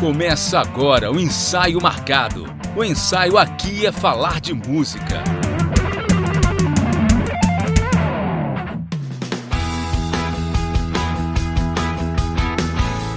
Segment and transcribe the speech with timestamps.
[0.00, 2.46] Começa agora o ensaio marcado.
[2.74, 5.22] O ensaio aqui é falar de música.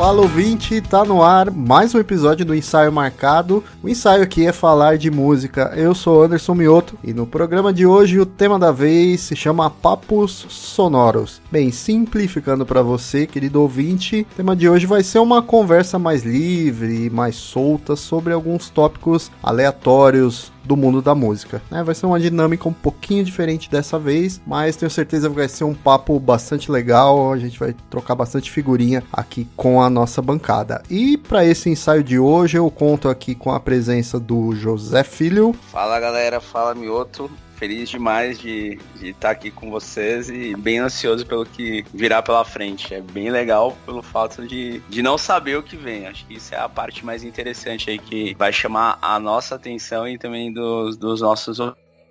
[0.03, 3.63] Fala ouvinte, tá no ar mais um episódio do Ensaio Marcado.
[3.81, 5.71] O ensaio aqui é falar de música.
[5.77, 9.69] Eu sou Anderson Mioto e no programa de hoje o tema da vez se chama
[9.69, 11.41] Papos Sonoros.
[11.49, 16.23] Bem, simplificando para você, querido ouvinte, o tema de hoje vai ser uma conversa mais
[16.23, 21.61] livre, mais solta sobre alguns tópicos aleatórios do mundo da música.
[21.69, 21.83] Né?
[21.83, 25.63] Vai ser uma dinâmica um pouquinho diferente dessa vez, mas tenho certeza que vai ser
[25.63, 27.31] um papo bastante legal.
[27.31, 30.81] A gente vai trocar bastante figurinha aqui com a nossa bancada.
[30.89, 35.53] E para esse ensaio de hoje, eu conto aqui com a presença do José Filho.
[35.71, 41.45] Fala galera, fala Mioto feliz demais de estar aqui com vocês e bem ansioso pelo
[41.45, 42.93] que virá pela frente.
[42.93, 46.07] É bem legal pelo fato de, de não saber o que vem.
[46.07, 50.07] Acho que isso é a parte mais interessante aí que vai chamar a nossa atenção
[50.07, 51.59] e também dos, dos nossos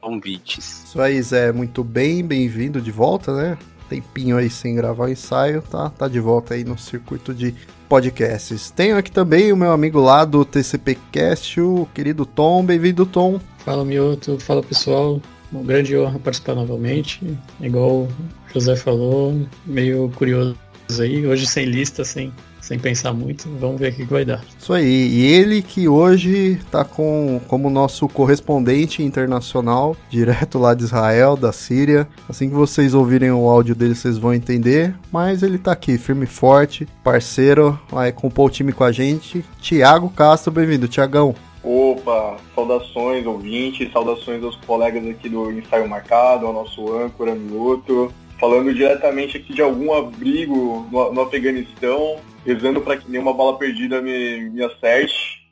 [0.00, 0.84] convites.
[0.84, 1.52] Isso aí, Zé.
[1.52, 3.58] Muito bem, bem-vindo de volta, né?
[3.88, 5.90] Tempinho aí sem gravar o ensaio, tá?
[5.90, 7.54] Tá de volta aí no circuito de
[7.92, 8.70] podcasts.
[8.70, 12.64] Tenho aqui também o meu amigo lá do TCP Cast, o querido Tom.
[12.64, 13.38] Bem-vindo, Tom.
[13.58, 14.38] Fala, Mioto.
[14.38, 15.20] Fala, pessoal.
[15.52, 17.20] Uma grande honra participar novamente.
[17.60, 18.08] Igual o
[18.50, 20.56] José falou, meio curioso
[21.00, 21.26] aí.
[21.26, 22.32] Hoje sem lista, sem,
[22.72, 23.48] sem pensar muito.
[23.60, 24.42] Vamos ver o que vai dar.
[24.58, 25.08] Isso aí.
[25.08, 31.52] E ele que hoje está com, como nosso correspondente internacional, direto lá de Israel, da
[31.52, 32.08] Síria.
[32.28, 34.94] Assim que vocês ouvirem o áudio dele, vocês vão entender.
[35.12, 39.44] Mas ele está aqui, firme e forte, parceiro, vai compor o time com a gente.
[39.60, 41.34] Tiago Castro, bem-vindo, Tiagão.
[41.62, 48.74] Opa, saudações ouvintes, saudações aos colegas aqui do Ensaio Marcado, ao nosso âncora Mioto, falando
[48.74, 54.50] diretamente aqui de algum abrigo no, no Afeganistão, rezando para que nenhuma bala perdida me,
[54.50, 55.42] me acerte.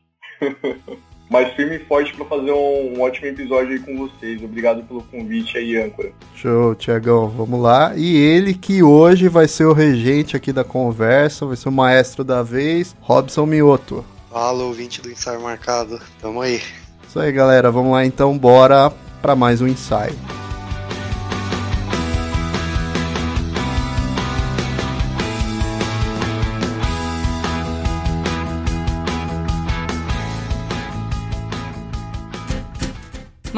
[1.30, 4.42] Mas firme e forte para fazer um, um, ótimo episódio aí com vocês.
[4.42, 6.10] Obrigado pelo convite aí, âncora.
[6.34, 7.92] Show, Tiagão, vamos lá.
[7.97, 12.25] E ele que hoje vai ser o regente aqui da conversa, vai ser o maestro
[12.25, 14.04] da vez, Robson Mioto.
[14.28, 16.00] Fala, ouvinte do ensaio marcado.
[16.20, 16.60] Tamo aí.
[17.09, 17.70] Isso aí, galera.
[17.70, 18.92] Vamos lá então, bora
[19.22, 20.16] para mais um ensaio.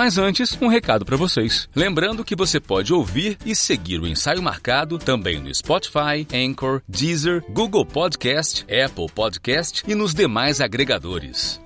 [0.02, 1.68] Mas antes, um recado para vocês.
[1.76, 7.44] Lembrando que você pode ouvir e seguir o ensaio marcado também no Spotify, Anchor, Deezer,
[7.52, 11.60] Google Podcast, Apple Podcast e nos demais agregadores.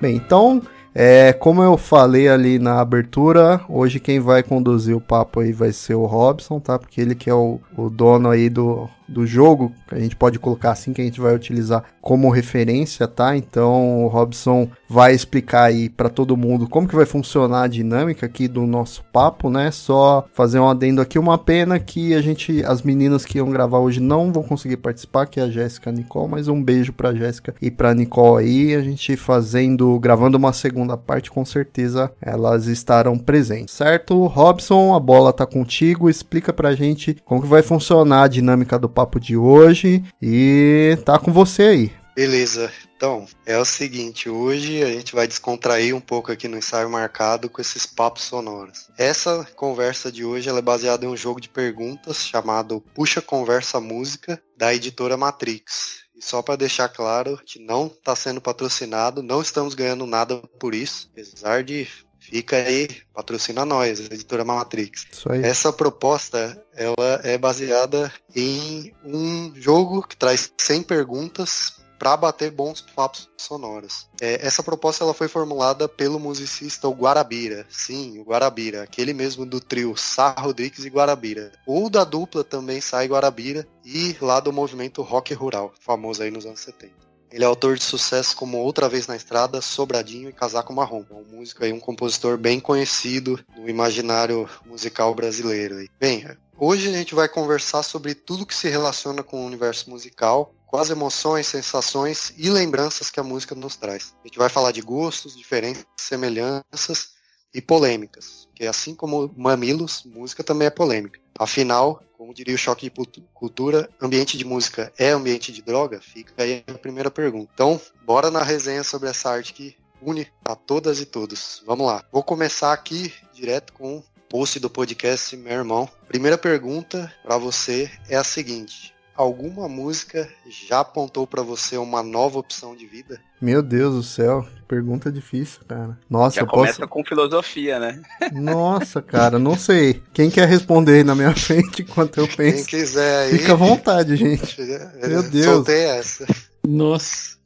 [0.00, 0.62] Bem, então
[0.94, 5.72] é, como eu falei ali na abertura, hoje quem vai conduzir o papo aí vai
[5.72, 6.78] ser o Robson, tá?
[6.78, 10.38] Porque ele que é o, o dono aí do, do jogo, que a gente pode
[10.38, 13.36] colocar assim, que a gente vai utilizar como referência, tá?
[13.36, 18.26] Então o Robson vai explicar aí para todo mundo como que vai funcionar a dinâmica
[18.26, 19.70] aqui do nosso papo, né?
[19.70, 23.78] Só fazer um adendo aqui, uma pena que a gente, as meninas que iam gravar
[23.78, 26.92] hoje não vão conseguir participar, que é a Jéssica e a Nicole, mas um beijo
[26.92, 32.10] pra Jéssica e pra Nicole aí, a gente fazendo, gravando uma segunda parte, com certeza
[32.20, 34.26] elas estarão presentes, certo?
[34.26, 38.88] Robson, a bola tá contigo, explica pra gente como que vai funcionar a dinâmica do
[38.92, 42.02] papo de hoje e tá com você aí.
[42.14, 42.70] Beleza.
[42.94, 47.48] Então, é o seguinte, hoje a gente vai descontrair um pouco aqui no ensaio marcado
[47.48, 48.90] com esses papos sonoros.
[48.96, 54.40] Essa conversa de hoje é baseada em um jogo de perguntas chamado Puxa Conversa Música,
[54.56, 56.02] da editora Matrix.
[56.14, 60.74] E só para deixar claro, que não está sendo patrocinado, não estamos ganhando nada por
[60.74, 61.88] isso, apesar de
[62.32, 65.06] Fica aí, patrocina nós, a editora Matrix.
[65.44, 72.80] Essa proposta, ela é baseada em um jogo que traz 100 perguntas para bater bons
[72.80, 74.08] papos sonoros.
[74.18, 79.44] É, essa proposta ela foi formulada pelo musicista o Guarabira, sim, o Guarabira, aquele mesmo
[79.44, 81.52] do trio Sá Rodrigues e Guarabira.
[81.66, 86.46] Ou da dupla também sai Guarabira e lá do movimento rock rural, famoso aí nos
[86.46, 87.11] anos 70.
[87.32, 91.02] Ele é autor de sucesso como Outra Vez na Estrada, Sobradinho e Casaco Marrom.
[91.10, 95.76] É um músico aí, um compositor bem conhecido no imaginário musical brasileiro.
[95.98, 96.26] Bem,
[96.58, 100.90] hoje a gente vai conversar sobre tudo que se relaciona com o universo musical, as
[100.90, 104.14] emoções, sensações e lembranças que a música nos traz.
[104.22, 107.12] A gente vai falar de gostos, diferenças, semelhanças
[107.54, 111.20] e polêmicas, que assim como mamilos, música também é polêmica.
[111.38, 116.00] Afinal, como diria o choque de cultura, ambiente de música é ambiente de droga?
[116.00, 117.50] Fica aí a primeira pergunta.
[117.52, 121.64] Então, bora na resenha sobre essa arte que une a todas e todos.
[121.66, 122.04] Vamos lá.
[122.12, 125.90] Vou começar aqui direto com o post do podcast Meu Irmão.
[126.06, 132.38] Primeira pergunta para você é a seguinte: alguma música já apontou para você uma nova
[132.38, 133.20] opção de vida?
[133.40, 135.98] Meu Deus do céu, pergunta difícil, cara.
[136.08, 136.88] Nossa, já eu começa posso...
[136.88, 138.02] com filosofia, né?
[138.32, 140.02] Nossa, cara, não sei.
[140.12, 142.68] Quem quer responder aí na minha frente enquanto eu penso?
[142.68, 143.38] Quem quiser aí.
[143.38, 144.60] Fica à vontade, gente.
[145.06, 145.44] Meu Deus.
[145.44, 146.26] Soltei essa.
[146.66, 147.36] Nossa.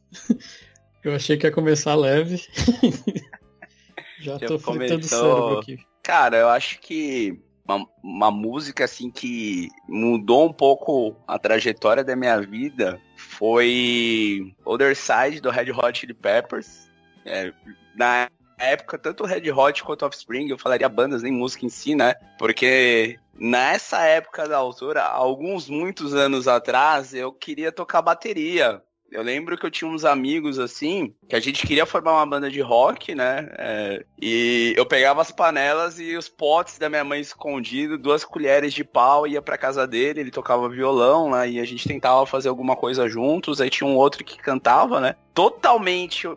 [1.02, 2.42] Eu achei que ia começar leve.
[4.20, 5.78] já, já tô fritando o cérebro aqui.
[6.02, 12.14] Cara, eu acho que uma, uma, música assim que mudou um pouco a trajetória da
[12.14, 16.90] minha vida foi Other Side do Red Hot Chili Peppers.
[17.24, 17.52] É,
[17.94, 18.28] na
[18.58, 22.14] época, tanto Red Hot quanto Offspring, eu falaria bandas, nem música em si, né?
[22.38, 28.82] Porque nessa época da altura, alguns muitos anos atrás, eu queria tocar bateria.
[29.10, 32.50] Eu lembro que eu tinha uns amigos assim, que a gente queria formar uma banda
[32.50, 33.48] de rock, né?
[33.56, 38.74] É, e eu pegava as panelas e os potes da minha mãe escondido, duas colheres
[38.74, 41.48] de pau, ia pra casa dele, ele tocava violão, né?
[41.48, 43.60] E a gente tentava fazer alguma coisa juntos.
[43.60, 45.14] Aí tinha um outro que cantava, né?
[45.32, 46.28] Totalmente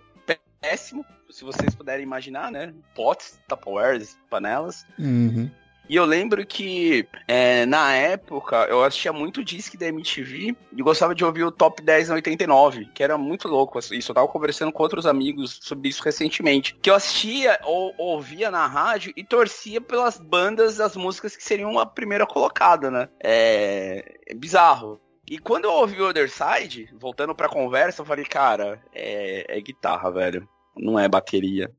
[0.61, 2.73] péssimo, se vocês puderem imaginar, né?
[2.95, 4.85] Potes, Tupperwares, panelas.
[4.97, 5.49] Uhum.
[5.89, 11.15] E eu lembro que é, na época eu assistia muito disque da MTV e gostava
[11.15, 14.11] de ouvir o Top 10 89, que era muito louco isso.
[14.11, 16.75] Eu tava conversando com outros amigos sobre isso recentemente.
[16.79, 21.79] Que eu assistia ou ouvia na rádio e torcia pelas bandas das músicas que seriam
[21.79, 23.09] a primeira colocada, né?
[23.19, 25.01] É, é bizarro.
[25.27, 29.59] E quando eu ouvi o Other Side, voltando pra conversa, eu falei, cara, é, é
[29.59, 30.47] guitarra, velho.
[30.77, 31.71] Não é bateria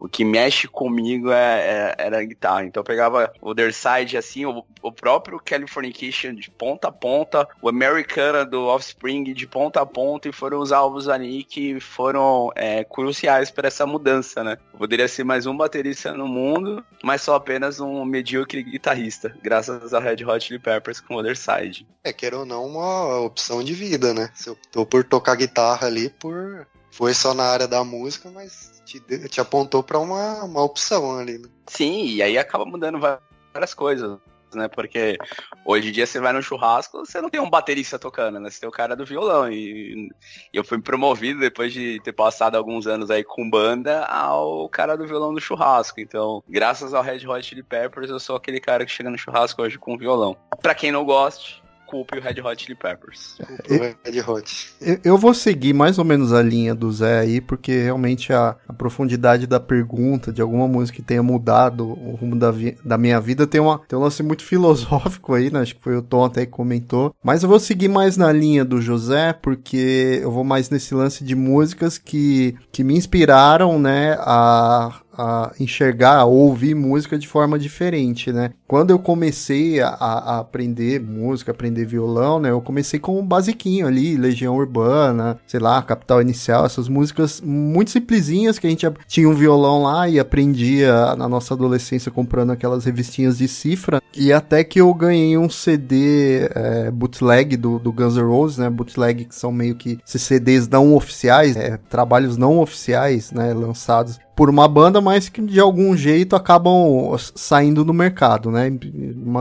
[0.00, 2.64] o que mexe comigo é, é, era a guitarra.
[2.64, 7.68] Então eu pegava o Side, assim, o, o próprio Californication de ponta a ponta, o
[7.68, 12.82] Americana do Offspring de ponta a ponta, e foram os álbuns ali que foram é,
[12.82, 14.56] cruciais para essa mudança, né?
[14.72, 19.92] Eu poderia ser mais um baterista no mundo, mas só apenas um medíocre guitarrista, graças
[19.92, 21.86] a Red Hot Chili Peppers com o Side.
[22.02, 24.30] É, quer ou não, uma opção de vida, né?
[24.34, 28.79] Se eu tô por tocar guitarra ali, por foi só na área da música, mas
[28.98, 31.38] te, te apontou para uma, uma opção ali.
[31.38, 31.48] Né?
[31.66, 34.18] Sim, e aí acaba mudando várias coisas,
[34.54, 34.66] né?
[34.68, 35.16] Porque
[35.64, 38.50] hoje em dia você vai no churrasco, você não tem um baterista tocando, né?
[38.50, 39.50] Você tem o cara do violão.
[39.50, 40.08] E,
[40.52, 44.96] e eu fui promovido depois de ter passado alguns anos aí com banda ao cara
[44.96, 46.00] do violão do churrasco.
[46.00, 49.62] Então, graças ao Red Hot Chili Peppers, eu sou aquele cara que chega no churrasco
[49.62, 50.36] hoje com violão.
[50.60, 51.59] Pra quem não goste,
[51.90, 53.36] Culpa e o Red Hot Chili Peppers.
[53.66, 54.74] Culpa o Red Hot.
[54.80, 58.56] Eu, eu, vou seguir mais ou menos a linha do Zé aí, porque realmente a,
[58.68, 62.96] a profundidade da pergunta, de alguma música que tenha mudado o rumo da, vi, da
[62.96, 65.60] minha vida, tem, uma, tem um lance muito filosófico aí, né?
[65.60, 67.12] Acho que foi o Tom até que comentou.
[67.22, 71.24] Mas eu vou seguir mais na linha do José, porque eu vou mais nesse lance
[71.24, 77.58] de músicas que, que me inspiraram, né, a, a enxergar, a ouvir música de forma
[77.58, 78.52] diferente, né?
[78.66, 82.50] Quando eu comecei a, a, aprender música, aprender violão, né?
[82.50, 87.90] Eu comecei com um basiquinho ali, Legião Urbana, sei lá, Capital Inicial, essas músicas muito
[87.90, 92.86] simplesinhas que a gente tinha um violão lá e aprendia na nossa adolescência comprando aquelas
[92.86, 94.00] revistinhas de cifra.
[94.16, 98.70] E até que eu ganhei um CD é, bootleg do, do Guns N' Roses, né?
[98.70, 103.52] Bootleg que são meio que esses CDs não oficiais, é, trabalhos não oficiais, né?
[103.52, 108.72] Lançados por uma banda, mas que de algum jeito acabam saindo no mercado, né?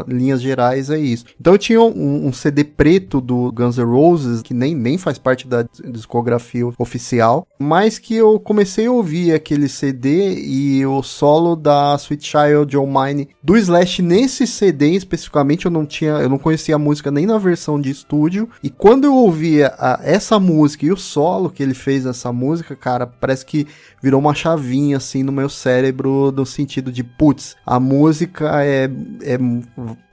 [0.08, 1.26] Linhas gerais é isso.
[1.40, 5.18] Então eu tinha um, um, CD preto do Guns N' Roses, que nem, nem faz
[5.18, 11.56] parte da discografia oficial, mas que eu comecei a ouvir aquele CD e o solo
[11.56, 16.38] da Sweet Child O' Mine do Slash nesse CD especificamente eu não tinha, eu não
[16.38, 20.86] conhecia a música nem na versão de estúdio, e quando eu ouvia a, essa música
[20.86, 23.68] e o solo que ele fez nessa música, cara, parece que
[24.02, 28.90] virou uma chavinha assim no meu cérebro no sentido de, putz, a música é,
[29.22, 29.38] é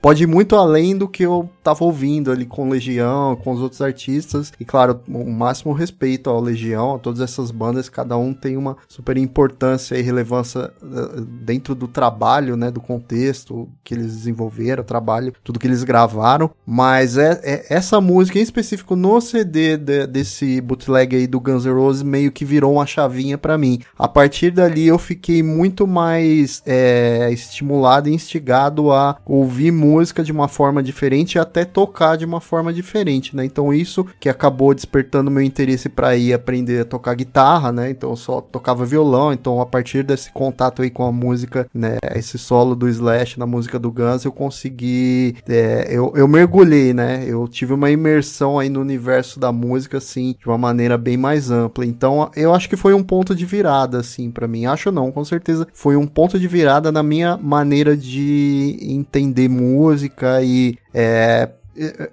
[0.07, 3.81] pode ir muito além do que eu tava ouvindo ali com Legião, com os outros
[3.81, 4.53] artistas.
[4.57, 8.77] E claro, o máximo respeito ao Legião, a todas essas bandas, cada um tem uma
[8.87, 15.33] super importância e relevância eh, dentro do trabalho, né, do contexto que eles desenvolveram, trabalho,
[15.43, 16.51] tudo que eles gravaram.
[16.65, 21.65] Mas é, é essa música em específico no CD de, desse bootleg aí do Guns
[21.65, 23.79] N' Roses meio que virou uma chavinha para mim.
[23.99, 30.31] A partir dali eu fiquei muito mais é, estimulado e instigado a ouvir música de
[30.31, 33.45] uma forma diferente e até tocar de uma forma diferente, né?
[33.45, 37.91] Então isso que acabou despertando meu interesse para ir aprender a tocar guitarra, né?
[37.91, 41.97] Então eu só tocava violão, então a partir desse contato aí com a música, né?
[42.15, 47.23] Esse solo do Slash na música do Guns, eu consegui, é, eu, eu mergulhei, né?
[47.27, 51.51] Eu tive uma imersão aí no universo da música, assim, de uma maneira bem mais
[51.51, 51.85] ampla.
[51.85, 54.65] Então eu acho que foi um ponto de virada, assim, para mim.
[54.65, 60.41] Acho não, com certeza foi um ponto de virada na minha maneira de entender música
[60.41, 61.49] e é,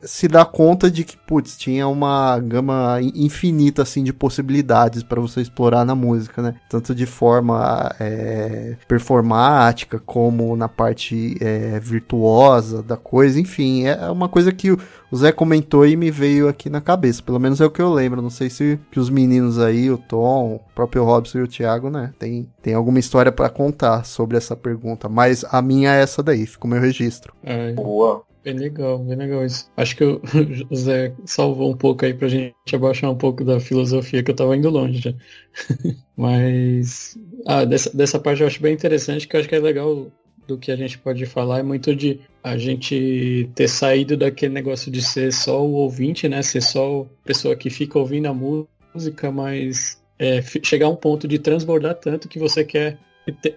[0.02, 5.40] se dá conta de que, putz, tinha uma gama infinita, assim, de possibilidades para você
[5.40, 6.54] explorar na música, né?
[6.68, 14.28] Tanto de forma é, performática, como na parte é, virtuosa da coisa, enfim, é uma
[14.28, 17.71] coisa que o Zé comentou e me veio aqui na cabeça, pelo menos é o
[17.71, 21.38] que eu lembro, não sei se que os meninos aí, o Tom, o próprio Robson
[21.38, 25.62] e o Thiago, né, tem, tem alguma história para contar sobre essa pergunta, mas a
[25.62, 27.33] minha é essa daí, fica o meu registro.
[27.42, 27.73] É.
[27.73, 28.25] Boa.
[28.44, 29.70] Bem legal, bem legal isso.
[29.74, 30.20] Acho que o
[30.70, 34.54] José salvou um pouco aí pra gente abaixar um pouco da filosofia que eu tava
[34.54, 35.14] indo longe já.
[36.14, 40.12] Mas ah, dessa, dessa parte eu acho bem interessante, que eu acho que é legal
[40.46, 44.92] do que a gente pode falar é muito de a gente ter saído daquele negócio
[44.92, 46.42] de ser só o ouvinte, né?
[46.42, 51.26] Ser só a pessoa que fica ouvindo a música, mas é, chegar a um ponto
[51.26, 52.98] de transbordar tanto que você quer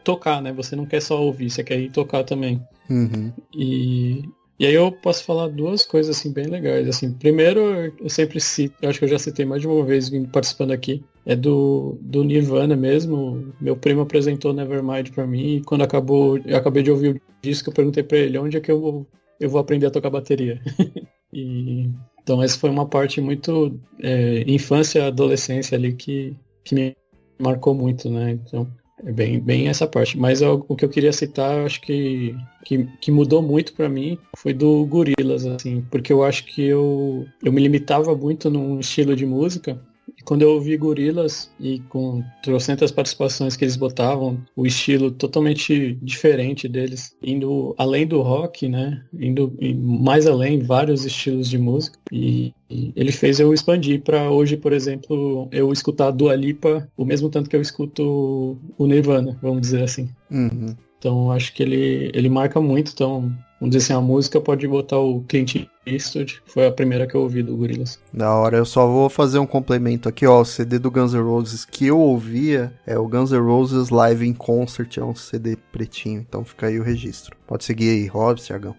[0.01, 0.53] tocar, né?
[0.53, 2.65] Você não quer só ouvir, você quer ir tocar também.
[2.89, 3.33] Uhum.
[3.53, 4.23] E
[4.59, 6.87] e aí eu posso falar duas coisas assim bem legais.
[6.87, 10.09] Assim, primeiro, eu sempre cito, eu acho que eu já citei mais de uma vez
[10.31, 13.53] participando aqui, é do, do Nirvana mesmo.
[13.61, 17.69] Meu primo apresentou Nevermind para mim e quando acabou, eu acabei de ouvir o disco,
[17.69, 19.07] eu perguntei para ele onde é que eu vou,
[19.39, 20.59] eu vou aprender a tocar bateria.
[21.31, 21.89] e
[22.23, 26.95] então essa foi uma parte muito é, infância, adolescência ali que, que me
[27.39, 28.31] marcou muito, né?
[28.31, 28.67] Então
[29.03, 30.17] é bem, bem essa parte.
[30.17, 33.87] Mas o, o que eu queria citar, eu acho que, que, que mudou muito para
[33.87, 38.79] mim foi do Gorilas, assim, porque eu acho que eu, eu me limitava muito num
[38.79, 39.79] estilo de música
[40.27, 46.67] quando eu ouvi Gorilas e com trocentas participações que eles botavam, o estilo totalmente diferente
[46.67, 49.01] deles, indo além do rock, né?
[49.17, 51.97] Indo mais além, vários estilos de música.
[52.11, 57.05] E, e ele fez eu expandir para hoje, por exemplo, eu escutar Dua Lipa o
[57.05, 60.09] mesmo tanto que eu escuto o Nirvana, vamos dizer assim.
[60.29, 60.75] Uhum.
[60.99, 62.91] Então acho que ele, ele marca muito.
[62.91, 67.15] Então Vamos dizer assim, a música pode botar o Clint Eastwood, foi a primeira que
[67.15, 67.99] eu ouvi do Gorillaz.
[68.13, 71.21] Da hora, eu só vou fazer um complemento aqui, ó, o CD do Guns N'
[71.21, 75.55] Roses que eu ouvia é o Guns N' Roses Live in Concert, é um CD
[75.71, 77.35] pretinho, então fica aí o registro.
[77.47, 78.75] Pode seguir aí, Robson, Thiagão.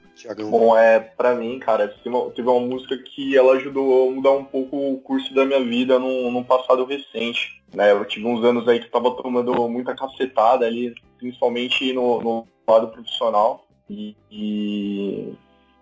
[0.51, 4.77] Bom, é, pra mim, cara, teve uma, música que ela ajudou a mudar um pouco
[4.77, 8.81] o curso da minha vida num, num passado recente, né, eu tive uns anos aí
[8.81, 15.33] que tava tomando muita cacetada ali, principalmente no, no lado profissional, e, e,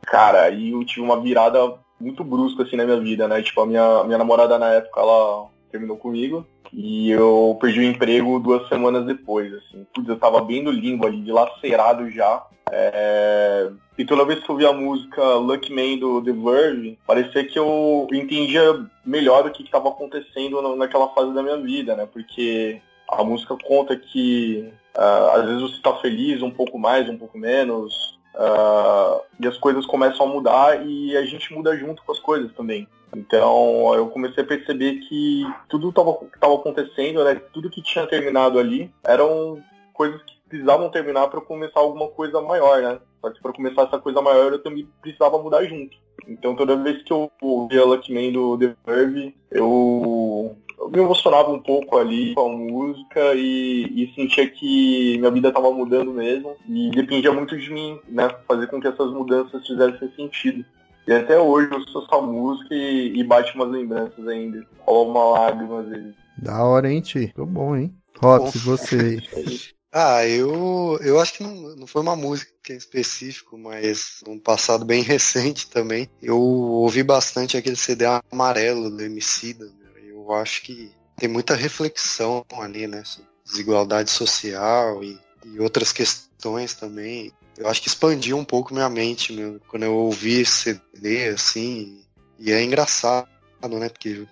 [0.06, 3.42] cara, aí eu tive uma virada muito brusca assim na minha vida, né?
[3.42, 8.38] Tipo, a minha, minha namorada na época, ela terminou comigo e eu perdi o emprego
[8.38, 9.86] duas semanas depois, assim.
[9.94, 12.44] Putz, eu tava bem no limbo ali, dilacerado já.
[12.70, 13.70] É...
[13.98, 17.58] E toda vez que eu vi a música Lucky Man do The Verve, parecia que
[17.58, 22.06] eu entendia melhor o que estava acontecendo naquela fase da minha vida, né?
[22.12, 27.16] Porque a música conta que uh, às vezes você está feliz um pouco mais, um
[27.16, 32.12] pouco menos, uh, e as coisas começam a mudar e a gente muda junto com
[32.12, 32.86] as coisas também.
[33.14, 36.00] Então eu comecei a perceber que tudo que
[36.34, 39.62] estava acontecendo, né, tudo que tinha terminado ali, eram
[39.92, 42.98] coisas que precisavam terminar para começar alguma coisa maior, né?
[43.20, 45.96] Só que para começar essa coisa maior eu também precisava mudar junto.
[46.28, 50.56] Então toda vez que eu ouvia Lucky Man do The Verve, eu
[50.90, 55.70] me emocionava um pouco ali com a música e, e sentia que minha vida estava
[55.70, 58.28] mudando mesmo e dependia muito de mim, né?
[58.46, 60.64] Fazer com que essas mudanças fizessem sentido.
[61.06, 64.66] E até hoje eu sou essa música e, e bate umas lembranças ainda.
[64.80, 66.14] Rola uma lágrima às vezes.
[66.38, 67.32] Da hora, hein, Ti?
[67.34, 67.94] Tô bom, hein?
[68.20, 69.18] Rox, você
[69.98, 74.84] Ah, eu, eu acho que não, não foi uma música em específico, mas um passado
[74.84, 76.06] bem recente também.
[76.20, 79.85] Eu ouvi bastante aquele CD amarelo do Emicida, né?
[80.32, 83.02] Eu acho que tem muita reflexão ali, né?
[83.44, 87.32] Desigualdade social e, e outras questões também.
[87.56, 90.52] Eu acho que expandiu um pouco minha mente meu, quando eu ouvi esse
[90.94, 92.02] CD, assim.
[92.38, 93.28] E é engraçado,
[93.62, 93.88] né?
[93.88, 94.26] Porque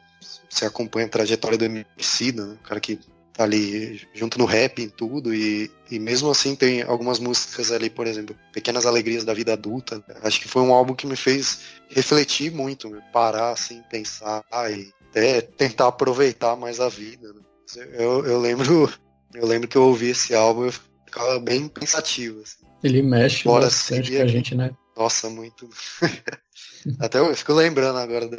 [0.50, 2.58] você acompanha a trajetória do Emicida, né?
[2.60, 2.98] O cara que
[3.32, 7.90] tá ali junto no rap em tudo e, e mesmo assim tem algumas músicas ali,
[7.90, 10.02] por exemplo, Pequenas Alegrias da Vida Adulta.
[10.22, 15.40] Acho que foi um álbum que me fez refletir muito, parar assim, pensar e até
[15.40, 17.32] tentar aproveitar mais a vida.
[17.32, 17.40] Né?
[17.98, 18.92] Eu, eu lembro
[19.34, 22.40] Eu lembro que eu ouvi esse álbum e eu ficava bem pensativo.
[22.40, 22.64] Assim.
[22.82, 24.20] Ele mexe Bora bastante seria...
[24.20, 24.70] com a gente, né?
[24.96, 25.68] Nossa, muito.
[27.00, 28.36] Até eu fico lembrando agora, do...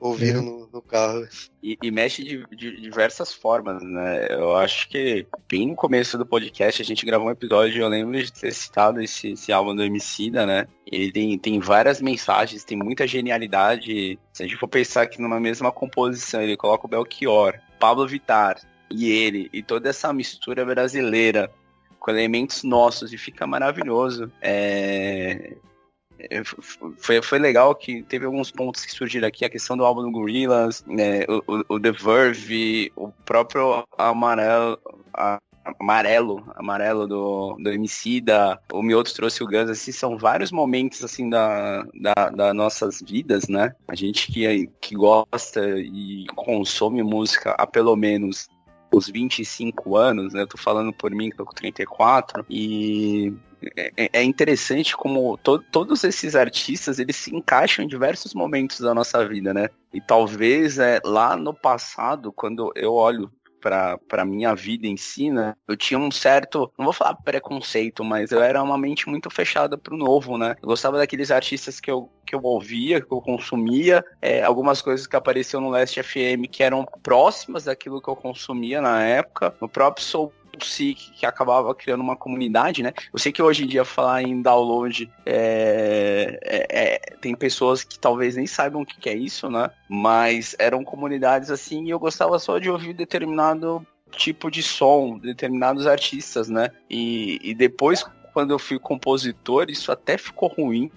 [0.00, 0.42] ouvindo é.
[0.42, 1.26] no, no, carro.
[1.62, 4.26] E, e mexe de, de, diversas formas, né?
[4.30, 8.22] Eu acho que bem no começo do podcast a gente gravou um episódio, eu lembro
[8.22, 10.66] de ter citado esse, esse álbum do Emicida, né?
[10.86, 14.18] Ele tem, tem várias mensagens, tem muita genialidade.
[14.32, 18.60] Se a gente for pensar que numa mesma composição ele coloca o Belchior, Pablo Vittar
[18.90, 21.50] e ele, e toda essa mistura brasileira
[21.98, 24.30] com elementos nossos e fica maravilhoso.
[24.40, 25.56] É...
[26.18, 30.02] é foi, foi legal que teve alguns pontos que surgiram aqui, a questão do álbum
[30.02, 34.78] do Gorillaz, né, o, o, The Verve, o próprio Amarelo,
[35.12, 35.38] a,
[35.78, 41.02] amarelo, amarelo do, do MC da o Mioto trouxe o Guns, assim, são vários momentos
[41.02, 43.74] assim da, da, da, nossas vidas, né?
[43.88, 48.48] A gente que, que gosta e consome música há pelo menos
[48.92, 50.42] os 25 anos, né?
[50.42, 53.32] Eu tô falando por mim que tô com 34 e
[53.76, 58.94] é, é interessante como to todos esses artistas eles se encaixam em diversos momentos da
[58.94, 59.68] nossa vida, né?
[59.92, 65.54] E talvez é, lá no passado, quando eu olho para minha vida em si, né?
[65.66, 69.76] Eu tinha um certo, não vou falar preconceito, mas eu era uma mente muito fechada
[69.76, 70.54] pro novo, né?
[70.62, 75.06] Eu gostava daqueles artistas que eu, que eu ouvia, que eu consumia, é, algumas coisas
[75.06, 79.54] que apareciam no Last FM que eram próximas daquilo que eu consumia na época.
[79.60, 80.32] No próprio Soul
[80.64, 82.92] SIC que acabava criando uma comunidade, né?
[83.12, 87.98] Eu sei que hoje em dia falar em download é, é, é, tem pessoas que
[87.98, 89.70] talvez nem saibam o que, que é isso, né?
[89.88, 95.86] Mas eram comunidades assim e eu gostava só de ouvir determinado tipo de som, determinados
[95.86, 96.70] artistas, né?
[96.88, 100.90] E, e depois, quando eu fui compositor, isso até ficou ruim,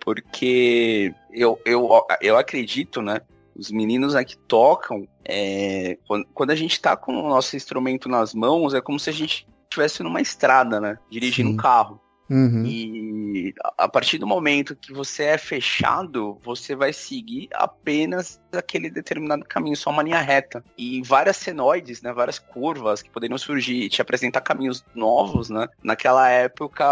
[0.00, 1.88] porque eu, eu,
[2.20, 3.20] eu acredito, né?
[3.56, 8.34] Os meninos aqui tocam, é, quando, quando, a gente tá com o nosso instrumento nas
[8.34, 10.98] mãos, é como se a gente estivesse numa estrada, né?
[11.10, 11.54] Dirigindo Sim.
[11.54, 12.00] um carro.
[12.32, 12.64] Uhum.
[12.64, 19.44] E a partir do momento que você é fechado, você vai seguir apenas aquele determinado
[19.44, 20.64] caminho, só uma linha reta.
[20.78, 25.68] E várias senoides, né, várias curvas que poderiam surgir e te apresentar caminhos novos, né?
[25.82, 26.84] Naquela época,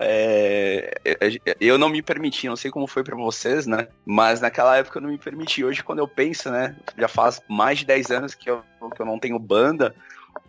[0.00, 1.00] é,
[1.60, 3.86] eu não me permiti, não sei como foi para vocês, né?
[4.04, 5.64] Mas naquela época eu não me permiti.
[5.64, 8.64] Hoje, quando eu penso, né, já faz mais de 10 anos que eu,
[8.96, 9.94] que eu não tenho banda,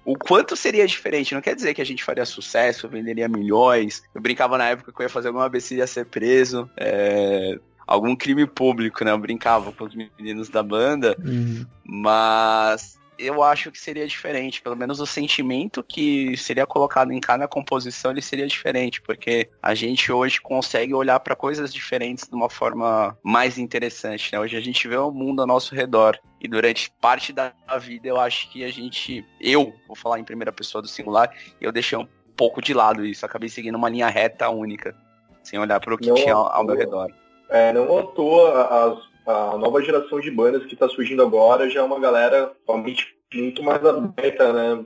[0.05, 1.33] o quanto seria diferente.
[1.33, 4.03] Não quer dizer que a gente faria sucesso, venderia milhões.
[4.13, 6.69] Eu brincava na época que eu ia fazer alguma vez ia ser preso.
[6.77, 9.11] É, algum crime público, né?
[9.11, 11.15] Eu brincava com os meninos da banda.
[11.23, 11.65] Uhum.
[11.83, 14.61] Mas eu acho que seria diferente.
[14.61, 19.73] Pelo menos o sentimento que seria colocado em cada composição ele seria diferente, porque a
[19.73, 24.31] gente hoje consegue olhar para coisas diferentes de uma forma mais interessante.
[24.33, 24.39] Né?
[24.39, 26.17] Hoje a gente vê o mundo ao nosso redor.
[26.41, 30.51] E durante parte da vida eu acho que a gente, eu, vou falar em primeira
[30.51, 33.25] pessoa do singular, eu deixei um pouco de lado isso.
[33.25, 34.95] Acabei seguindo uma linha reta única,
[35.41, 37.09] sem olhar para o que não tinha ao, ao meu redor.
[37.49, 41.79] É, não à toa as a nova geração de bandas que está surgindo agora já
[41.79, 44.85] é uma galera realmente muito mais aberta, né?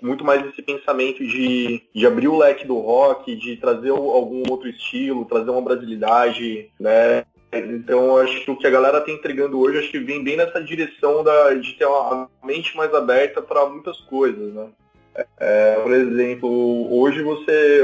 [0.00, 4.68] Muito mais esse pensamento de, de abrir o leque do rock, de trazer algum outro
[4.68, 7.24] estilo, trazer uma brasilidade, né?
[7.52, 10.62] Então acho que o que a galera está entregando hoje acho que vem bem nessa
[10.62, 14.68] direção da, de ter uma mente mais aberta para muitas coisas, né?
[15.38, 17.82] É, por exemplo, hoje você.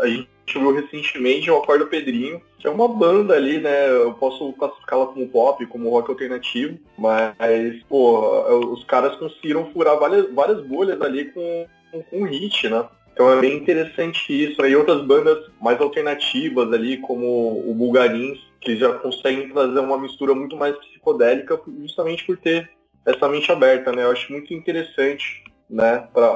[0.00, 3.90] A gente viu recentemente o Acorda Pedrinho, que é uma banda ali, né?
[3.90, 10.32] Eu posso classificá-la como pop, como rock alternativo, mas, pô, os caras conseguiram furar várias,
[10.32, 12.84] várias bolhas ali com, com, com hit, né?
[13.12, 14.62] Então é bem interessante isso.
[14.62, 20.34] Aí outras bandas mais alternativas ali, como o Bulgarins, que já conseguem trazer uma mistura
[20.34, 22.70] muito mais psicodélica, justamente por ter
[23.06, 24.04] essa mente aberta, né?
[24.04, 26.26] Eu acho muito interessante né, para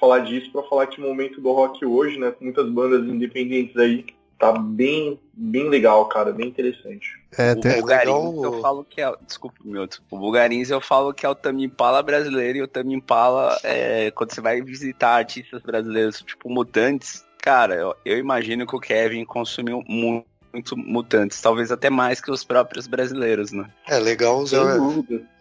[0.00, 3.76] falar disso, para falar que o momento do rock hoje, né, com muitas bandas independentes
[3.76, 4.06] aí,
[4.38, 7.20] tá bem, bem legal, cara, bem interessante.
[7.36, 7.72] É, tem...
[7.72, 11.34] O Bulgarins eu falo que é, desculpa, meu, o Bulgarins eu falo que é o
[11.34, 17.74] Tamimpala brasileiro e o Tamimpala é quando você vai visitar artistas brasileiros, tipo Mutantes, cara,
[17.74, 22.42] eu, eu imagino que o Kevin consumiu muito muito mutantes, talvez até mais que os
[22.42, 23.70] próprios brasileiros, né?
[23.88, 24.58] É legal o Zé,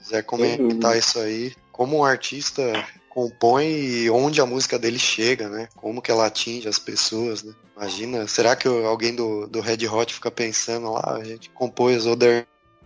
[0.04, 1.52] Zé comentar isso aí.
[1.72, 2.62] Como um artista
[3.20, 5.68] compõe e onde a música dele chega, né?
[5.76, 7.54] Como que ela atinge as pessoas, né?
[7.76, 12.46] Imagina, será que alguém do, do Red Hot fica pensando lá, a gente compôs Other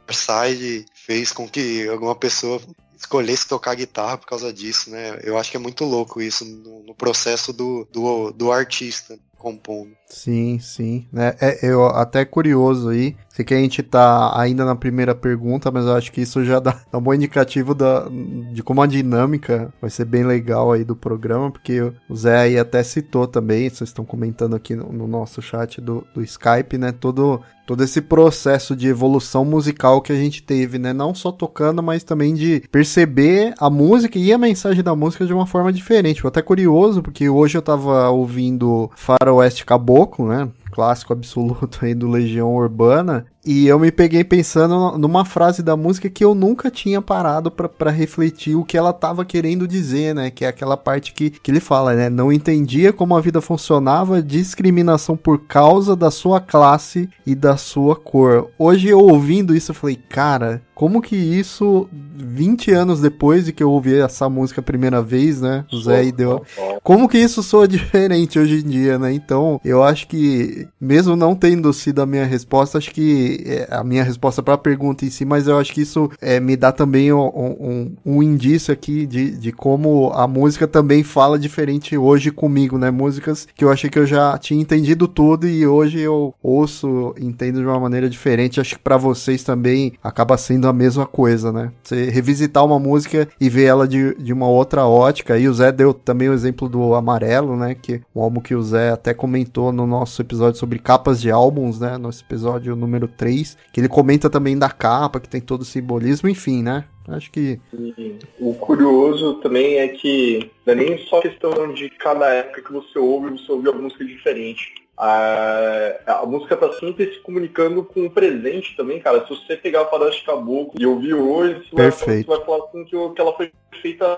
[0.09, 2.59] Side fez com que alguma pessoa
[2.97, 5.19] escolhesse tocar guitarra por causa disso, né?
[5.23, 9.91] Eu acho que é muito louco isso no, no processo do, do, do artista compondo.
[10.07, 11.05] Sim, sim.
[11.13, 15.71] É, é, eu até curioso aí Sei que a gente tá ainda na primeira pergunta,
[15.71, 18.07] mas eu acho que isso já dá, um bom indicativo da,
[18.53, 22.59] de como a dinâmica vai ser bem legal aí do programa, porque o Zé aí
[22.59, 26.91] até citou também, vocês estão comentando aqui no, no nosso chat do, do Skype, né?
[26.91, 30.91] Todo todo esse processo de evolução musical que a gente teve, né?
[30.91, 35.33] Não só tocando, mas também de perceber a música e a mensagem da música de
[35.33, 36.21] uma forma diferente.
[36.21, 38.91] Foi até curioso, porque hoje eu tava ouvindo
[39.33, 40.47] Faroeste Caboclo, né?
[40.71, 43.25] Clássico absoluto aí do Legião Urbana.
[43.45, 47.91] E eu me peguei pensando numa frase da música que eu nunca tinha parado para
[47.91, 50.31] refletir o que ela tava querendo dizer, né?
[50.31, 52.09] Que é aquela parte que, que ele fala, né?
[52.09, 57.97] Não entendia como a vida funcionava, discriminação por causa da sua classe e da sua
[57.97, 58.49] cor.
[58.57, 63.61] Hoje eu ouvindo isso, eu falei, cara, como que isso, 20 anos depois de que
[63.61, 65.65] eu ouvi essa música a primeira vez, né?
[65.71, 66.43] O Zé deu.
[66.83, 69.13] Como que isso soa diferente hoje em dia, né?
[69.13, 73.83] Então, eu acho que, mesmo não tendo sido a minha resposta, acho que é a
[73.83, 76.71] minha resposta para a pergunta em si, mas eu acho que isso é, me dá
[76.71, 82.31] também um, um, um indício aqui de, de como a música também fala diferente hoje
[82.31, 82.91] comigo, né?
[82.91, 87.59] Músicas que eu achei que eu já tinha entendido tudo e hoje eu ouço, entendo
[87.59, 88.59] de uma maneira diferente.
[88.59, 91.71] Acho que para vocês também acaba sendo a mesma coisa, né?
[91.83, 95.37] Você revisitar uma música e ver ela de, de uma outra ótica.
[95.37, 97.75] E o Zé deu também o exemplo do Amarelo, né?
[97.75, 101.79] Que um álbum que o Zé até comentou no nosso episódio sobre capas de álbuns,
[101.79, 101.97] né?
[101.97, 103.22] Nosso episódio número 3.
[103.71, 106.85] Que ele comenta também da capa, que tem todo o simbolismo, enfim, né?
[107.07, 107.59] Acho que.
[107.73, 112.71] E o curioso também é que não é nem só questão de cada época que
[112.71, 114.73] você ouve, você ouve a música diferente.
[114.95, 119.25] A, a música tá sempre se comunicando com o presente também, cara.
[119.25, 122.85] Se você pegar a Faroeste Caboclo e ouvir hoje, você vai, você vai, falar com
[122.85, 124.17] que, que ela foi feita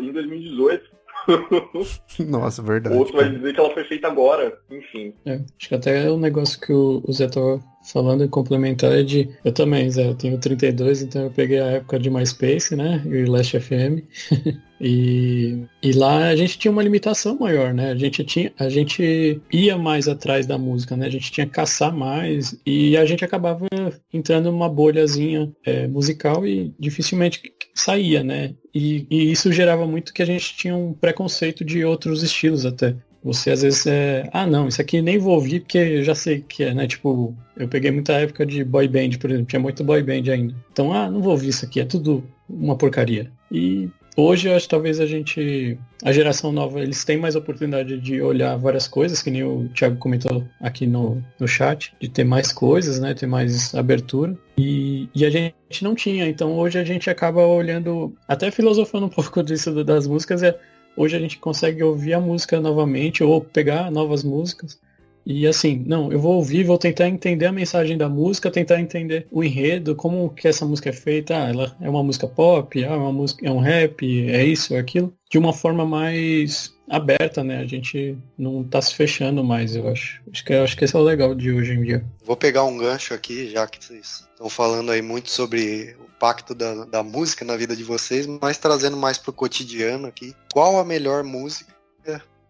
[0.00, 0.98] em 2018.
[2.26, 2.96] Nossa, verdade.
[2.96, 5.12] Outro vai dizer que ela foi feita agora, enfim.
[5.26, 7.60] É, acho que até o negócio que o, o Zé tava
[7.92, 9.28] falando em complementar é de.
[9.44, 13.02] Eu também, Zé, eu tenho 32, então eu peguei a época de MySpace, né?
[13.06, 14.04] E Last FM.
[14.80, 17.90] e, e lá a gente tinha uma limitação maior, né?
[17.90, 18.52] A gente tinha.
[18.58, 21.06] A gente ia mais atrás da música, né?
[21.06, 23.66] A gente tinha que caçar mais e a gente acabava
[24.12, 27.42] entrando numa bolhazinha é, musical e dificilmente
[27.74, 28.54] saía, né?
[28.74, 32.94] E, e, isso gerava muito que a gente tinha um preconceito de outros estilos até.
[33.28, 34.26] Você às vezes é.
[34.32, 36.86] Ah, não, isso aqui nem vou ouvir porque eu já sei que é, né?
[36.86, 40.54] Tipo, eu peguei muita época de boy band, por exemplo, tinha muito boy band ainda.
[40.72, 43.30] Então, ah, não vou ouvir isso aqui, é tudo uma porcaria.
[43.52, 45.76] E hoje eu acho que talvez a gente.
[46.02, 49.98] A geração nova, eles têm mais oportunidade de olhar várias coisas, que nem o Thiago
[49.98, 53.12] comentou aqui no, no chat, de ter mais coisas, né?
[53.12, 54.34] Ter mais abertura.
[54.56, 56.26] E, e a gente não tinha.
[56.26, 60.58] Então hoje a gente acaba olhando, até filosofando um pouco disso das músicas, é
[60.98, 64.80] Hoje a gente consegue ouvir a música novamente ou pegar novas músicas.
[65.24, 69.24] E assim, não, eu vou ouvir, vou tentar entender a mensagem da música, tentar entender
[69.30, 71.36] o enredo, como que essa música é feita.
[71.36, 74.74] Ah, ela é uma música pop, ah, é uma música, é um rap, é isso,
[74.74, 75.14] é aquilo.
[75.30, 77.58] De uma forma mais aberta, né?
[77.58, 80.20] A gente não tá se fechando mais, eu acho.
[80.32, 82.04] Acho que, acho que esse é o legal de hoje em dia.
[82.24, 86.84] Vou pegar um gancho aqui, já que vocês estão falando aí muito sobre impacto da,
[86.84, 90.34] da música na vida de vocês, mas trazendo mais pro cotidiano aqui.
[90.52, 91.72] Qual a melhor música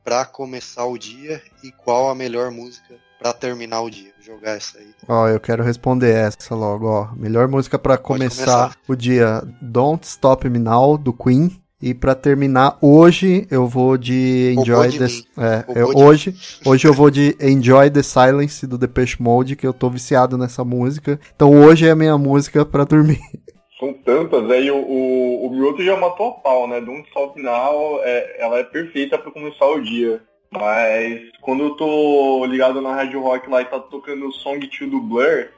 [0.02, 4.10] para começar o dia e qual a melhor música para terminar o dia?
[4.16, 4.88] Vou jogar essa aí.
[5.06, 7.10] Ó, eu quero responder essa logo, ó.
[7.14, 11.60] Melhor música para começar, começar o dia: Don't Stop Me Now do Queen.
[11.80, 15.04] E para terminar, hoje eu vou de Enjoy de the
[15.36, 16.34] é, eu, hoje,
[16.66, 20.64] hoje eu vou de Enjoy the Silence do Depeche Mode, que eu tô viciado nessa
[20.64, 21.20] música.
[21.36, 23.20] Então hoje é a minha música para dormir.
[23.78, 26.80] São tantas, aí o, o, o Mioto já matou a pau, né?
[26.80, 30.20] De um só final, é, ela é perfeita para começar o dia.
[30.50, 34.90] Mas quando eu tô ligado na Rádio Rock lá e tá tocando o Song 2
[34.90, 35.48] do Blur,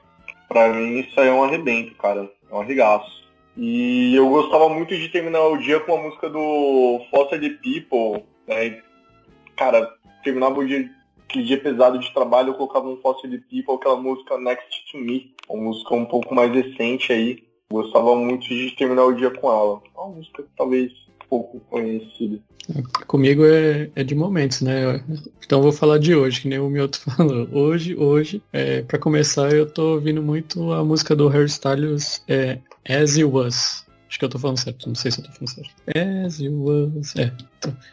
[0.49, 2.31] pra mim isso aí é um arrebento, cara.
[2.51, 3.21] É um arregaço.
[3.57, 8.25] E eu gostava muito de terminar o dia com a música do the People.
[8.47, 8.83] Né?
[9.57, 10.91] Cara, terminava o dia,
[11.27, 15.35] aquele dia pesado de trabalho, eu colocava um the People, aquela música Next to Me.
[15.49, 19.81] Uma música um pouco mais recente aí Gostava muito de terminar o dia com ela.
[19.97, 20.93] Uma música talvez
[21.29, 22.39] pouco conhecida.
[23.07, 25.03] Comigo é, é de momentos, né?
[25.45, 27.49] Então vou falar de hoje, que nem o Mioto falou.
[27.53, 32.59] Hoje, hoje, é, para começar, eu tô ouvindo muito a música do Harry Styles, é,
[32.89, 33.87] As You Was.
[34.09, 35.71] Acho que eu tô falando certo, não sei se eu tô falando certo.
[36.27, 37.17] As You Was.
[37.17, 37.33] É.
[37.59, 37.77] Então.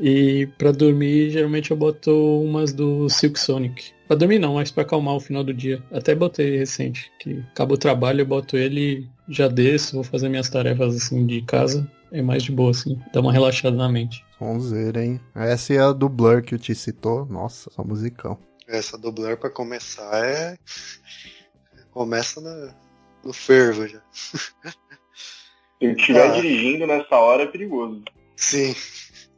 [0.00, 3.92] E, e para dormir, geralmente eu boto umas do Silk Sonic.
[4.06, 5.82] Pra dormir não, mas pra acalmar o final do dia.
[5.90, 10.48] Até botei recente, que acaba o trabalho, eu boto ele, já desço, vou fazer minhas
[10.48, 11.90] tarefas assim de casa.
[12.12, 14.24] É mais de boa, assim, dá uma relaxada na mente.
[14.38, 15.20] Vamos ver, hein?
[15.34, 17.26] Essa é a do Blur que o Ti citou.
[17.26, 18.38] Nossa, só musicão.
[18.68, 20.56] Essa do Blur pra começar é.
[21.90, 22.74] começa na,
[23.24, 24.00] no fervo já.
[24.12, 24.38] Se
[25.80, 26.32] eu estiver Ah.
[26.34, 28.02] dirigindo nessa hora é perigoso.
[28.36, 28.74] Sim.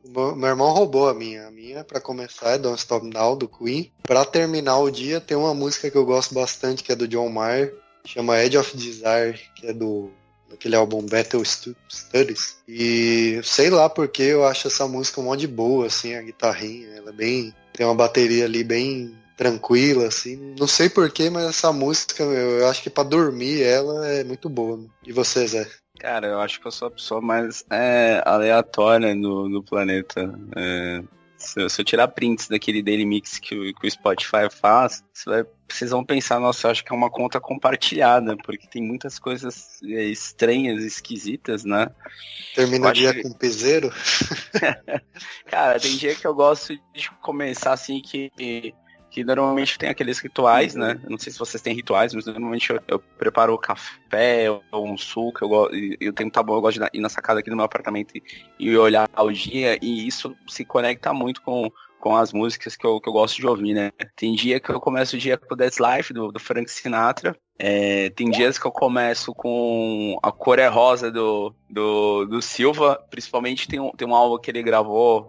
[0.09, 1.47] Meu irmão roubou a minha.
[1.47, 3.93] A minha, pra começar, é Don't Stop Now, do Queen.
[4.03, 7.29] Pra terminar o dia, tem uma música que eu gosto bastante, que é do John
[7.29, 7.75] Mayer.
[8.05, 10.11] Chama Edge of Desire, que é do
[10.49, 12.57] daquele álbum Battle Stu- Studies.
[12.67, 16.89] E sei lá porque eu acho essa música mó de boa, assim, a guitarrinha.
[16.97, 17.55] Ela é bem.
[17.75, 20.55] Tem uma bateria ali bem tranquila, assim.
[20.59, 24.81] Não sei porquê, mas essa música, eu, acho que pra dormir ela é muito boa.
[25.07, 25.69] E você, Zé?
[25.99, 30.33] Cara, eu acho que eu sou a pessoa mais é, aleatória no, no planeta.
[30.57, 31.03] É,
[31.37, 35.05] se, eu- se eu tirar prints daquele daily mix que, o- que o Spotify faz,
[35.13, 38.83] você vai- vocês vão pensar, nossa, eu acho que é uma conta compartilhada, porque tem
[38.83, 41.91] muitas coisas é, estranhas, esquisitas, né?
[42.55, 43.93] Termina o dia que- com piseiro?
[45.47, 48.31] Cara, tem dia que eu gosto de começar assim que.
[49.11, 51.01] Que normalmente tem aqueles rituais, né?
[51.03, 54.97] Eu não sei se vocês têm rituais, mas normalmente eu, eu preparo café ou um
[54.97, 55.45] suco.
[55.45, 58.15] Eu, eu tenho tá bom, eu gosto de ir na sacada aqui do meu apartamento
[58.17, 58.23] e,
[58.59, 59.79] e olhar o dia.
[59.83, 63.47] E isso se conecta muito com, com as músicas que eu, que eu gosto de
[63.47, 63.91] ouvir, né?
[64.15, 67.37] Tem dia que eu começo o dia com o That's Life, do, do Frank Sinatra.
[67.59, 73.05] É, tem dias que eu começo com a Cor é Rosa do, do, do Silva,
[73.11, 75.29] principalmente tem um, tem um álbum que ele gravou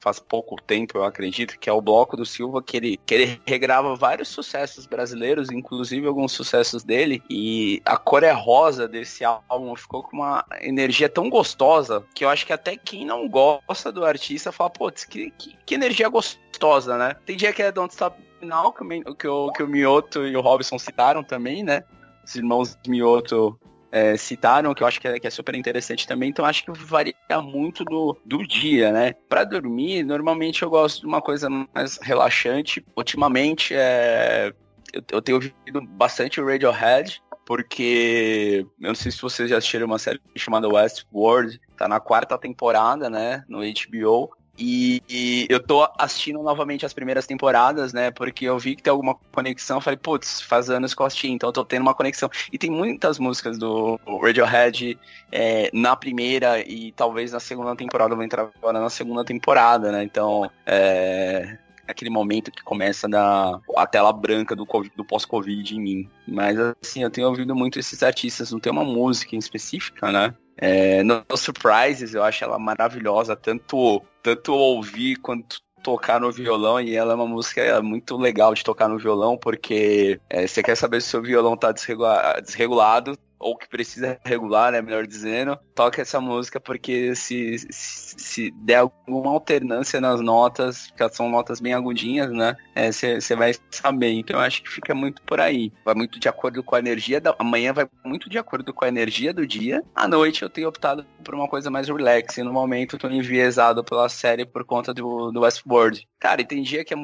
[0.00, 3.42] faz pouco tempo, eu acredito, que é o Bloco do Silva, que ele, que ele
[3.46, 9.76] regrava vários sucessos brasileiros, inclusive alguns sucessos dele, e a Cor é Rosa desse álbum
[9.76, 14.04] ficou com uma energia tão gostosa, que eu acho que até quem não gosta do
[14.04, 17.14] artista fala, putz, que, que, que energia gostosa, né?
[17.26, 18.84] Tem dia que é Don't Stop Now, que,
[19.14, 21.84] que o, que o Mioto e o Robson citaram também, né?
[22.24, 23.58] Os irmãos Mioto
[23.92, 26.72] é, citaram, que eu acho que é, que é super interessante também, então acho que
[26.72, 29.12] varia muito do, do dia, né?
[29.28, 32.84] Pra dormir, normalmente eu gosto de uma coisa mais relaxante.
[32.96, 34.52] Ultimamente, é,
[34.92, 39.86] eu, eu tenho ouvido bastante o Radiohead, porque eu não sei se vocês já assistiram
[39.86, 44.30] uma série chamada Westworld, tá na quarta temporada, né, no HBO.
[44.60, 48.10] E, e eu tô assistindo novamente as primeiras temporadas, né?
[48.10, 49.80] Porque eu vi que tem alguma conexão.
[49.80, 52.30] Falei, putz, faz anos que eu assisti, então eu tô tendo uma conexão.
[52.52, 54.98] E tem muitas músicas do Radiohead
[55.32, 58.12] é, na primeira e talvez na segunda temporada.
[58.12, 60.04] Eu vou entrar agora na segunda temporada, né?
[60.04, 61.56] Então, é,
[61.88, 66.08] aquele momento que começa da a tela branca do, do pós-Covid em mim.
[66.28, 70.34] Mas assim, eu tenho ouvido muito esses artistas, não tem uma música em específica, né?
[70.56, 76.80] É, no no Surprises, eu acho ela maravilhosa, tanto, tanto ouvir quanto tocar no violão,
[76.80, 80.76] e ela é uma música muito legal de tocar no violão, porque é, você quer
[80.76, 85.58] saber se o seu violão tá desregula- desregulado, ou que precisa regular, né, melhor dizendo,
[85.74, 91.58] toca essa música porque se, se, se der alguma alternância nas notas, que são notas
[91.58, 92.54] bem agudinhas, né,
[92.92, 94.12] você vai saber.
[94.12, 95.72] Então eu acho que fica muito por aí.
[95.84, 98.88] Vai muito de acordo com a energia da amanhã, vai muito de acordo com a
[98.88, 99.82] energia do dia.
[99.94, 102.36] À noite eu tenho optado por uma coisa mais relax.
[102.36, 106.06] E no momento eu tô enviesado pela série por conta do, do Westworld.
[106.18, 106.96] Cara, e tem dia que é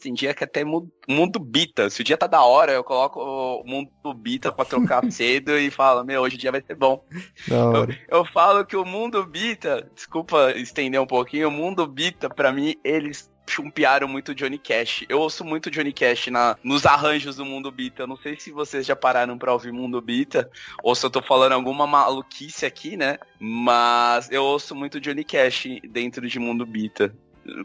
[0.00, 1.88] tem dia que até mu- mundo bita.
[1.90, 5.70] Se o dia tá da hora, eu coloco o mundo bita pra trocar cedo e
[5.70, 7.04] falo, meu, hoje o dia vai ser bom.
[7.50, 7.98] Hora.
[8.08, 12.74] Eu falo que o mundo bita, desculpa estender um pouquinho, o mundo bita, pra mim,
[12.84, 15.04] eles chumpearam muito Johnny Cash.
[15.08, 18.02] Eu ouço muito Johnny Cash na, nos arranjos do Mundo Bita.
[18.02, 20.50] Eu não sei se vocês já pararam pra ouvir Mundo Bita,
[20.82, 23.18] ou se eu tô falando alguma maluquice aqui, né?
[23.38, 27.14] Mas eu ouço muito Johnny Cash dentro de Mundo Bita.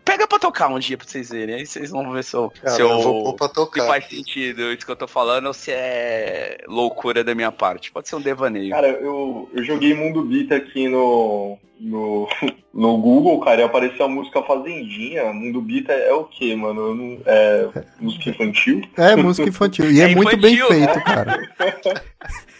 [0.05, 2.75] Pega pra tocar um dia pra vocês verem, aí vocês vão ver se eu, Cara,
[2.75, 3.87] se eu, eu vou pra se tocar.
[3.87, 7.91] faz sentido isso que eu tô falando ou se é loucura da minha parte.
[7.91, 8.71] Pode ser um devaneio.
[8.71, 12.27] Cara, eu, eu joguei Mundo Beat aqui no, no,
[12.73, 15.33] no Google, cara, e apareceu a música Fazendinha.
[15.33, 16.93] Mundo Beat é, é o quê, mano?
[16.95, 17.67] Não- é
[17.99, 18.81] música infantil?
[18.95, 19.91] É música infantil.
[19.91, 21.49] E é, É muito bem infantil, feito, cara.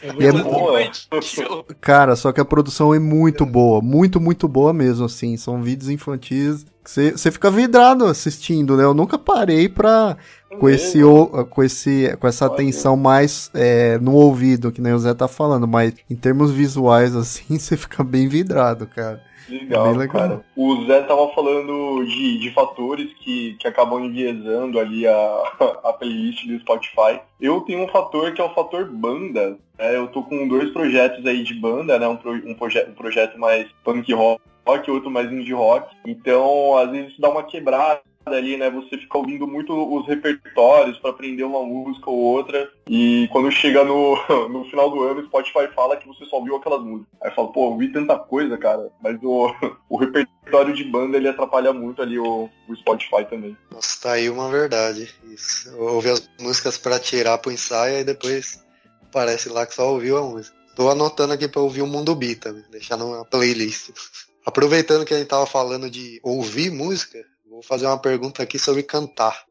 [0.01, 0.59] É é muito mu- bom.
[0.59, 0.81] Boa.
[0.81, 1.65] Infantil.
[1.79, 3.81] Cara, só que a produção é muito boa.
[3.81, 5.37] Muito, muito boa mesmo, assim.
[5.37, 8.83] São vídeos infantis você fica vidrado assistindo, né?
[8.83, 10.17] Eu nunca parei pra.
[10.59, 14.99] Com, esse, o- com, esse, com essa atenção mais é, no ouvido, que nem o
[14.99, 19.21] Zé tá falando, mas em termos visuais, assim, você fica bem vidrado, cara.
[19.49, 20.07] Legal, legal.
[20.21, 20.45] cara.
[20.55, 25.43] O Zé tava falando de, de fatores que, que acabam enviesando ali a,
[25.83, 27.19] a playlist do Spotify.
[27.39, 29.57] Eu tenho um fator que é o fator banda.
[29.77, 29.97] né?
[29.97, 32.07] eu tô com dois projetos aí de banda, né?
[32.07, 35.93] Um, pro- um, proje um projeto mais punk rock, outro mais indie rock.
[36.05, 38.69] Então, às vezes isso dá uma quebrada ali, né?
[38.69, 42.69] Você fica ouvindo muito os repertórios para aprender uma música ou outra.
[42.89, 44.15] E quando chega no,
[44.49, 47.13] no final do ano, o Spotify fala que você só ouviu aquelas músicas.
[47.21, 48.89] Aí fala, pô, ouvi tanta coisa, cara.
[49.01, 49.53] Mas o,
[49.89, 53.57] o repertório de banda ele atrapalha muito ali o, o Spotify também.
[53.71, 55.09] Nossa, tá aí uma verdade.
[55.25, 55.75] Isso.
[55.77, 58.63] Ouvir as músicas para tirar pro ensaio e depois
[59.11, 60.55] parece lá que só ouviu a música.
[60.75, 63.89] Tô anotando aqui pra ouvir o Mundo Beat também, deixar numa playlist.
[64.45, 67.23] Aproveitando que a gente tava falando de ouvir música,
[67.61, 69.45] vou fazer uma pergunta aqui sobre cantar.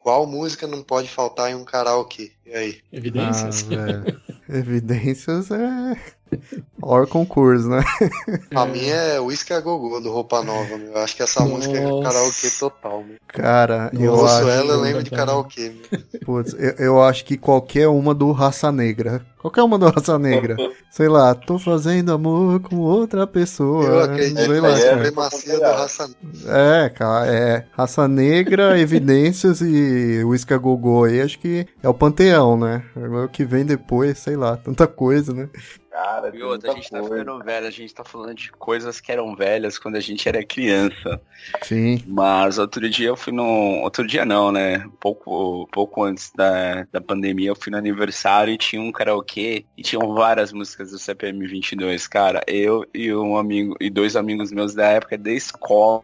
[0.00, 2.32] Qual música não pode faltar em um karaokê?
[2.46, 2.80] E aí?
[2.90, 3.66] Evidências.
[3.70, 5.96] Ah, Evidências é.
[6.82, 7.82] Or concurso, né?
[8.54, 10.92] A minha é Whisky a Gogô, do Roupa Nova, meu.
[10.92, 12.02] Eu acho que essa música é Nossa.
[12.10, 13.16] karaokê total, meu.
[13.28, 14.48] Cara, Eu eu ouço acho.
[14.48, 16.20] ela, eu lembro de karaokê, meu.
[16.24, 19.24] Putz, eu, eu acho que qualquer uma do Raça Negra.
[19.38, 20.56] Qualquer uma do Raça Negra.
[20.90, 23.84] Sei lá, tô fazendo amor com outra pessoa.
[23.84, 24.94] Eu acredito Sei que lá, é a é.
[24.94, 26.10] supremacia do raça
[26.46, 31.94] É, cara, é Raça Negra, Evidências e Whisky a Gogô aí, acho que é o
[31.94, 32.82] panteão, né?
[32.96, 35.48] Agora O que vem depois, sei lá, tanta coisa, né?
[35.96, 37.16] Cara, E outra, a gente tá coisa.
[37.20, 40.44] ficando velho, a gente tá falando de coisas que eram velhas quando a gente era
[40.44, 41.18] criança.
[41.62, 42.02] Sim.
[42.06, 43.80] Mas outro dia eu fui no.
[43.82, 44.86] Outro dia não, né?
[45.00, 49.82] Pouco, pouco antes da, da pandemia, eu fui no aniversário e tinha um karaokê e
[49.82, 52.42] tinham várias músicas do CPM 22, cara.
[52.46, 56.02] Eu e um amigo e dois amigos meus da época da escola.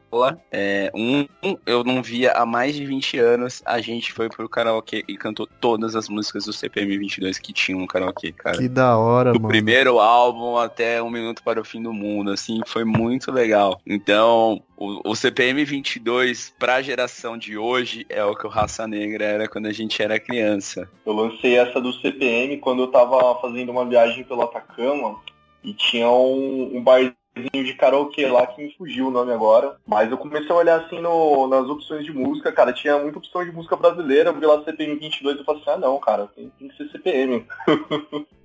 [0.50, 1.26] é, um
[1.66, 3.62] eu não via há mais de 20 anos.
[3.66, 7.80] A gente foi pro karaokê e cantou todas as músicas do CPM 22 que tinham
[7.80, 9.48] no karaokê, cara Que da hora, do mano.
[9.48, 13.80] primeiro álbum até Um Minuto para o Fim do Mundo, assim, foi muito legal.
[13.86, 19.24] Então, o, o CPM 22 pra geração de hoje é o que o Raça Negra
[19.24, 20.88] era quando a gente era criança.
[21.04, 25.16] Eu lancei essa do CPM quando eu tava fazendo uma viagem pelo Atacama
[25.62, 27.14] e tinha um, um barzinho
[27.64, 29.76] de karaokê lá que me fugiu o nome agora.
[29.86, 33.44] Mas eu comecei a olhar assim no- nas opções de música, cara, tinha muita opção
[33.44, 36.50] de música brasileira, eu vi lá CPM 22 e falei assim, ah não, cara, tem,
[36.58, 37.46] tem que ser CPM.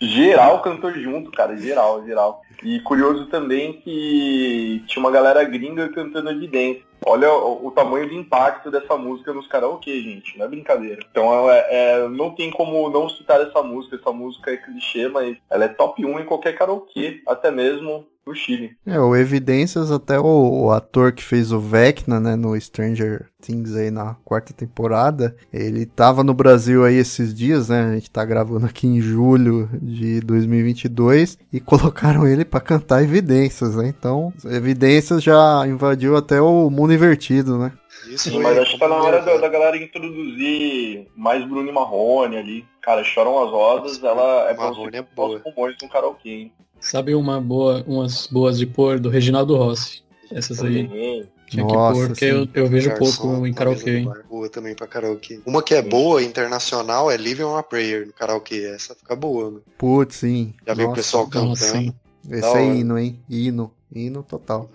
[0.00, 2.42] geral cantou junto, cara, geral, geral.
[2.62, 6.82] E curioso também que tinha uma galera gringa cantando evidência.
[7.04, 11.00] Olha o, o tamanho de impacto dessa música nos karaokê, gente, não é brincadeira.
[11.10, 15.36] Então é, é- não tem como não citar essa música, essa música é clichê, mas
[15.50, 18.76] ela é top 1 em qualquer karaokê, até mesmo no Chile.
[18.84, 23.76] É, o Evidências, até o, o ator que fez o Vecna, né, no Stranger Things
[23.76, 28.24] aí na quarta temporada, ele tava no Brasil aí esses dias, né, a gente tá
[28.24, 35.22] gravando aqui em julho de 2022, e colocaram ele pra cantar Evidências, né, então Evidências
[35.22, 37.72] já invadiu até o mundo invertido, né.
[38.08, 41.72] Isso Sim, mas acho que tá na hora da, da galera introduzir mais Bruno e
[41.72, 42.64] Marrone ali.
[42.80, 45.42] Cara, choram as rosas, ela é pra Marrone você é boa.
[45.44, 46.52] os no karaokê, hein?
[46.78, 50.04] Sabe uma boa, umas boas de pôr do Reginaldo Rossi?
[50.30, 50.86] Essas aí.
[50.86, 51.28] Também.
[51.46, 52.50] Tinha Nossa, que pôr, porque sim.
[52.54, 54.10] eu, eu vejo Garçom, pouco em na karaokê, hein?
[54.28, 55.40] Boa também pra karaokê.
[55.46, 58.72] Uma que é boa, internacional, é Living on a Prayer no karaokê.
[58.74, 59.60] Essa fica boa, né?
[59.78, 60.54] Putz, sim.
[60.66, 61.48] Já viu o Nossa, pessoal cantando.
[61.50, 61.94] Nossa, sim.
[62.28, 62.62] Esse da é hora.
[62.62, 64.68] hino, hein, hino, hino total.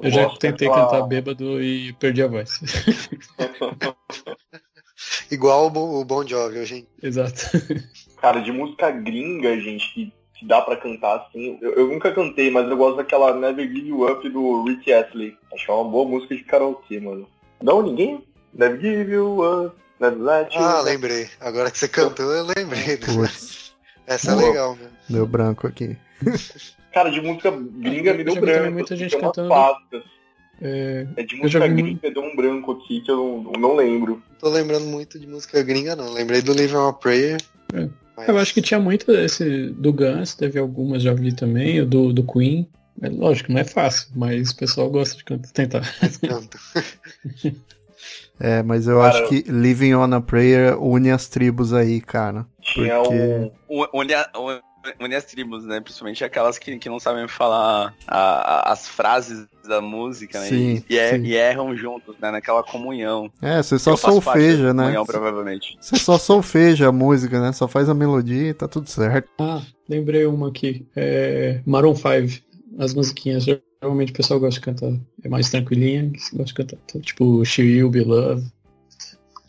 [0.00, 2.50] Eu já tentei cantar bêbado e perdi a voz.
[5.30, 6.86] Igual o Bon, o Jovi, hoje, hein?
[7.02, 7.42] Exato.
[8.20, 11.58] Cara, de música gringa, gente, que, que dá pra cantar assim.
[11.60, 15.36] Eu, eu nunca cantei, mas eu gosto daquela Never Give You Up do Rick Astley.
[15.52, 17.28] Acho que é uma boa música de karaokê, mano.
[17.62, 18.22] Não, ninguém?
[18.54, 20.84] Never Give You Up, Never Let You Ah, Up.
[20.84, 21.28] lembrei.
[21.40, 22.96] Agora que você cantou, eu lembrei.
[22.98, 23.74] Putz,
[24.06, 24.46] Essa é Boa.
[24.48, 24.88] legal, né?
[25.08, 25.96] deu branco aqui.
[26.92, 28.72] Cara, de música gringa me Eu deu já branco.
[28.72, 29.54] muita assim, gente umas cantando.
[30.60, 34.22] É, É de música vi gringa, deu um branco aqui que eu não, não lembro.
[34.30, 36.12] Não tô lembrando muito de música gringa, não.
[36.12, 37.38] Lembrei do Living on a Prayer.
[37.74, 37.88] É.
[38.18, 41.86] mas- eu acho que tinha muito esse do Guns, teve algumas, já vi também, o
[41.86, 42.68] do, do Queen.
[43.00, 45.82] É, lógico, não é fácil, mas o pessoal gosta de cantar, tentar.
[48.40, 52.46] É, mas eu Cara, acho que Living on a Prayer une as tribos aí, cara.
[52.60, 53.84] Tinha Porque- um.
[53.92, 54.30] Une, a-
[55.00, 55.80] une as tribos, né?
[55.80, 60.46] Principalmente aquelas que, que não sabem falar a- a- as frases da música, né?
[60.46, 61.26] Sim, e, er- sim.
[61.26, 62.30] e erram juntos, né?
[62.30, 63.30] Naquela comunhão.
[63.42, 64.84] É, você só solfeja, né?
[64.84, 65.76] Comunhão, provavelmente.
[65.80, 67.52] Você só solfeja a música, né?
[67.52, 69.28] Só faz a melodia e tá tudo certo.
[69.38, 70.86] Ah, lembrei uma aqui.
[70.96, 72.42] É, Maroon 5.
[72.78, 74.92] As musiquinhas, geralmente o pessoal gosta de cantar.
[75.24, 76.78] É mais tranquilinha, que gosta de cantar.
[76.86, 78.46] Então, tipo, She Will Be Love.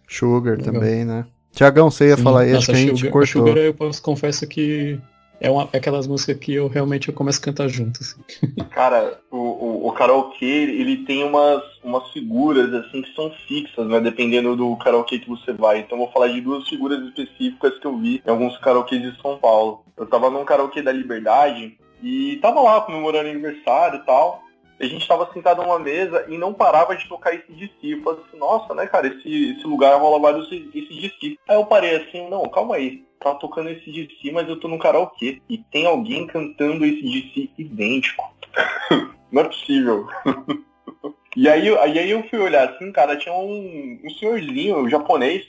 [0.08, 0.74] Sugar Legal.
[0.74, 1.26] também, né?
[1.52, 3.48] Tiagão, você ia Sim, falar nossa, que a gente Sugar, cortou.
[3.48, 5.00] Sugar eu posso, confesso que
[5.40, 8.00] é uma, é aquelas músicas que eu realmente eu começo a cantar junto.
[8.02, 8.22] assim.
[8.72, 14.00] Cara, o, o, o karaokê, ele tem umas, umas figuras, assim, que são fixas, né?
[14.00, 15.80] Dependendo do karaokê que você vai.
[15.80, 19.38] Então vou falar de duas figuras específicas que eu vi em alguns karaokês de São
[19.38, 19.84] Paulo.
[19.98, 24.44] Eu tava num karaokê da Liberdade e tava lá comemorando aniversário e tal.
[24.80, 27.46] A gente tava sentado numa mesa e não parava de tocar esse.
[27.84, 31.38] Eu falei assim, nossa, né, cara, esse, esse lugar rola vários esse DC.
[31.48, 33.04] Aí eu parei assim, não, calma aí.
[33.20, 35.42] Tá tocando esse DC, mas eu tô no karaokê.
[35.50, 38.34] E tem alguém cantando esse DC idêntico.
[39.32, 40.08] não é possível.
[41.36, 45.46] e aí, aí eu fui olhar assim, cara, tinha um, um senhorzinho um japonês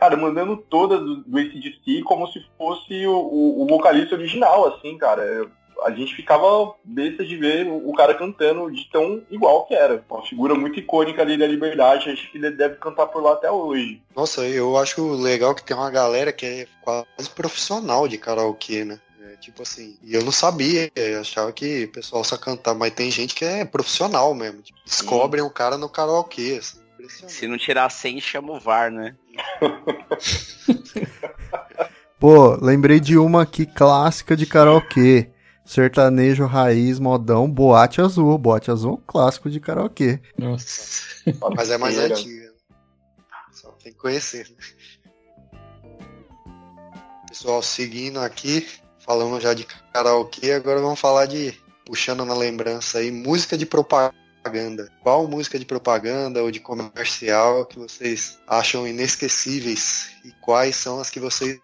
[0.00, 4.96] cara, mandando todas do, do ACDC como se fosse o, o, o, vocalista original, assim,
[4.96, 5.46] cara.
[5.82, 10.04] A gente ficava besta de ver o, o, cara cantando de tão igual que era.
[10.08, 13.50] Uma figura muito icônica ali da liberdade, acho que ele deve cantar por lá até
[13.50, 14.02] hoje.
[14.14, 19.00] Nossa, eu acho legal que tem uma galera que é quase profissional de karaokê, né?
[19.22, 22.92] É, tipo assim, e eu não sabia, eu achava que o pessoal só cantava, mas
[22.92, 24.62] tem gente que é profissional mesmo.
[24.62, 26.80] Tipo, descobrem o cara no karaokê, assim.
[27.08, 29.16] Se não tirar 100, chama o VAR, né?
[32.20, 35.29] Pô, lembrei de uma aqui clássica de karaokê.
[35.70, 38.36] Sertanejo raiz, modão, boate azul.
[38.36, 40.18] Boate azul é um clássico de karaokê.
[40.36, 41.22] Nossa.
[41.54, 42.52] Mas é mais antiga.
[43.52, 44.52] Só tem que conhecer.
[47.28, 48.66] Pessoal, seguindo aqui,
[48.98, 51.56] falamos já de karaokê, agora vamos falar de,
[51.86, 54.90] puxando na lembrança aí, música de propaganda propaganda.
[55.02, 61.10] Qual música de propaganda ou de comercial que vocês acham inesquecíveis e quais são as
[61.10, 61.60] que vocês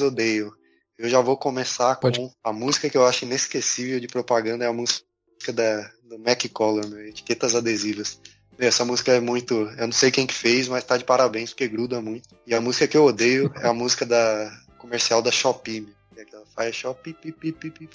[0.00, 0.52] odeiam?
[0.98, 2.30] Eu já vou começar com Pode.
[2.42, 5.04] a música que eu acho inesquecível de propaganda é a música
[5.52, 7.08] da do Mac Color, né?
[7.08, 8.20] Etiquetas Adesivas.
[8.58, 9.54] Essa música é muito.
[9.54, 12.28] Eu não sei quem que fez, mas tá de parabéns, porque gruda muito.
[12.46, 15.86] E a música que eu odeio é a música da comercial da Shopee.
[16.16, 17.88] É aquela faz Shopee, pi, pi, pi, pi.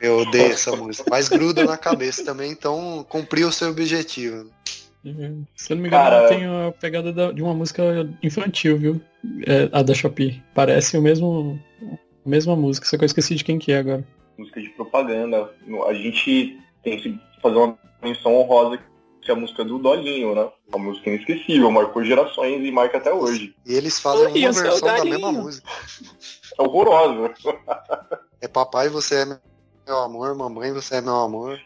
[0.00, 1.08] Eu odeio essa música.
[1.08, 4.50] Mas gruda na cabeça também, então cumpriu o seu objetivo.
[5.04, 5.44] Uhum.
[5.54, 6.28] Se eu não me engano, Cara...
[6.28, 7.82] tem a pegada da, de uma música
[8.20, 9.00] infantil, viu?
[9.46, 10.42] É, a da Shopee.
[10.52, 11.60] Parece o mesmo.
[12.24, 14.06] Mesma música, só que eu esqueci de quem que é agora.
[14.38, 15.50] Música de propaganda.
[15.86, 18.78] A gente tem que fazer uma menção honrosa
[19.22, 20.50] que é a música do Dolinho, né?
[20.68, 23.54] Uma música inesquecível, marcou gerações e marca até hoje.
[23.64, 25.68] E eles fazem uma versão da mesma música.
[26.58, 27.32] É horrorosa.
[28.40, 29.24] É papai, você é
[29.86, 31.60] meu amor, mamãe, você é meu amor.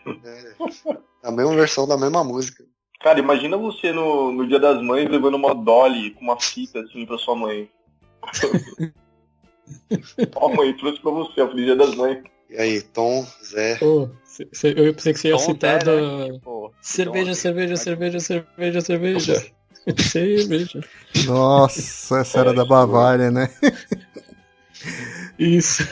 [1.25, 2.63] É a mesma versão da mesma música.
[3.01, 7.07] Cara, imagina você no, no Dia das Mães levando uma dolly com uma fita assim
[7.07, 7.71] pra sua mãe.
[10.35, 12.19] Ó, mãe, trouxe pra você, a Feliz Dia das Mães.
[12.49, 13.79] E aí, Tom, Zé.
[13.83, 14.09] Oh,
[14.63, 15.95] eu pensei que você ia Tom citar da...
[15.97, 16.41] Né?
[16.81, 19.45] cerveja, cerveja, cerveja, cerveja, cerveja,
[19.99, 20.81] cerveja.
[21.27, 23.49] Nossa, essa era da Bavária, né?
[25.39, 25.83] Isso.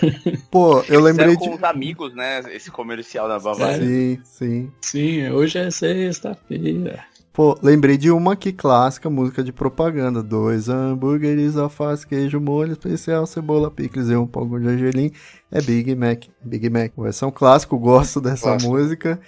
[0.51, 1.57] Pô, eu lembrei com de.
[1.57, 2.41] os amigos, né?
[2.55, 3.85] Esse comercial da Bavária.
[3.85, 4.72] Sim, sim.
[4.81, 7.05] Sim, hoje é sexta-feira.
[7.35, 10.22] Pô, lembrei de uma aqui clássica, música de propaganda.
[10.22, 15.11] Dois hambúrgueres, alface, queijo, molho especial, cebola, picles e um pão de gergelim.
[15.51, 16.26] É Big Mac.
[16.45, 16.93] Big Mac.
[16.97, 19.18] Versão clássico, gosto dessa música.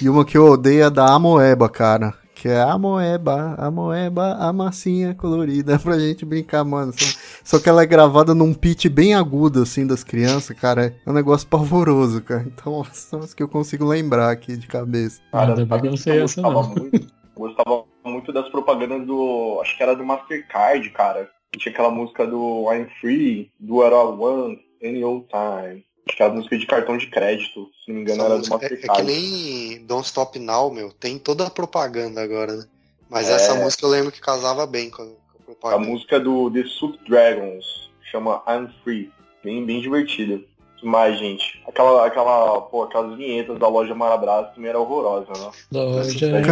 [0.00, 4.34] E uma que eu odeio é da Amoeba, cara que é a moeba, a moeba,
[4.34, 6.92] a massinha colorida pra gente brincar, mano.
[6.92, 10.94] Só, só, que ela é gravada num pitch bem agudo, assim, das crianças, cara.
[11.04, 12.46] É um negócio pavoroso, cara.
[12.46, 15.18] Então, são as que eu consigo lembrar aqui de cabeça.
[15.32, 16.90] Cara, eu não sei essa, não.
[17.36, 19.58] Gostava muito das propagandas do.
[19.60, 21.30] Acho que era do Mastercard, cara.
[21.56, 25.84] Tinha aquela música do I'm Free, do Era One, Any Old Time.
[26.06, 28.48] Acho que era música de cartão de crédito, se não me engano, Essa era do
[28.48, 28.88] Mastercard.
[28.88, 30.92] É, é que nem Don't Stop Now, meu.
[30.92, 32.64] Tem toda a propaganda agora, né?
[33.08, 33.34] Mas é...
[33.34, 35.82] essa música eu lembro que casava bem com a, com a propaganda.
[35.82, 39.10] A música do The Soup Dragons chama I'm Free.
[39.42, 40.40] Bem, bem divertida.
[40.84, 41.62] Mais, gente?
[41.66, 45.50] Aquela, aquela, pô, aquelas vinhetas da loja Marabras também era horrorosa, né?
[45.72, 46.42] Loja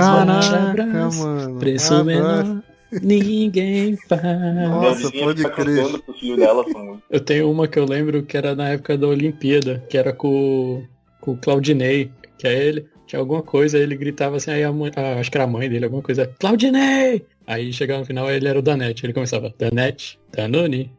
[1.10, 1.58] mano.
[1.58, 2.62] Preço ah, menor.
[3.02, 4.22] Ninguém faz.
[4.22, 6.36] Nossa, pode crer.
[6.36, 6.64] Dela,
[7.10, 10.84] eu tenho uma que eu lembro que era na época da Olimpíada, que era com,
[11.20, 12.86] com o Claudinei, que é ele.
[13.06, 15.68] Tinha alguma coisa, ele gritava assim, aí a mãe, ah, acho que era a mãe
[15.68, 17.26] dele, alguma coisa, Claudinei!
[17.46, 20.90] Aí chegava no final, ele era o Danete, ele começava, Danete, Danone,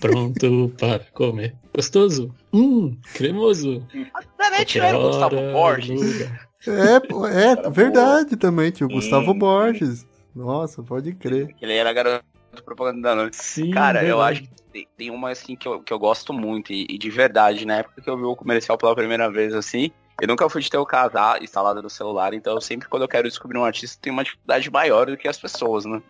[0.00, 1.54] pronto para comer.
[1.74, 2.34] Gostoso?
[2.52, 3.86] Hum, cremoso.
[4.38, 6.20] Danete era o Gustavo Borges.
[6.66, 10.06] É, é verdade também, tio Gustavo Borges.
[10.34, 11.54] Nossa, pode crer.
[11.60, 12.24] Ele era garoto
[12.64, 13.36] propaganda da noite.
[13.36, 14.10] Sim, Cara, verdade.
[14.10, 16.98] eu acho que tem, tem, uma assim que eu, que eu gosto muito, e, e,
[16.98, 20.48] de verdade, na época que eu vi o comercial pela primeira vez assim, eu nunca
[20.48, 23.64] fui de ter o casar instalado no celular, então sempre quando eu quero descobrir um
[23.64, 26.00] artista tem uma dificuldade maior do que as pessoas, né?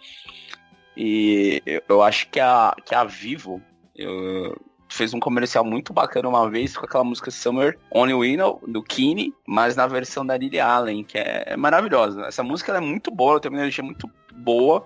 [0.97, 3.61] E eu, acho que a, que a Vivo
[3.97, 4.57] eu,
[4.88, 9.34] fez um comercial muito bacana uma vez com aquela música Summer Only Winnow, do Kine,
[9.47, 12.22] mas na versão da Lily Allen, que é, é maravilhosa.
[12.26, 14.84] Essa música é muito boa, tem uma energia muito boa,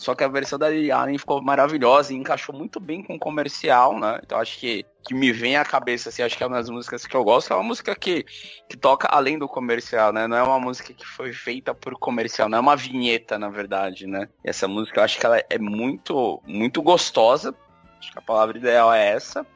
[0.00, 4.00] Só que a versão da Allen ficou maravilhosa e encaixou muito bem com o comercial,
[4.00, 4.18] né?
[4.24, 7.04] Então acho que, que me vem à cabeça, assim, acho que é uma das músicas
[7.04, 8.24] que eu gosto, é uma música que,
[8.66, 10.26] que toca além do comercial, né?
[10.26, 14.06] Não é uma música que foi feita por comercial, não é uma vinheta, na verdade,
[14.06, 14.26] né?
[14.42, 17.54] E essa música eu acho que ela é muito, muito gostosa.
[17.98, 19.46] Acho que a palavra ideal é essa.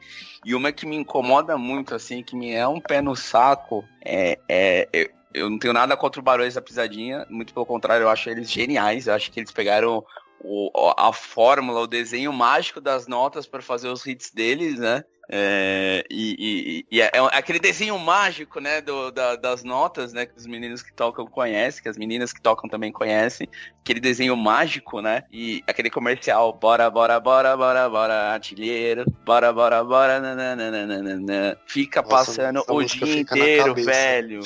[0.45, 4.37] E uma que me incomoda muito, assim, que me é um pé no saco, é,
[4.47, 8.29] é, eu não tenho nada contra o Barões da Pisadinha, muito pelo contrário, eu acho
[8.29, 9.07] eles geniais.
[9.07, 10.05] Eu acho que eles pegaram
[10.39, 15.03] o, a fórmula, o desenho mágico das notas para fazer os hits deles, né?
[15.27, 20.25] É, e, e, e é, é, aquele desenho mágico, né, do, da, das notas, né,
[20.25, 23.49] que os meninos que tocam conhecem, que as meninas que tocam também conhecem,
[23.81, 29.83] aquele desenho mágico, né, e aquele comercial, bora, bora, bora, bora, bora, artilheiro, bora, bora,
[29.83, 34.41] bora, nananana, fica Nossa, passando o dia inteiro, velho.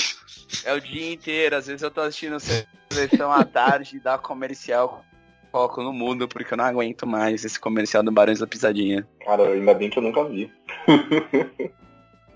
[0.64, 2.38] É o dia inteiro, às vezes eu tô assistindo
[2.90, 5.06] seleção à tarde dá comercial
[5.52, 9.08] coloco no mundo porque eu não aguento mais esse comercial do Barões da Pisadinha.
[9.26, 10.52] Cara, ainda bem que eu nunca vi.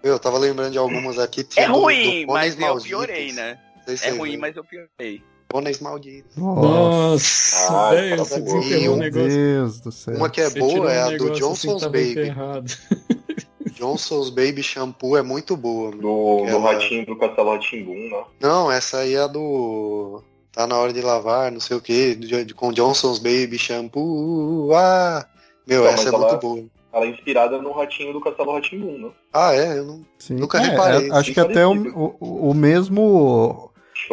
[0.04, 1.48] eu tava lembrando de algumas aqui.
[1.56, 3.60] É ruim, do mas eu piorei, né?
[4.02, 5.22] É ruim, mas eu piorei.
[5.48, 6.36] Pôneis malditos.
[6.36, 9.30] Nossa, velho, você desenterrou um negócio.
[9.30, 10.16] Deus do céu.
[10.16, 12.34] Uma que é boa é a do Johnson's Baby.
[13.74, 15.92] Johnson's Baby Shampoo é muito boa.
[15.92, 16.74] Do, do ela...
[16.74, 18.24] ratinho do Castelo Ratimbum, né?
[18.40, 20.24] Não, essa aí é a do.
[20.54, 22.16] Tá na hora de lavar, não sei o que,
[22.54, 24.72] com Johnson's Baby Shampoo.
[24.74, 25.26] Ah!
[25.68, 26.64] Meu, não, essa é ela, muito boa.
[26.94, 29.12] Ela é inspirada no ratinho do Castelo Ratimbum, né?
[29.34, 29.80] Ah, é?
[29.80, 30.36] Eu não, Sim.
[30.36, 31.10] nunca é, reparei.
[31.10, 33.72] É, acho que até o, o, o mesmo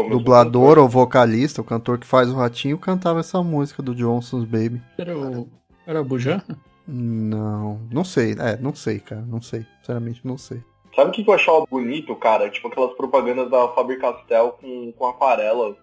[0.09, 4.81] dublador ou vocalista, o cantor que faz o ratinho, cantava essa música do Johnson's Baby.
[4.97, 5.47] Era o.
[5.87, 6.43] Era o Bujan?
[6.89, 8.33] Não, não sei.
[8.39, 9.23] É, não sei, cara.
[9.23, 9.67] Não sei.
[9.81, 10.63] Sinceramente, não sei.
[10.97, 12.49] Sabe o que eu achava bonito, cara?
[12.51, 15.77] Tipo aquelas propagandas da Faber-Castell com, com aquarela,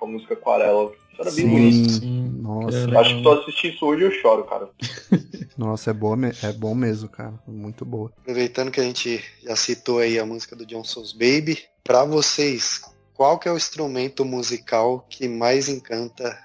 [0.00, 0.90] com a música aquarela.
[1.12, 1.90] Isso era bem sim, bonito.
[1.90, 2.98] Sim, nossa.
[2.98, 4.70] Acho que se eu assistir isso hoje eu choro, cara.
[5.56, 7.34] nossa, é, boa, é bom mesmo, cara.
[7.46, 8.10] Muito boa.
[8.22, 12.80] Aproveitando que a gente já citou aí a música do Johnson's Baby, pra vocês,
[13.12, 16.36] qual que é o instrumento musical que mais encanta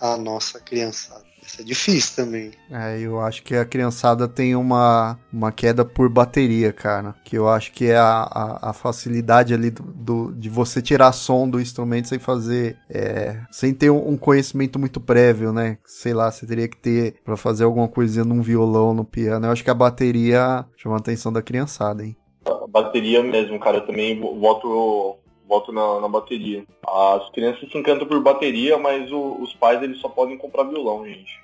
[0.00, 1.31] a nossa criançada?
[1.44, 2.52] Isso é difícil também.
[2.70, 7.14] É, eu acho que a criançada tem uma, uma queda por bateria, cara.
[7.24, 11.12] Que eu acho que é a, a, a facilidade ali do, do, de você tirar
[11.12, 12.78] som do instrumento sem fazer.
[12.88, 15.78] É, sem ter um, conhecimento muito prévio, né?
[15.84, 19.46] Sei lá, você teria que ter para fazer alguma coisinha num violão, no piano.
[19.46, 22.16] Eu acho que a bateria chama a atenção da criançada, hein?
[22.46, 23.78] A bateria mesmo, cara.
[23.78, 25.18] Eu também voto
[25.52, 26.64] voto na, na, bateria.
[26.86, 31.04] As crianças se encantam por bateria, mas o, os pais eles só podem comprar violão,
[31.04, 31.42] gente.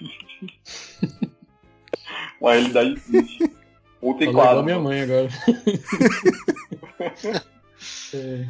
[2.40, 3.52] Uma realidade triste.
[4.00, 4.64] Ou teclado.
[4.64, 5.28] minha mãe agora.
[8.14, 8.46] é.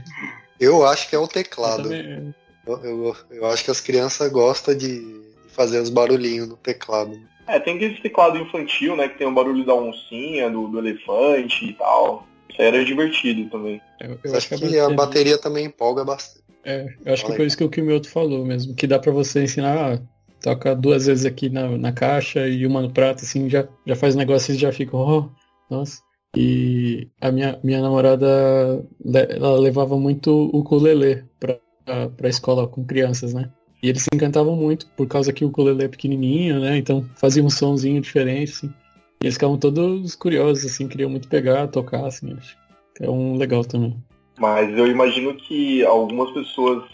[0.61, 1.93] Eu acho que é o teclado.
[1.93, 2.33] Eu,
[2.67, 7.19] eu, eu, eu, acho que as crianças gostam de fazer os barulhinhos no teclado.
[7.47, 9.09] É, tem aquele teclado infantil, né?
[9.09, 12.27] Que tem o barulho da oncinha, do, do elefante e tal.
[12.57, 13.81] Isso era divertido também.
[14.01, 14.87] Eu, eu acho, que, a bateria...
[14.87, 16.45] a bateria também empolga bastante.
[16.65, 19.45] É, eu acho que foi isso que o Kimioto falou mesmo, que dá para você
[19.45, 20.03] ensinar, ah,
[20.43, 24.17] toca duas vezes aqui na, na caixa e uma no prato, assim, já, já faz
[24.17, 25.29] o negócio e já fica, oh,
[25.71, 26.01] nossa.
[26.37, 28.85] E a minha, minha namorada,
[29.31, 33.51] ela levava muito o ukulele pra, pra, pra escola com crianças, né?
[33.83, 36.77] E eles se encantavam muito, por causa que o ukulele é pequenininho, né?
[36.77, 38.75] Então fazia um sonzinho diferente, assim.
[39.21, 42.57] E eles ficavam todos curiosos, assim, queriam muito pegar, tocar, assim, acho.
[43.01, 43.97] É um legal também.
[44.39, 46.85] Mas eu imagino que algumas pessoas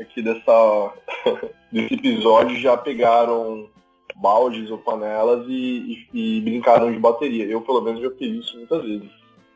[0.00, 0.92] aqui dessa,
[1.72, 3.68] desse episódio já pegaram
[4.16, 7.44] baldes ou panelas e, e, e, brincaram de bateria.
[7.46, 9.10] Eu, pelo menos, já fiz isso muitas vezes.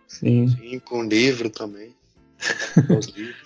[0.07, 0.49] Sim.
[0.49, 1.95] Sim, com livro também.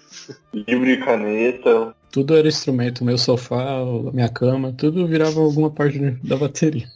[0.53, 1.95] livro e caneta.
[2.11, 6.89] Tudo era instrumento, meu sofá, minha cama, tudo virava alguma parte da bateria.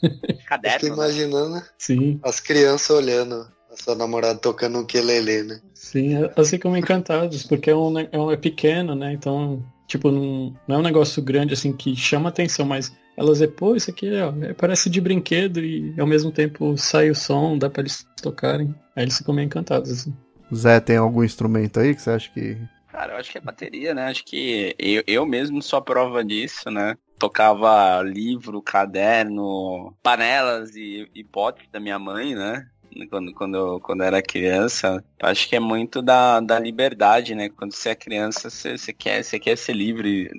[0.46, 0.80] Caderno.
[0.80, 1.02] Fico né?
[1.02, 1.62] imaginando né?
[1.78, 2.18] Sim.
[2.22, 5.60] as crianças olhando a sua namorada tocando um quelele, né?
[5.74, 9.12] Sim, assim como encantados, porque é, um, é, um, é pequeno, né?
[9.12, 13.46] Então, tipo, não, não é um negócio grande assim que chama atenção, mas elas é,
[13.46, 17.58] pô, isso aqui ó, é, parece de brinquedo e ao mesmo tempo sai o som,
[17.58, 18.74] dá pra eles tocarem.
[18.94, 20.14] Aí eles ficam meio encantados, assim.
[20.54, 22.58] Zé, tem algum instrumento aí que você acha que
[22.92, 24.04] Cara, eu acho que é bateria, né?
[24.04, 26.94] Acho que eu, eu mesmo sou a prova disso, né?
[27.18, 32.68] Tocava livro, caderno, panelas e, e potes da minha mãe, né?
[33.08, 37.48] quando, quando, eu, quando eu era criança, acho que é muito da, da liberdade, né?
[37.48, 40.30] Quando você é criança, você, você, quer, você quer ser livre.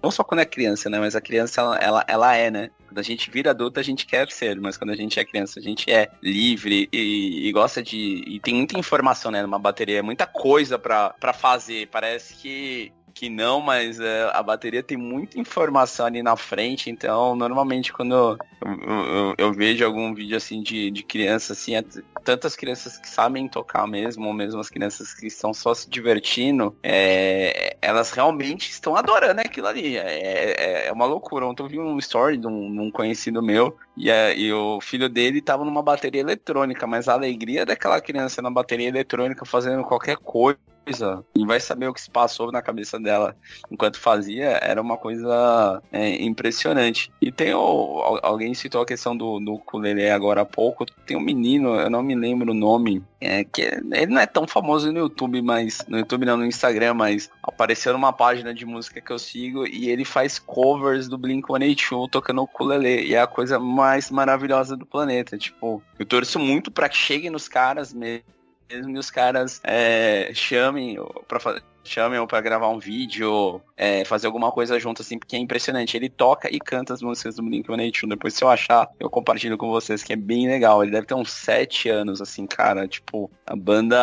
[0.00, 1.00] Não só quando é criança, né?
[1.00, 2.70] Mas a criança, ela, ela, ela é, né?
[2.88, 5.60] Quando a gente vira adulto, a gente quer ser, mas quando a gente é criança,
[5.60, 8.24] a gente é livre e, e gosta de.
[8.26, 9.42] E tem muita informação, né?
[9.42, 11.88] Numa bateria, muita coisa para fazer.
[11.88, 17.34] Parece que que não, mas é, a bateria tem muita informação ali na frente, então
[17.34, 21.82] normalmente quando eu, eu, eu vejo algum vídeo assim de, de criança, assim, é,
[22.22, 26.76] tantas crianças que sabem tocar mesmo, ou mesmo as crianças que estão só se divertindo,
[26.80, 29.96] é, elas realmente estão adorando aquilo ali.
[29.96, 31.44] É, é, é uma loucura.
[31.46, 35.08] Ontem eu vi um story de um, um conhecido meu e, é, e, o filho
[35.08, 40.18] dele tava numa bateria eletrônica, mas a alegria daquela criança na bateria eletrônica fazendo qualquer
[40.18, 40.58] coisa
[40.88, 41.24] coisa.
[41.36, 43.36] E vai saber o que se passou na cabeça dela
[43.70, 47.10] enquanto fazia, era uma coisa é, impressionante.
[47.20, 51.20] E tem o, alguém citou a questão do, do ukulele agora há pouco, tem um
[51.20, 54.98] menino, eu não me lembro o nome, é, que ele não é tão famoso no
[54.98, 59.18] YouTube, mas no YouTube não, no Instagram, mas apareceu numa página de música que eu
[59.18, 63.06] sigo e ele faz covers do Blink-182 tocando ukulele.
[63.06, 67.28] E é a coisa mais maravilhosa do planeta, tipo, eu torço muito para que chegue
[67.30, 68.37] nos caras mesmo
[68.70, 74.26] mesmo e os caras é, chamem para fazer chamem para gravar um vídeo, é, fazer
[74.26, 75.96] alguma coisa junto, assim, porque é impressionante.
[75.96, 78.08] Ele toca e canta as músicas do Blink-182.
[78.08, 80.82] Depois, se eu achar, eu compartilho com vocês, que é bem legal.
[80.82, 82.86] Ele deve ter uns sete anos, assim, cara.
[82.86, 83.98] Tipo, a banda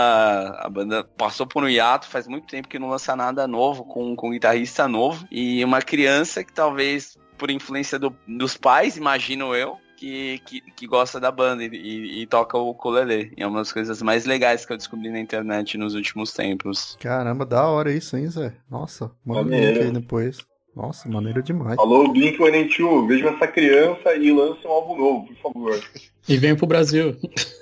[0.59, 4.15] a banda passou por um hiato, faz muito tempo que não lança nada novo, com,
[4.15, 5.25] com um guitarrista novo.
[5.31, 10.87] E uma criança que talvez, por influência do, dos pais, imagino eu, que, que, que
[10.87, 13.33] gosta da banda e, e, e, toca o ukulele.
[13.37, 16.97] é uma das coisas mais legais que eu descobri na internet nos últimos tempos.
[16.99, 18.53] Caramba, da hora isso, hein, Zé?
[18.69, 20.37] Nossa, manda link aí depois.
[20.75, 21.79] Nossa, maneira demais.
[21.79, 25.83] Alô, Blink-182, vejam essa criança e lance um álbum novo, por favor.
[26.27, 27.15] E venha pro Brasil.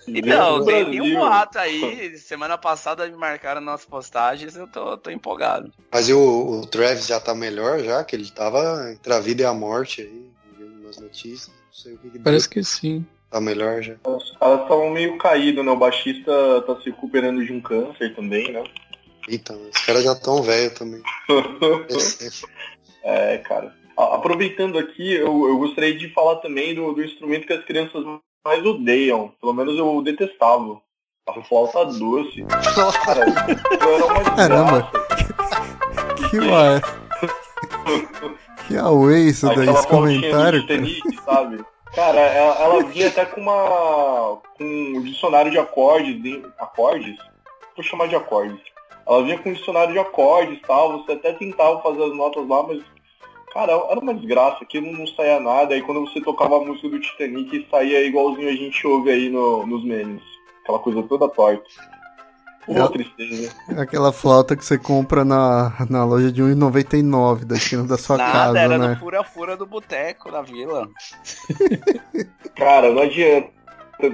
[0.07, 2.17] Então, tem um boato aí.
[2.17, 5.71] Semana passada me marcaram nas postagens, eu tô, tô empolgado.
[5.91, 8.03] Mas e o, o Travis já tá melhor já?
[8.03, 10.25] Que ele tava entre a vida e a morte aí,
[10.57, 12.53] vendo umas notícias sei o que, que Parece deu.
[12.53, 13.05] que sim.
[13.30, 13.95] Tá melhor já.
[14.05, 15.71] Os caras estavam meio caídos, né?
[15.71, 16.32] O baixista
[16.67, 18.63] tá se recuperando de um câncer também, né?
[19.28, 21.01] Eita, os caras já tão velho também.
[23.03, 23.74] é, cara.
[23.97, 28.03] Aproveitando aqui, eu, eu gostaria de falar também do, do instrumento que as crianças
[28.45, 29.34] mais odeiam.
[29.41, 30.80] Pelo menos eu detestava.
[31.28, 32.43] A flauta doce.
[33.05, 33.26] Cara,
[33.82, 34.91] era uma Caramba.
[36.17, 37.02] Que, que mar...
[38.68, 40.64] Que away isso daí, esse comentário.
[41.26, 41.66] Sabe?
[41.93, 44.41] Cara, ela, ela, vinha até com uma.
[44.57, 46.22] com um dicionário de acordes.
[46.22, 47.18] De, acordes?
[47.76, 48.59] Vou chamar de acordes.
[49.07, 51.03] Ela vinha com um dicionário de acordes e tal.
[51.03, 52.82] Você até tentava fazer as notas lá, mas.
[53.53, 55.76] Cara, era uma desgraça, aquilo não saía nada.
[55.76, 59.64] Aí quando você tocava a música do Titanic, saía igualzinho a gente ouve aí no,
[59.68, 60.24] nos memes.
[60.64, 61.70] Aquela coisa toda torta.
[62.66, 63.53] Pô, tristeza.
[63.78, 68.32] Aquela flauta que você compra na, na loja de 1,99 da esquina da sua Nada,
[68.32, 68.93] casa, era né?
[68.93, 70.89] do fura-fura do boteco da vila.
[72.55, 73.51] Cara, não adianta.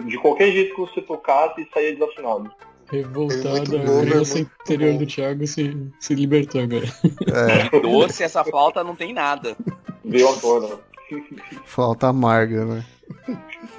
[0.05, 2.51] De qualquer jeito que você tocasse, saía desafinado.
[2.91, 6.85] Revoltada, a criança interior do Thiago se, se libertou agora.
[7.27, 7.69] É.
[7.79, 9.55] Doce, essa flauta não tem nada.
[10.03, 10.79] Veio à tona.
[11.65, 12.85] Flauta amarga, né?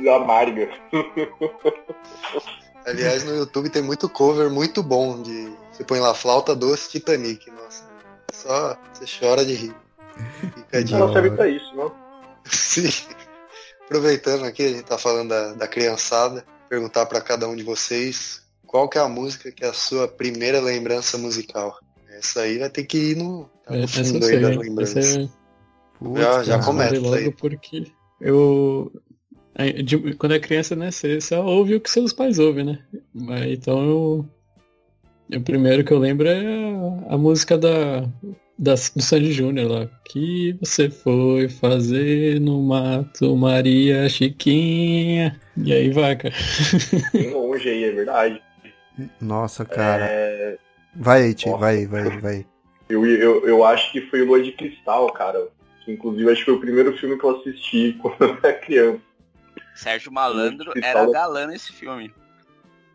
[0.08, 0.68] Amarga.
[2.86, 5.52] Aliás, no YouTube tem muito cover muito bom de.
[5.72, 7.84] Você põe lá flauta doce Titanic, nossa.
[8.32, 9.74] Só você chora de rir.
[10.54, 10.92] Fica de...
[10.94, 11.92] Não serve pra isso, não?
[12.44, 12.90] Sim.
[13.84, 18.42] Aproveitando aqui, a gente tá falando da, da criançada, perguntar para cada um de vocês
[18.66, 21.78] qual que é a música que é a sua primeira lembrança musical.
[22.08, 25.16] Essa aí vai ter que ir no, tá no fundo aí das lembranças.
[25.16, 25.28] É...
[26.16, 28.92] já, já começa logo porque eu
[29.82, 32.78] de, quando é criança, né, você só ouve o que seus pais ouvem, né?
[33.14, 34.28] Mas, então eu,
[35.38, 36.40] o primeiro que eu lembro é
[37.08, 38.08] a, a música da,
[38.58, 39.88] da, do Sandy Júnior lá.
[40.04, 45.40] Que você foi fazer no mato, Maria Chiquinha.
[45.56, 46.34] E aí vai, cara.
[47.12, 48.42] Bem longe aí, é verdade.
[49.20, 50.04] Nossa, cara.
[50.04, 50.58] É...
[50.94, 52.46] Vai aí, Tio, vai, vai, vai.
[52.88, 55.48] Eu, eu, eu acho que foi Lua de Cristal, cara.
[55.84, 59.09] Que, inclusive acho que foi o primeiro filme que eu assisti quando eu era criança.
[59.74, 62.12] Sérgio Malandro era galã nesse filme.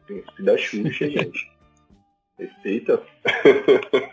[0.05, 1.51] Filho da Xuxa, gente.
[2.37, 3.01] Respeita.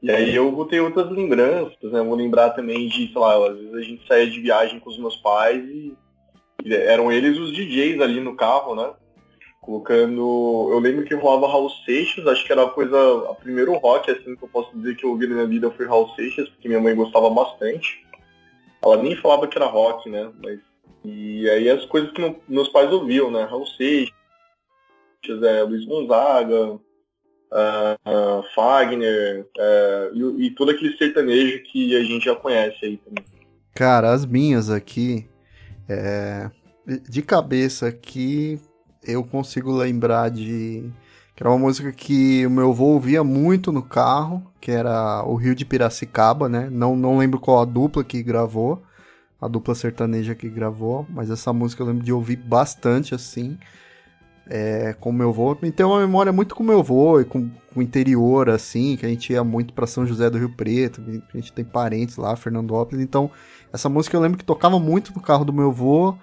[0.00, 2.00] e aí eu vou ter outras lembranças, né?
[2.02, 4.98] Vou lembrar também de, sei lá, às vezes a gente saía de viagem com os
[4.98, 5.96] meus pais e,
[6.64, 8.92] e eram eles os DJs ali no carro, né?
[9.60, 10.68] Colocando.
[10.70, 12.96] Eu lembro que rolava Raul Seixas, acho que era a coisa.
[13.30, 15.86] A primeiro rock, assim, que eu posso dizer que eu ouvi na minha vida foi
[15.86, 18.06] Raul Seixas, porque minha mãe gostava bastante.
[18.80, 20.30] Ela nem falava que era rock, né?
[20.42, 20.60] Mas
[21.04, 23.44] e aí as coisas que meus pais ouviam, né?
[23.44, 24.12] Raul Seixas,
[25.42, 26.78] é, Luiz Gonzaga,
[27.52, 32.96] uh, uh, Fagner, uh, e, e, todo aquele sertanejo que a gente já conhece aí
[32.98, 33.24] também.
[33.74, 35.28] Cara, as minhas aqui,
[35.88, 36.50] é,
[37.08, 38.60] de cabeça aqui,
[39.04, 40.90] eu consigo lembrar de
[41.34, 45.36] Que era uma música que o meu avô ouvia muito no carro, que era o
[45.36, 46.68] Rio de Piracicaba, né?
[46.70, 48.82] Não, não lembro qual a dupla que gravou,
[49.40, 53.56] a dupla sertaneja que gravou, mas essa música eu lembro de ouvir bastante assim,
[54.48, 55.56] é, com meu avô.
[55.62, 59.06] E tem uma memória muito com meu avô e com, com o interior, assim, que
[59.06, 62.34] a gente ia muito para São José do Rio Preto, a gente tem parentes lá,
[62.34, 63.30] Fernandópolis, então
[63.72, 66.16] essa música eu lembro que tocava muito no carro do meu avô.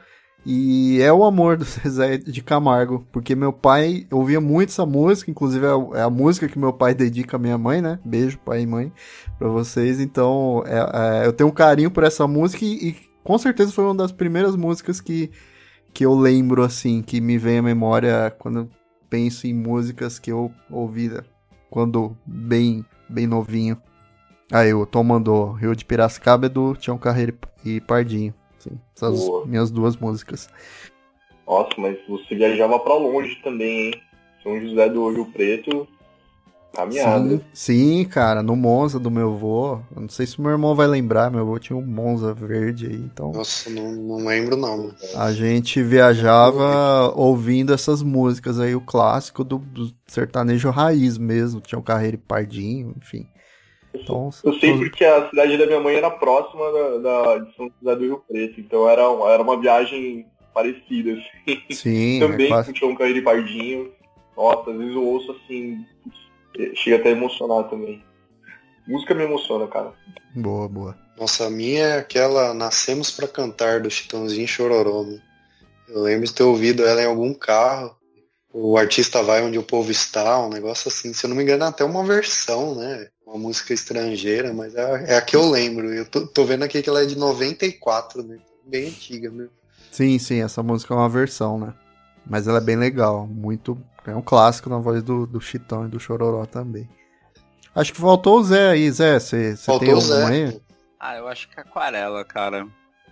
[0.46, 5.32] E é o amor do Zezé de Camargo, porque meu pai ouvia muito essa música,
[5.32, 8.00] inclusive é a, é a música que meu pai dedica à minha mãe, né?
[8.06, 8.94] Beijo, pai e mãe,
[9.40, 10.00] pra vocês.
[10.00, 13.86] Então, é, é, eu tenho um carinho por essa música e, e, com certeza foi
[13.86, 15.32] uma das primeiras músicas que,
[15.92, 18.70] que eu lembro, assim, que me vem à memória quando eu
[19.10, 21.12] penso em músicas que eu ouvi
[21.72, 23.78] quando bem, bem novinho.
[24.52, 27.36] Aí o Tom mandou Rio de Piracicaba é do Tião Carreiro
[27.66, 28.34] e Pardinho.
[28.66, 29.46] Sim, essas Boa.
[29.46, 30.50] minhas duas músicas.
[31.48, 34.02] Nossa, mas você viajava para longe também, hein?
[34.42, 35.88] São José do Rio Preto,
[36.74, 37.30] caminhada.
[37.30, 39.80] Sim, sim, cara, no Monza do meu avô.
[39.96, 42.96] Eu não sei se meu irmão vai lembrar, meu avô tinha um Monza verde aí,
[42.96, 43.32] então.
[43.32, 44.92] Nossa, não, não lembro não.
[45.16, 51.62] A gente viajava ouvindo essas músicas aí, o clássico do, do sertanejo raiz mesmo.
[51.62, 53.28] Tinha o Carreiro e Pardinho, enfim.
[54.02, 57.72] Então, eu sei porque a cidade da minha mãe era próxima da, da de São
[57.80, 61.62] José do Rio Preto, então era, era uma viagem parecida, assim.
[61.72, 62.20] Sim.
[62.24, 63.92] Também é com um Caíro Pardinho.
[64.36, 65.86] Nossa, às vezes eu ouço assim,
[66.76, 68.04] chega até a emocionar também.
[68.88, 69.94] Música me emociona, cara.
[70.36, 70.98] Boa, boa.
[71.18, 75.04] Nossa, a minha é aquela Nascemos para Cantar, do Chitãozinho Chororó.
[75.04, 75.22] Né?
[75.88, 77.96] Eu lembro de ter ouvido ela em algum carro.
[78.54, 81.14] O artista vai onde o povo está, um negócio assim.
[81.14, 83.08] Se eu não me engano, é até uma versão, né?
[83.26, 85.92] Uma música estrangeira, mas é, é a que eu lembro.
[85.94, 88.38] Eu tô, tô, vendo aqui que ela é de 94, né?
[88.66, 89.52] Bem antiga mesmo.
[89.92, 91.74] Sim, sim, essa música é uma versão, né?
[92.26, 93.78] Mas ela é bem legal, muito.
[94.06, 96.88] É um clássico na voz do, do Chitão e do Chororó também.
[97.74, 99.20] Acho que faltou o Zé aí, Zé.
[99.20, 100.62] Você tem alguma aí?
[101.00, 102.68] Ah, eu acho que aquarela, cara.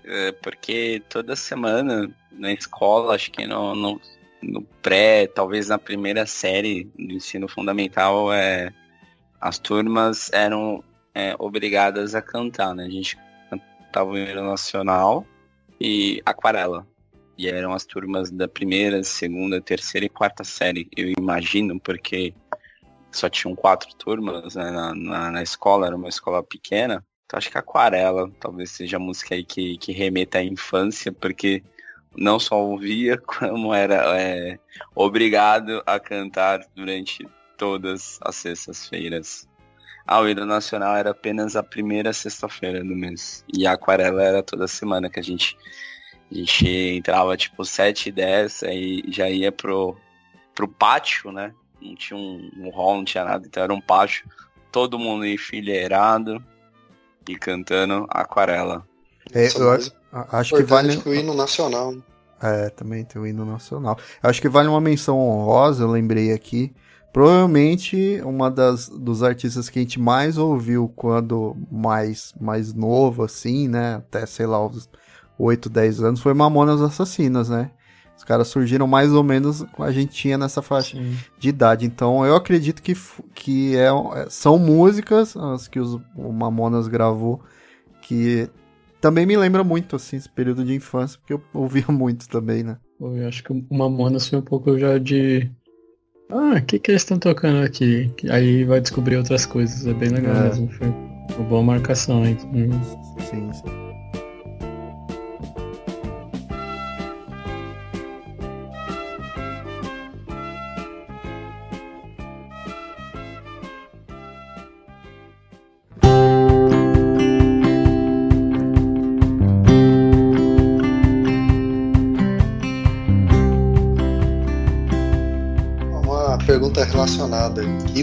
[0.06, 4.02] É porque toda semana na escola, acho que no, no,
[4.42, 8.74] no pré, talvez na primeira série do ensino fundamental, é,
[9.44, 10.82] as turmas eram
[11.14, 12.86] é, obrigadas a cantar, né?
[12.86, 13.18] A gente
[13.50, 15.28] cantava o hino nacional
[15.82, 16.88] e aquarela.
[17.38, 22.34] E eram as turmas da primeira, segunda, terceira e quarta série, eu imagino, porque
[23.12, 27.06] só tinham quatro turmas né, na, na, na, escola, era uma escola pequena.
[27.26, 31.62] Então acho que aquarela talvez seja a música aí que, que remeta à infância, porque
[32.16, 34.58] não só ouvia, como era é,
[34.96, 37.28] obrigado a cantar durante
[37.64, 39.48] todas as sextas-feiras.
[40.06, 43.46] A Oida Nacional era apenas a primeira sexta-feira do mês.
[43.54, 45.58] E a Aquarela era toda semana que a gente,
[46.30, 49.96] a gente entrava tipo 7 e 10, aí já ia pro,
[50.54, 51.54] pro pátio, né?
[51.82, 54.28] Não tinha um, um hall, não tinha nada, então era um pátio,
[54.70, 56.44] todo mundo enfileirado
[57.30, 58.86] e cantando Aquarela.
[59.34, 61.02] É, eu acho, acho que vale.
[61.06, 61.96] O hino nacional.
[62.42, 63.98] É, também tem o hino nacional.
[64.22, 66.74] Eu acho que vale uma menção honrosa, eu lembrei aqui,
[67.14, 73.68] Provavelmente uma das dos artistas que a gente mais ouviu quando mais mais novo assim,
[73.68, 74.90] né, até sei lá os
[75.38, 77.70] 8, 10 anos foi Mamonas Assassinas, né?
[78.18, 81.16] Os caras surgiram mais ou menos a gente tinha nessa faixa Sim.
[81.38, 81.86] de idade.
[81.86, 82.96] Então eu acredito que,
[83.36, 83.90] que é,
[84.30, 87.42] são músicas as que os, o Mamonas gravou
[88.02, 88.50] que
[89.00, 92.78] também me lembra muito assim esse período de infância, porque eu ouvia muito também, né?
[93.00, 95.52] Eu acho que o Mamonas foi um pouco já de
[96.30, 98.12] ah, o que, que eles estão tocando aqui?
[98.30, 99.86] Aí vai descobrir outras coisas.
[99.86, 100.44] É bem legal é.
[100.44, 100.70] mesmo.
[100.70, 102.38] Foi uma boa marcação aí.
[103.30, 103.83] Sim, sim.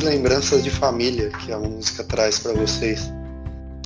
[0.02, 3.10] Lembranças de família que a música traz para vocês?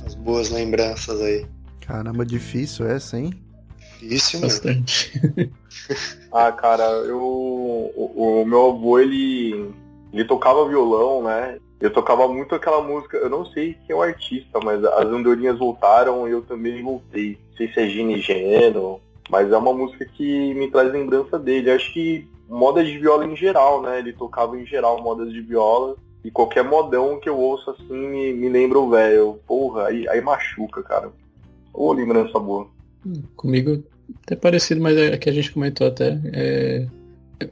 [0.05, 1.45] As boas lembranças aí.
[1.81, 3.33] Caramba, difícil essa, hein?
[3.99, 5.11] Difícil, Bastante.
[6.31, 7.21] ah, cara, eu.
[7.21, 9.71] O, o, meu avô, ele.
[10.11, 11.59] Ele tocava violão, né?
[11.79, 15.57] Eu tocava muito aquela música, eu não sei quem é o artista, mas as andorinhas
[15.57, 17.37] voltaram e eu também voltei.
[17.49, 21.71] Não sei se é Gini Geno, mas é uma música que me traz lembrança dele.
[21.71, 23.99] Acho que modas de viola em geral, né?
[23.99, 25.97] Ele tocava em geral modas de viola.
[26.25, 29.39] E qualquer modão que eu ouço assim me, me lembra o velho.
[29.45, 31.11] Porra, aí, aí machuca, cara.
[31.71, 32.67] Ô, lembrança boa.
[33.05, 33.83] Hum, comigo
[34.23, 36.19] até parecido, mas é que a gente comentou até.
[36.33, 36.87] É,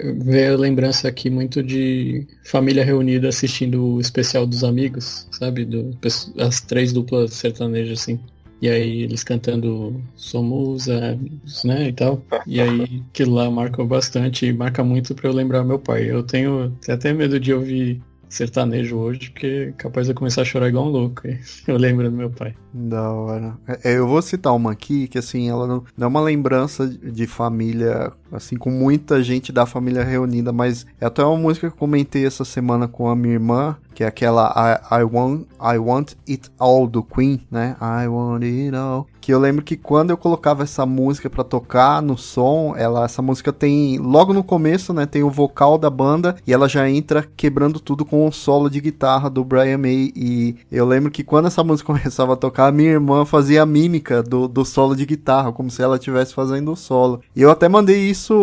[0.02, 5.66] Veio a lembrança aqui muito de família reunida assistindo o especial dos amigos, sabe?
[5.66, 5.96] Do,
[6.40, 8.20] as três duplas sertanejas, assim.
[8.60, 11.90] E aí eles cantando Somos amigos, né?
[11.90, 12.24] E tal.
[12.48, 16.10] E aí aquilo lá marcou bastante marca muito para eu lembrar meu pai.
[16.10, 18.02] Eu tenho, tenho até medo de ouvir
[18.34, 21.22] sertanejo hoje, porque é capaz de começar a chorar igual um louco.
[21.68, 22.56] Eu lembro do meu pai.
[22.74, 23.54] Da hora.
[23.84, 28.56] É, eu vou citar uma aqui, que assim, ela é uma lembrança de família, assim,
[28.56, 32.44] com muita gente da família reunida, mas é até uma música que eu comentei essa
[32.44, 36.88] semana com a minha irmã, que é aquela I, I, want, I Want It All
[36.88, 37.76] do Queen, né?
[37.80, 39.08] I Want It All.
[39.24, 43.22] Que eu lembro que quando eu colocava essa música para tocar no som, ela essa
[43.22, 47.26] música tem logo no começo, né, tem o vocal da banda e ela já entra
[47.38, 51.48] quebrando tudo com o solo de guitarra do Brian May e eu lembro que quando
[51.48, 55.06] essa música começava a tocar, a minha irmã fazia a mímica do, do solo de
[55.06, 57.22] guitarra, como se ela estivesse fazendo o solo.
[57.34, 58.34] E eu até mandei isso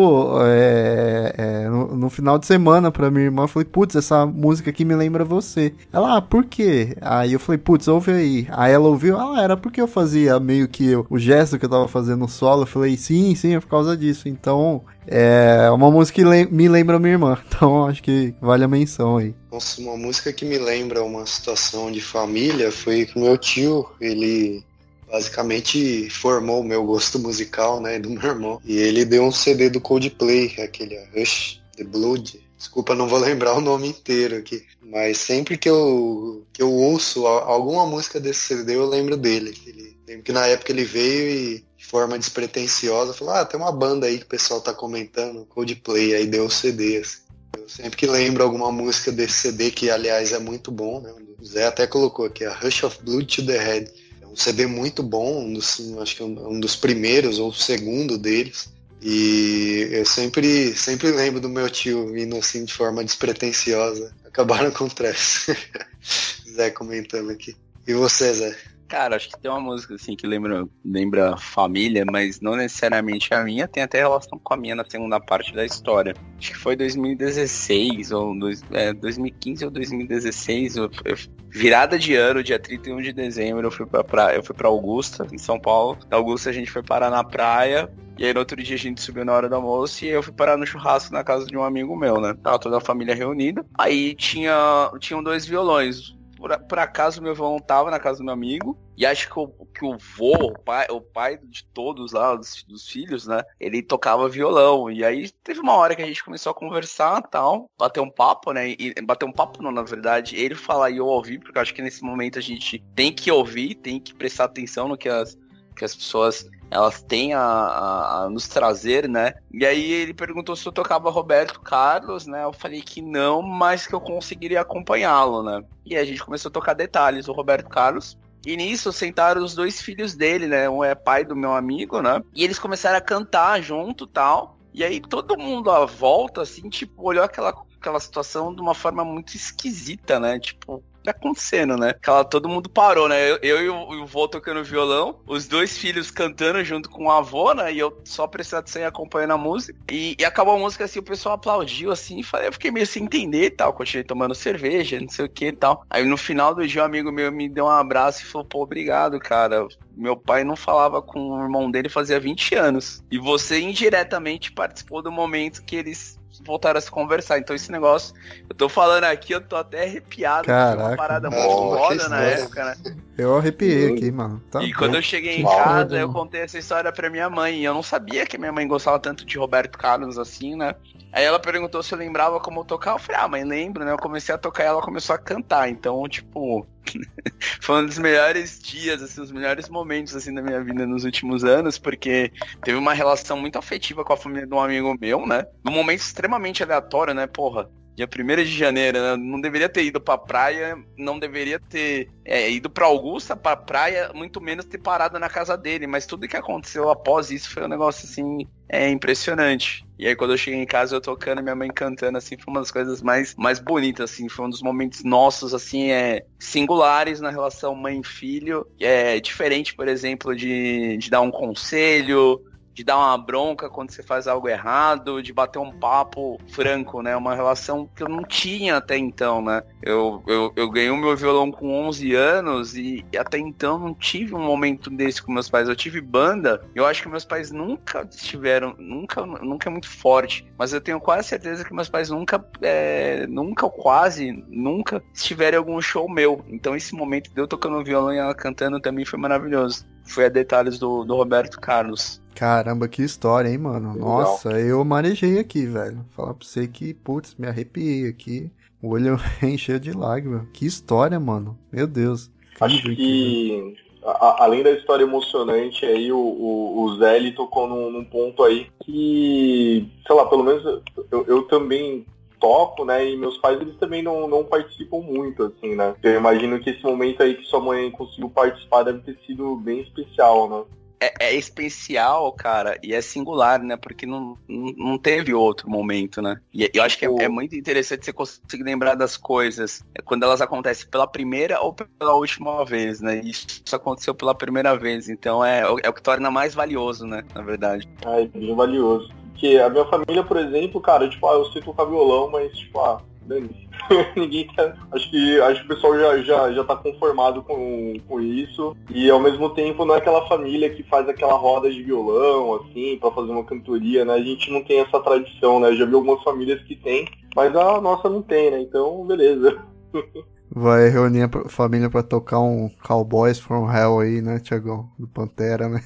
[0.40, 4.86] é, é, no, no, final de semana pra minha irmã, falei, putz, essa música aqui
[4.86, 5.74] me lembra você.
[5.92, 6.96] Ela, ah, por quê?
[7.02, 8.48] Aí eu falei, putz, ouve aí.
[8.50, 11.68] Aí ela ouviu, ah, era porque eu fazia meio que eu, o gesto que eu
[11.68, 12.62] tava fazendo no solo.
[12.62, 14.28] Eu falei, sim, sim, é por causa disso.
[14.28, 17.38] Então, é uma música que me lembra minha irmã.
[17.60, 19.34] Então, acho que vale a menção aí.
[19.52, 23.86] Nossa, uma música que me lembra uma situação de família foi com meu tio.
[24.00, 24.64] Ele
[25.10, 28.60] basicamente formou o meu gosto musical, né, do meu irmão.
[28.64, 32.40] E ele deu um CD do Coldplay, aquele Rush, The Blood.
[32.56, 34.62] Desculpa, não vou lembrar o nome inteiro aqui.
[34.82, 39.54] Mas sempre que eu, que eu ouço alguma música desse CD, eu lembro dele.
[39.66, 43.72] Ele, lembro que na época ele veio e, de forma despretensiosa, falou: Ah, tem uma
[43.72, 46.98] banda aí que o pessoal tá comentando, Coldplay, aí deu o CD.
[46.98, 47.18] Assim.
[47.56, 51.12] Eu sempre que lembro alguma música desse CD, que aliás é muito bom, né?
[51.38, 53.90] O Zé até colocou aqui, a Rush of Blood to the Head.
[54.20, 57.54] É um CD muito bom, um dos, acho que é um dos primeiros ou o
[57.54, 58.68] segundo deles.
[59.02, 64.12] E eu sempre, sempre lembro do meu tio vindo assim de forma despretensiosa.
[64.26, 64.90] Acabaram com o.
[66.52, 67.56] Zé comentando aqui.
[67.86, 68.69] E você, Zé?
[68.90, 73.44] Cara, acho que tem uma música assim que lembra, lembra família, mas não necessariamente a
[73.44, 76.12] minha, tem até relação com a minha na segunda parte da história.
[76.36, 81.14] Acho que foi 2016 ou dois, é, 2015 ou 2016, eu, eu,
[81.48, 85.24] virada de ano, dia 31 de dezembro, eu fui pra praia, eu fui para Augusta,
[85.32, 85.96] em São Paulo.
[86.08, 87.88] Da Augusta a gente foi parar na praia
[88.18, 90.32] e aí no outro dia a gente subiu na hora do almoço e eu fui
[90.32, 92.34] parar no churrasco na casa de um amigo meu, né?
[92.42, 93.64] Tava toda a família reunida.
[93.78, 98.32] Aí tinha tinham dois violões por, por acaso meu violão tava na casa do meu
[98.32, 98.76] amigo.
[98.96, 102.64] E acho que o, que o vô, o pai, o pai de todos lá, dos,
[102.64, 103.42] dos, filhos, né?
[103.58, 104.90] Ele tocava violão.
[104.90, 108.52] E aí teve uma hora que a gente começou a conversar tal, bater um papo,
[108.52, 108.70] né?
[108.70, 111.74] E bater um papo não, na verdade, ele falar e eu ouvir, porque eu acho
[111.74, 115.38] que nesse momento a gente tem que ouvir, tem que prestar atenção no que as,
[115.76, 119.34] que as pessoas elas têm a, a, a, nos trazer, né?
[119.52, 122.44] E aí ele perguntou se eu tocava Roberto Carlos, né?
[122.44, 125.62] Eu falei que não, mas que eu conseguiria acompanhá-lo, né?
[125.84, 128.16] E aí a gente começou a tocar detalhes do Roberto Carlos.
[128.46, 130.68] E nisso sentaram os dois filhos dele, né?
[130.70, 132.22] Um é pai do meu amigo, né?
[132.34, 134.56] E eles começaram a cantar junto tal.
[134.72, 139.04] E aí todo mundo à volta, assim, tipo, olhou aquela, aquela situação de uma forma
[139.04, 140.38] muito esquisita, né?
[140.38, 141.90] Tipo, tá acontecendo, né?
[141.90, 143.30] Aquela, todo mundo parou, né?
[143.30, 147.10] Eu, eu e, o, o vô tocando violão, os dois filhos cantando junto com o
[147.10, 147.72] avô, né?
[147.72, 149.78] E eu só prestando atenção e acompanhando a música.
[149.90, 153.04] E, e, acabou a música assim, o pessoal aplaudiu assim, e eu fiquei meio sem
[153.04, 153.72] entender e tal.
[153.72, 155.84] Continuei tomando cerveja, não sei o que e tal.
[155.88, 158.62] Aí no final do dia, um amigo meu me deu um abraço e falou: pô,
[158.62, 159.66] obrigado, cara.
[159.96, 163.02] Meu pai não falava com o irmão dele fazia 20 anos.
[163.10, 167.38] E você indiretamente participou do momento que eles voltaram a se conversar.
[167.38, 168.14] Então esse negócio,
[168.48, 170.46] eu tô falando aqui, eu tô até arrepiado.
[170.46, 170.88] Caraca.
[170.88, 172.76] uma parada muito foda na época, né?
[173.16, 174.42] Eu arrepiei aqui, mano.
[174.50, 174.78] Tá e bom.
[174.78, 177.58] quando eu cheguei em casa, eu contei essa história pra minha mãe.
[177.60, 180.74] E eu não sabia que minha mãe gostava tanto de Roberto Carlos assim, né?
[181.12, 182.92] Aí ela perguntou se eu lembrava como tocar.
[182.92, 183.92] Eu falei, ah, mãe, lembro, né?
[183.92, 185.68] Eu comecei a tocar e ela começou a cantar.
[185.68, 186.66] Então, tipo,
[187.60, 191.44] foi um dos melhores dias, assim, os melhores momentos, assim, da minha vida nos últimos
[191.44, 195.46] anos, porque teve uma relação muito afetiva com a família de um amigo meu, né?
[195.64, 197.26] Num momento extremamente aleatório, né?
[197.26, 199.16] Porra, dia 1 de janeiro, né?
[199.16, 204.10] Não deveria ter ido pra praia, não deveria ter é, ido pra Augusta, pra praia,
[204.14, 205.86] muito menos ter parado na casa dele.
[205.86, 209.84] Mas tudo que aconteceu após isso foi um negócio assim, é impressionante.
[209.98, 212.60] E aí quando eu cheguei em casa, eu tocando, minha mãe cantando, assim, foi uma
[212.60, 217.30] das coisas mais, mais bonitas, assim, foi um dos momentos nossos, assim, é, singulares na
[217.30, 218.66] relação mãe-filho.
[218.80, 222.40] É diferente, por exemplo, de, de dar um conselho,
[222.72, 227.16] de dar uma bronca quando você faz algo errado, de bater um papo franco, né?
[227.16, 229.62] Uma relação que eu não tinha até então, né?
[229.82, 233.94] Eu, eu, eu ganhei o meu violão com 11 anos e, e até então não
[233.94, 235.68] tive um momento desse com meus pais.
[235.68, 240.46] Eu tive banda, eu acho que meus pais nunca estiveram, nunca, nunca é muito forte,
[240.58, 245.58] mas eu tenho quase certeza que meus pais nunca, é, nunca, quase, nunca estiveram em
[245.58, 246.44] algum show meu.
[246.48, 249.86] Então esse momento de eu tocando violão e ela cantando também foi maravilhoso.
[250.04, 252.19] Foi a detalhes do, do Roberto Carlos.
[252.34, 253.92] Caramba, que história, hein, mano?
[253.92, 254.08] Legal.
[254.08, 256.04] Nossa, eu manejei aqui, velho.
[256.16, 258.50] Falar pra você que, putz, me arrepiei aqui.
[258.82, 260.46] O olho encheu de lágrimas.
[260.52, 261.58] Que história, mano.
[261.70, 262.30] Meu Deus.
[262.60, 263.74] Acho que,
[264.04, 268.42] a- além da história emocionante, aí o, o, o Zé ele tocou num, num ponto
[268.42, 270.64] aí que, sei lá, pelo menos
[271.10, 272.06] eu, eu também
[272.38, 273.06] toco, né?
[273.10, 275.94] E meus pais eles também não, não participam muito, assim, né?
[276.02, 279.80] Eu imagino que esse momento aí que sua mãe conseguiu participar deve ter sido bem
[279.82, 280.62] especial, né?
[281.00, 283.76] É, é especial, cara, e é singular, né?
[283.76, 286.38] Porque não, não, não teve outro momento, né?
[286.52, 290.24] E eu acho que é, é muito interessante você conseguir lembrar das coisas é, quando
[290.24, 293.20] elas acontecem pela primeira ou pela última vez, né?
[293.24, 297.24] E isso aconteceu pela primeira vez, então é, é o que torna mais valioso, né?
[297.34, 297.88] Na verdade.
[298.04, 299.10] É bem valioso.
[299.30, 302.78] Porque a minha família, por exemplo, cara, tipo, ah, eu sei tocar violão, mas, tipo,
[302.78, 303.69] ah, dane-se.
[304.16, 304.76] Ninguém quer.
[304.92, 308.76] Acho que, acho que o pessoal já, já, já tá conformado com, com isso.
[308.90, 312.98] E ao mesmo tempo não é aquela família que faz aquela roda de violão, assim,
[312.98, 314.14] pra fazer uma cantoria, né?
[314.14, 315.74] A gente não tem essa tradição, né?
[315.74, 318.60] Já vi algumas famílias que tem, mas a nossa não tem, né?
[318.60, 319.62] Então, beleza.
[320.52, 324.90] Vai reunir a família pra tocar um Cowboys from Hell aí, né, Tiagão?
[324.98, 325.80] Do Pantera, né?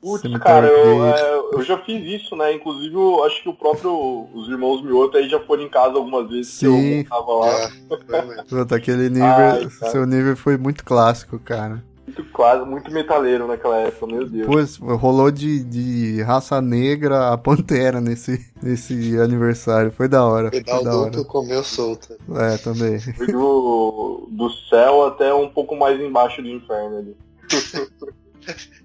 [0.00, 2.52] Putz, cara, eu, é, eu já fiz isso, né?
[2.52, 6.28] Inclusive, eu acho que o próprio, os irmãos Mioto aí já foram em casa algumas
[6.28, 7.04] vezes Sim.
[7.04, 7.52] que eu tava lá.
[7.52, 8.42] É.
[8.42, 9.24] Puta, aquele nível.
[9.24, 11.84] Ai, seu nível foi muito clássico, cara.
[12.14, 14.46] Muito quase, muito metaleiro naquela época, meu Deus.
[14.46, 19.90] Pois, rolou de, de raça negra a Pantera nesse, nesse aniversário.
[19.90, 20.50] Foi da hora.
[20.50, 21.10] Foi Pedal da hora.
[21.10, 22.18] duplo comeu solta.
[22.34, 23.00] É, também.
[23.00, 27.16] Foi do, do céu até um pouco mais embaixo do inferno ali.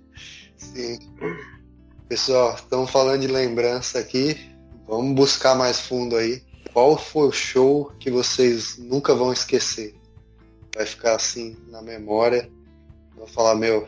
[0.56, 0.98] Sim.
[2.08, 4.38] Pessoal, estamos falando de lembrança aqui.
[4.88, 6.42] Vamos buscar mais fundo aí.
[6.72, 9.94] Qual foi o show que vocês nunca vão esquecer?
[10.74, 12.50] Vai ficar assim na memória.
[13.18, 13.88] Vou falar, meu,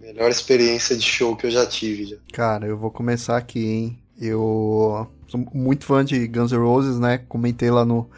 [0.00, 2.06] melhor experiência de show que eu já tive.
[2.06, 2.16] Já.
[2.32, 3.98] Cara, eu vou começar aqui, hein?
[4.20, 7.18] Eu sou muito fã de Guns N' Roses, né?
[7.18, 8.08] Comentei lá no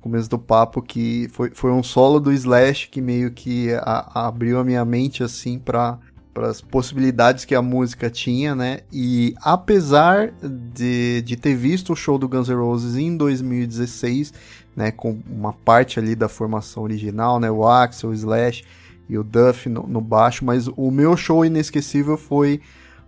[0.00, 4.58] começo do papo que foi, foi um solo do Slash que meio que a- abriu
[4.58, 5.98] a minha mente, assim, para
[6.36, 8.80] as possibilidades que a música tinha, né?
[8.92, 14.32] E apesar de, de ter visto o show do Guns N' Roses em 2016,
[14.76, 14.92] né?
[14.92, 17.50] Com uma parte ali da formação original, né?
[17.50, 18.62] O Axel, o Slash
[19.08, 22.60] e o Duff no, no baixo, mas o meu show inesquecível foi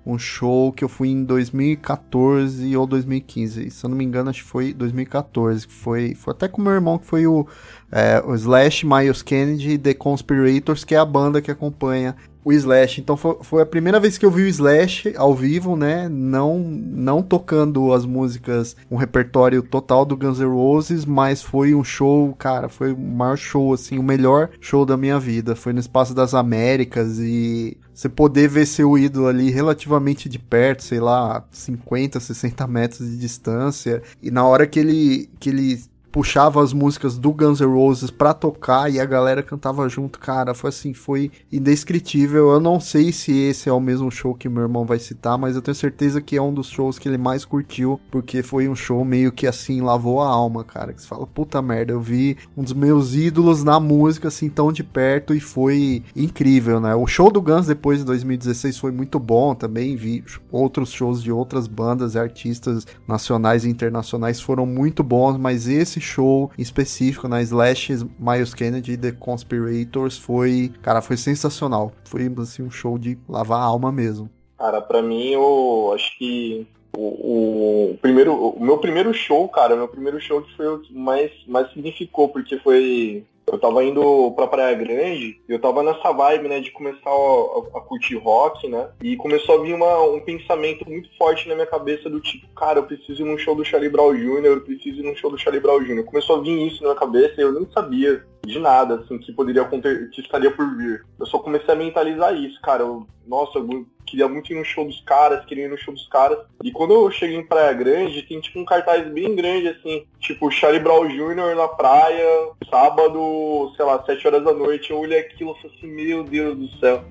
[0.05, 3.71] um show que eu fui em 2014 ou 2015.
[3.71, 5.67] Se eu não me engano, acho que foi 2014.
[5.67, 7.47] Que foi, foi até com meu irmão, que foi o,
[7.93, 12.53] é, o Slash, Miles Kennedy e The Conspirators, que é a banda que acompanha o
[12.53, 13.01] Slash.
[13.01, 16.09] Então foi, foi a primeira vez que eu vi o Slash ao vivo, né?
[16.09, 21.85] Não, não tocando as músicas, um repertório total do Guns N' Roses, mas foi um
[21.85, 25.55] show, cara, foi o maior show, assim, o melhor show da minha vida.
[25.55, 30.83] Foi no Espaço das Américas e você poder ver seu ídolo ali relativamente de perto,
[30.83, 34.03] sei lá, 50, 60 metros de distância.
[34.23, 38.35] E na hora que ele, que ele puxava as músicas do Guns N' Roses pra
[38.35, 42.51] tocar e a galera cantava junto, cara, foi assim, foi indescritível.
[42.51, 45.55] Eu não sei se esse é o mesmo show que meu irmão vai citar, mas
[45.55, 48.75] eu tenho certeza que é um dos shows que ele mais curtiu, porque foi um
[48.75, 50.93] show meio que assim, lavou a alma, cara.
[50.93, 54.73] Que você fala, puta merda, eu vi um dos meus ídolos na música assim tão
[54.73, 56.95] de perto e foi incrível, né?
[56.95, 61.31] O show do Guns depois de 2016 foi muito bom também, vi outros shows de
[61.31, 67.29] outras bandas e artistas nacionais e internacionais foram muito bons, mas esse show em específico
[67.29, 71.93] na Slash, Miles Kennedy The Conspirators foi, cara, foi sensacional.
[72.05, 74.31] Foi assim um show de lavar a alma mesmo.
[74.59, 79.89] Cara, pra mim, eu acho que o, o primeiro, o meu primeiro show, cara, meu
[79.89, 83.25] primeiro show que foi o que mais, mais significou, porque foi.
[83.51, 87.79] Eu tava indo pra Praia Grande e eu tava nessa vibe, né, de começar a,
[87.79, 88.89] a- curtir rock, né?
[89.03, 92.79] E começou a vir uma, um pensamento muito forte na minha cabeça do tipo, cara,
[92.79, 95.39] eu preciso ir num show do Charlie Brown Jr., eu preciso ir num show do
[95.39, 96.05] Charlie Brown Jr.
[96.05, 99.33] Começou a vir isso na minha cabeça e eu nem sabia de nada, assim, que
[99.33, 101.05] poderia acontecer, que estaria por vir.
[101.19, 102.83] Eu só comecei a mentalizar isso, cara.
[102.83, 106.07] Eu, nossa, eu queria muito ir no show dos caras, queria ir no show dos
[106.09, 106.39] caras.
[106.63, 110.51] E quando eu cheguei em Praia Grande, tem tipo um cartaz bem grande, assim, tipo
[110.51, 111.55] Charlie Brown Jr.
[111.57, 114.91] na praia, sábado, sei lá, 7 horas da noite.
[114.91, 117.05] Eu olhei aquilo e falei assim, meu Deus do céu.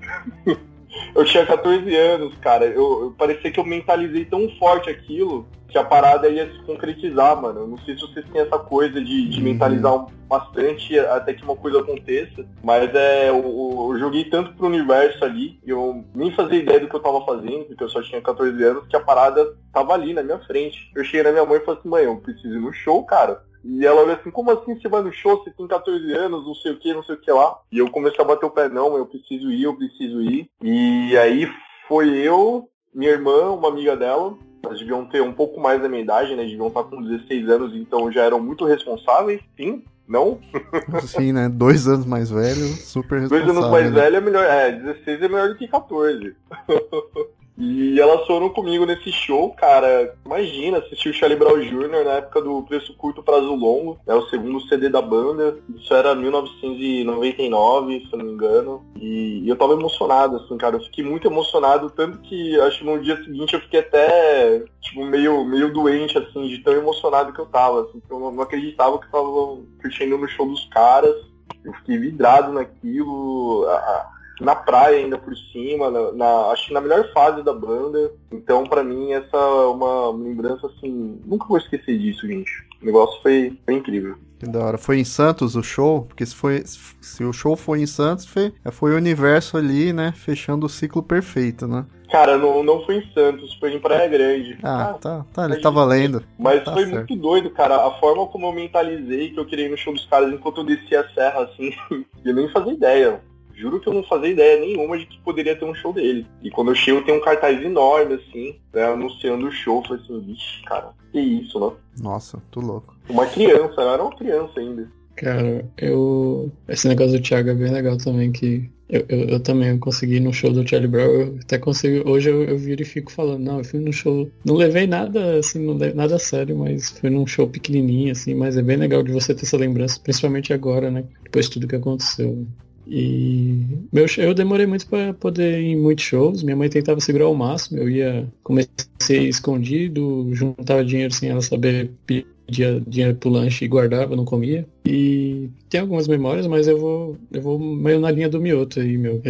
[1.14, 2.66] eu tinha 14 anos, cara.
[2.66, 7.40] Eu, eu parecia que eu mentalizei tão forte aquilo que a parada ia se concretizar,
[7.40, 7.60] mano.
[7.60, 9.44] Eu não sei se vocês têm essa coisa de, de uhum.
[9.44, 15.24] mentalizar bastante até que uma coisa aconteça, mas é, eu, eu joguei tanto pro universo
[15.24, 18.22] ali, e eu nem fazia ideia do que eu tava fazendo, porque eu só tinha
[18.22, 20.90] 14 anos, que a parada tava ali na minha frente.
[20.94, 23.42] Eu cheguei na minha mãe e falei assim, mãe, eu preciso ir no show, cara.
[23.64, 25.36] E ela olhou assim, como assim você vai no show?
[25.38, 27.58] Você tem 14 anos, não sei o que, não sei o que lá.
[27.70, 30.48] E eu comecei a bater o pé, não, eu preciso ir, eu preciso ir.
[30.62, 31.50] E aí
[31.86, 36.02] foi eu, minha irmã, uma amiga dela, elas deviam ter um pouco mais da minha
[36.02, 36.44] idade, né?
[36.44, 39.82] Deviam estar com 16 anos, então já eram muito responsáveis, sim.
[40.08, 40.40] Não?
[41.06, 41.48] Sim, né?
[41.48, 43.46] Dois anos mais velho, super responsável.
[43.46, 44.00] Dois anos mais né?
[44.00, 44.44] velho é melhor.
[44.44, 46.34] É, 16 é melhor do que 14.
[47.60, 50.16] E elas foram comigo nesse show, cara.
[50.24, 52.04] Imagina, assistir o Charlie Brown Jr.
[52.06, 55.58] na época do Preço Curto Prazo Longo, é o segundo CD da banda.
[55.76, 58.82] Isso era 1999, se não me engano.
[58.96, 60.76] E, eu tava emocionado, assim, cara.
[60.76, 65.04] Eu fiquei muito emocionado, tanto que acho que no dia seguinte eu fiquei até, tipo,
[65.04, 67.82] meio, meio doente, assim, de tão emocionado que eu tava.
[67.82, 71.14] Assim, eu não acreditava que eu tava curtindo no show dos caras.
[71.62, 73.66] Eu fiquei vidrado naquilo.
[73.68, 78.12] A, na praia ainda por cima, na, na, acho que na melhor fase da banda.
[78.32, 81.20] Então, para mim, essa é uma lembrança assim.
[81.24, 82.50] Nunca vou esquecer disso, gente.
[82.82, 84.16] O negócio foi, foi incrível.
[84.38, 84.78] Que da hora.
[84.78, 86.02] Foi em Santos o show?
[86.02, 90.12] Porque se, foi, se o show foi em Santos, foi, foi o universo ali, né?
[90.16, 91.84] Fechando o ciclo perfeito, né?
[92.10, 94.58] Cara, não, não foi em Santos, foi em Praia Grande.
[94.62, 96.24] Ah, tá, tá, ele tá valendo.
[96.38, 96.96] Mas tá foi certo.
[96.96, 97.86] muito doido, cara.
[97.86, 100.64] A forma como eu mentalizei que eu queria ir no show dos caras enquanto eu
[100.64, 101.70] descia a serra, assim,
[102.24, 103.20] eu nem fazia ideia.
[103.60, 106.26] Juro que eu não fazia ideia nenhuma de que poderia ter um show dele.
[106.42, 109.82] E quando eu chego tem um cartaz enorme, assim, né, anunciando o show.
[109.82, 111.72] Eu falei assim, vixe, cara, que isso, né?
[112.00, 112.96] Nossa, tô louco.
[113.08, 114.90] Uma criança, eu era uma criança ainda.
[115.14, 116.50] Cara, eu.
[116.66, 120.32] Esse negócio do Thiago é bem legal também, que eu, eu, eu, também consegui no
[120.32, 123.58] show do Charlie Brown, eu até consegui, hoje eu, eu viro e fico falando, não,
[123.58, 127.10] eu fui no show, não levei nada, assim, não levei nada a sério, mas fui
[127.10, 130.90] num show pequenininho, assim, mas é bem legal de você ter essa lembrança, principalmente agora,
[130.90, 132.46] né, depois de tudo que aconteceu.
[132.86, 136.42] E meu, eu demorei muito para poder ir em muitos shows.
[136.42, 137.78] Minha mãe tentava segurar ao máximo.
[137.78, 144.16] Eu ia, comecei escondido, juntava dinheiro sem ela saber, pedia dinheiro pro lanche e guardava,
[144.16, 144.66] não comia.
[144.84, 148.96] E tem algumas memórias, mas eu vou, eu vou meio na linha do mioto aí,
[148.96, 149.22] meu.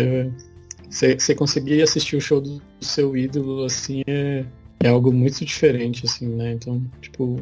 [0.89, 4.45] Você conseguir assistir o show do seu ídolo, assim, é,
[4.81, 6.53] é algo muito diferente, assim, né?
[6.53, 7.39] Então, tipo,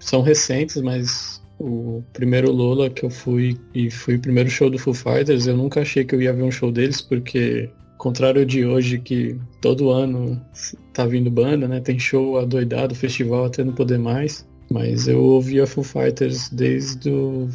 [0.00, 4.78] são recentes, mas o primeiro Lola que eu fui e fui o primeiro show do
[4.78, 8.64] Foo Fighters, eu nunca achei que eu ia ver um show deles, porque contrário de
[8.64, 10.40] hoje que todo ano
[10.92, 11.80] tá vindo banda, né?
[11.80, 14.46] Tem show adoidado, festival até não poder mais.
[14.70, 17.48] Mas eu ouvia Foo Fighters desde o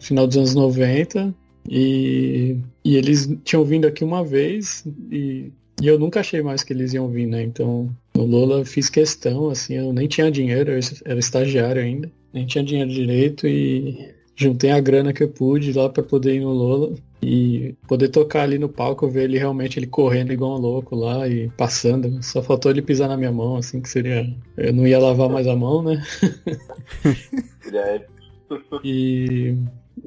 [0.00, 1.34] final dos anos 90
[1.68, 6.72] e, e eles tinham vindo aqui uma vez e, e eu nunca achei mais que
[6.72, 7.42] eles iam vir, né?
[7.42, 12.44] Então no Lola fiz questão, assim, eu nem tinha dinheiro, eu era estagiário ainda nem
[12.44, 16.52] tinha dinheiro direito e juntei a grana que eu pude lá para poder ir no
[16.52, 20.96] Lola e poder tocar ali no palco, ver ele realmente ele correndo igual um louco
[20.96, 22.22] lá e passando.
[22.22, 24.28] Só faltou ele pisar na minha mão, assim, que seria.
[24.56, 26.02] Eu não ia lavar mais a mão, né?
[28.84, 29.56] e,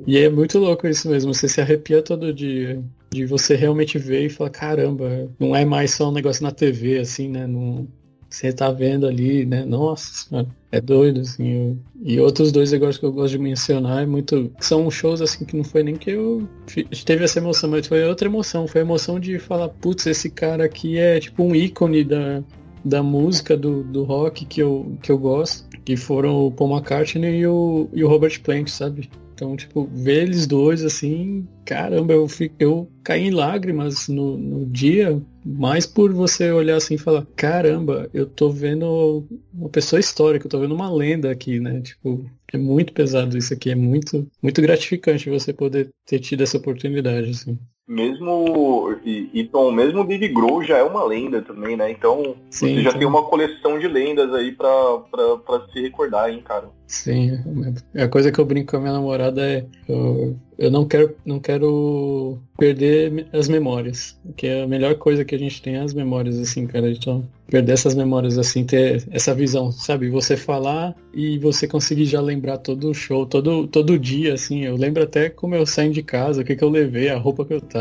[0.05, 2.84] e é muito louco isso mesmo, você se arrepia todo dia.
[3.09, 6.99] De você realmente ver e falar, caramba, não é mais só um negócio na TV,
[6.99, 7.47] assim, né?
[7.47, 7.88] Não,
[8.30, 9.65] você tá vendo ali, né?
[9.65, 11.49] Nossa é doido, assim.
[11.49, 11.78] Eu...
[12.03, 14.51] E outros dois negócios que eu gosto de mencionar é muito.
[14.59, 16.47] São shows assim que não foi nem que eu
[17.05, 18.67] teve essa emoção, mas foi outra emoção.
[18.67, 22.43] Foi a emoção de falar, putz, esse cara aqui é tipo um ícone da,
[22.84, 25.65] da música, do, do rock que eu, que eu gosto.
[25.86, 29.09] Que foram o Paul McCartney e o, e o Robert Plant, sabe?
[29.38, 34.65] Então, tipo, ver eles dois assim, caramba, eu, fico, eu caí em lágrimas no, no
[34.65, 40.47] dia, mais por você olhar assim e falar, caramba, eu tô vendo uma pessoa histórica,
[40.47, 41.81] eu tô vendo uma lenda aqui, né?
[41.81, 46.57] Tipo, é muito pesado isso aqui, é muito, muito gratificante você poder ter tido essa
[46.57, 51.77] oportunidade, assim mesmo e, e Tom, mesmo o Dave Grohl já é uma lenda também,
[51.77, 51.89] né?
[51.89, 52.99] Então sim, você já sim.
[52.99, 56.69] tem uma coleção de lendas aí pra, pra, pra se recordar, hein, cara.
[56.88, 57.38] Sim,
[57.95, 61.39] a coisa que eu brinco com a minha namorada é eu, eu não quero não
[61.39, 65.93] quero perder as memórias, que é a melhor coisa que a gente tem é as
[65.93, 66.89] memórias assim, cara.
[66.89, 70.09] Então perder essas memórias assim, ter essa visão, sabe?
[70.09, 74.63] Você falar e você conseguir já lembrar todo o show, todo todo dia assim.
[74.63, 77.45] Eu lembro até como eu saí de casa, o que que eu levei, a roupa
[77.45, 77.76] que eu tava.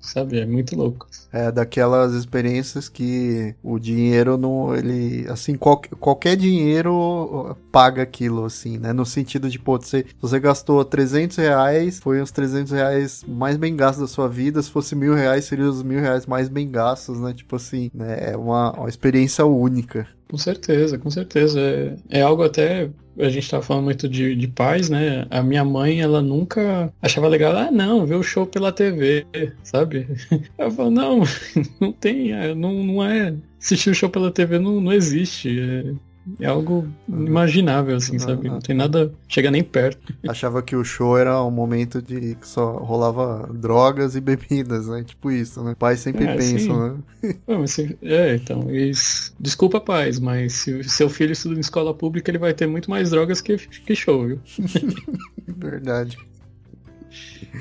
[0.00, 0.38] Sabe?
[0.40, 1.06] É muito louco.
[1.32, 4.74] É daquelas experiências que o dinheiro não.
[4.74, 5.26] Ele.
[5.28, 8.92] Assim, qual, qualquer dinheiro paga aquilo, assim, né?
[8.92, 13.76] No sentido de, pô, você, você gastou 300 reais, foi os 300 reais mais bem
[13.76, 14.62] gastos da sua vida.
[14.62, 17.32] Se fosse mil reais, seriam os mil reais mais bem gastos, né?
[17.32, 18.32] Tipo assim, né?
[18.32, 20.06] É uma, uma experiência única.
[20.30, 21.60] Com certeza, com certeza.
[21.60, 22.90] É, é algo até.
[23.20, 25.26] A gente estava falando muito de, de pais, né?
[25.30, 29.26] A minha mãe, ela nunca achava legal, ah, não, ver o show pela TV,
[29.62, 30.06] sabe?
[30.58, 31.22] Ela falou, não,
[31.80, 33.34] não tem, é, não, não é.
[33.60, 35.60] Assistir o show pela TV não, não existe.
[35.60, 35.94] É,
[36.38, 38.48] é algo inimaginável, assim, sabe?
[38.48, 39.12] Não tem nada.
[39.28, 40.12] Chega nem perto.
[40.28, 45.02] Achava que o show era um momento de que só rolava drogas e bebidas, né?
[45.02, 45.74] Tipo isso, né?
[45.78, 47.34] Pais sempre é, pensam, né?
[47.46, 48.70] Não, se, é, então.
[48.70, 52.90] Isso, desculpa, pais, mas se seu filho estuda em escola pública, ele vai ter muito
[52.90, 54.40] mais drogas que, que show, viu?
[55.48, 56.18] Verdade.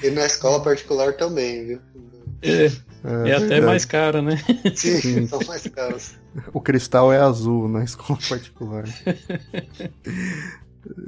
[0.04, 1.80] E na escola particular também, viu?
[2.42, 4.38] É, é, é até mais cara, né?
[4.76, 6.16] Sim, Sim, são mais caros.
[6.54, 8.86] O cristal é azul na escola particular.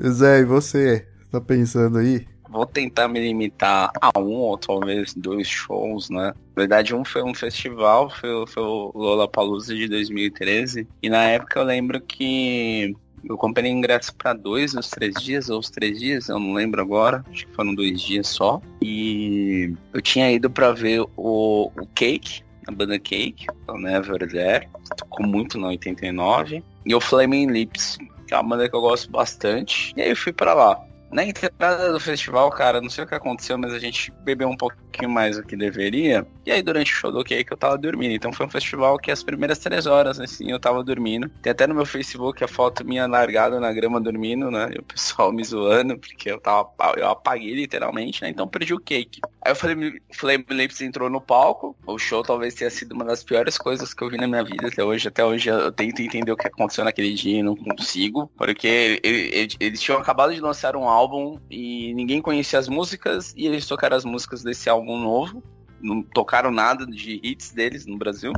[0.10, 1.08] Zé, e você?
[1.32, 2.26] Tá pensando aí?
[2.50, 6.34] Vou tentar me limitar a um ou talvez dois shows, né?
[6.56, 10.86] Na verdade, um foi um festival, foi, foi o Lollapalooza de 2013.
[11.02, 15.60] E na época eu lembro que eu comprei ingresso para dois, os três dias, ou
[15.60, 17.24] os três dias, eu não lembro agora.
[17.32, 18.62] Acho que foram dois dias só.
[18.82, 24.68] E eu tinha ido para ver o, o Cake, a banda Cake, o Never There.
[24.98, 26.64] Tocou muito na 89.
[26.86, 29.94] E o Flaming Lips, que é uma banda que eu gosto bastante.
[29.96, 30.80] E aí eu fui para lá.
[31.12, 34.56] Na entrada do festival, cara, não sei o que aconteceu, mas a gente bebeu um
[34.56, 36.26] pouquinho mais do que deveria.
[36.46, 38.14] E aí, durante o show do Cake, eu tava dormindo.
[38.14, 41.30] Então, foi um festival que as primeiras três horas, assim, eu tava dormindo.
[41.42, 44.72] Tem até no meu Facebook a foto minha largada na grama dormindo, né?
[44.76, 46.70] E o pessoal me zoando, porque eu tava.
[46.98, 48.30] Eu apaguei literalmente, né?
[48.30, 49.22] Então, perdi o Cake.
[49.44, 51.76] Aí, eu falei, Flame Lips entrou no palco.
[51.86, 54.68] O show talvez tenha sido uma das piores coisas que eu vi na minha vida
[54.68, 55.08] até hoje.
[55.08, 58.32] Até hoje eu tento entender o que aconteceu naquele dia e não consigo.
[58.36, 63.68] Porque eles, tinham acabado de lançar um álbum e ninguém conhecia as músicas e eles
[63.68, 65.44] tocaram as músicas desse álbum novo.
[65.82, 68.34] Não tocaram nada de hits deles no Brasil.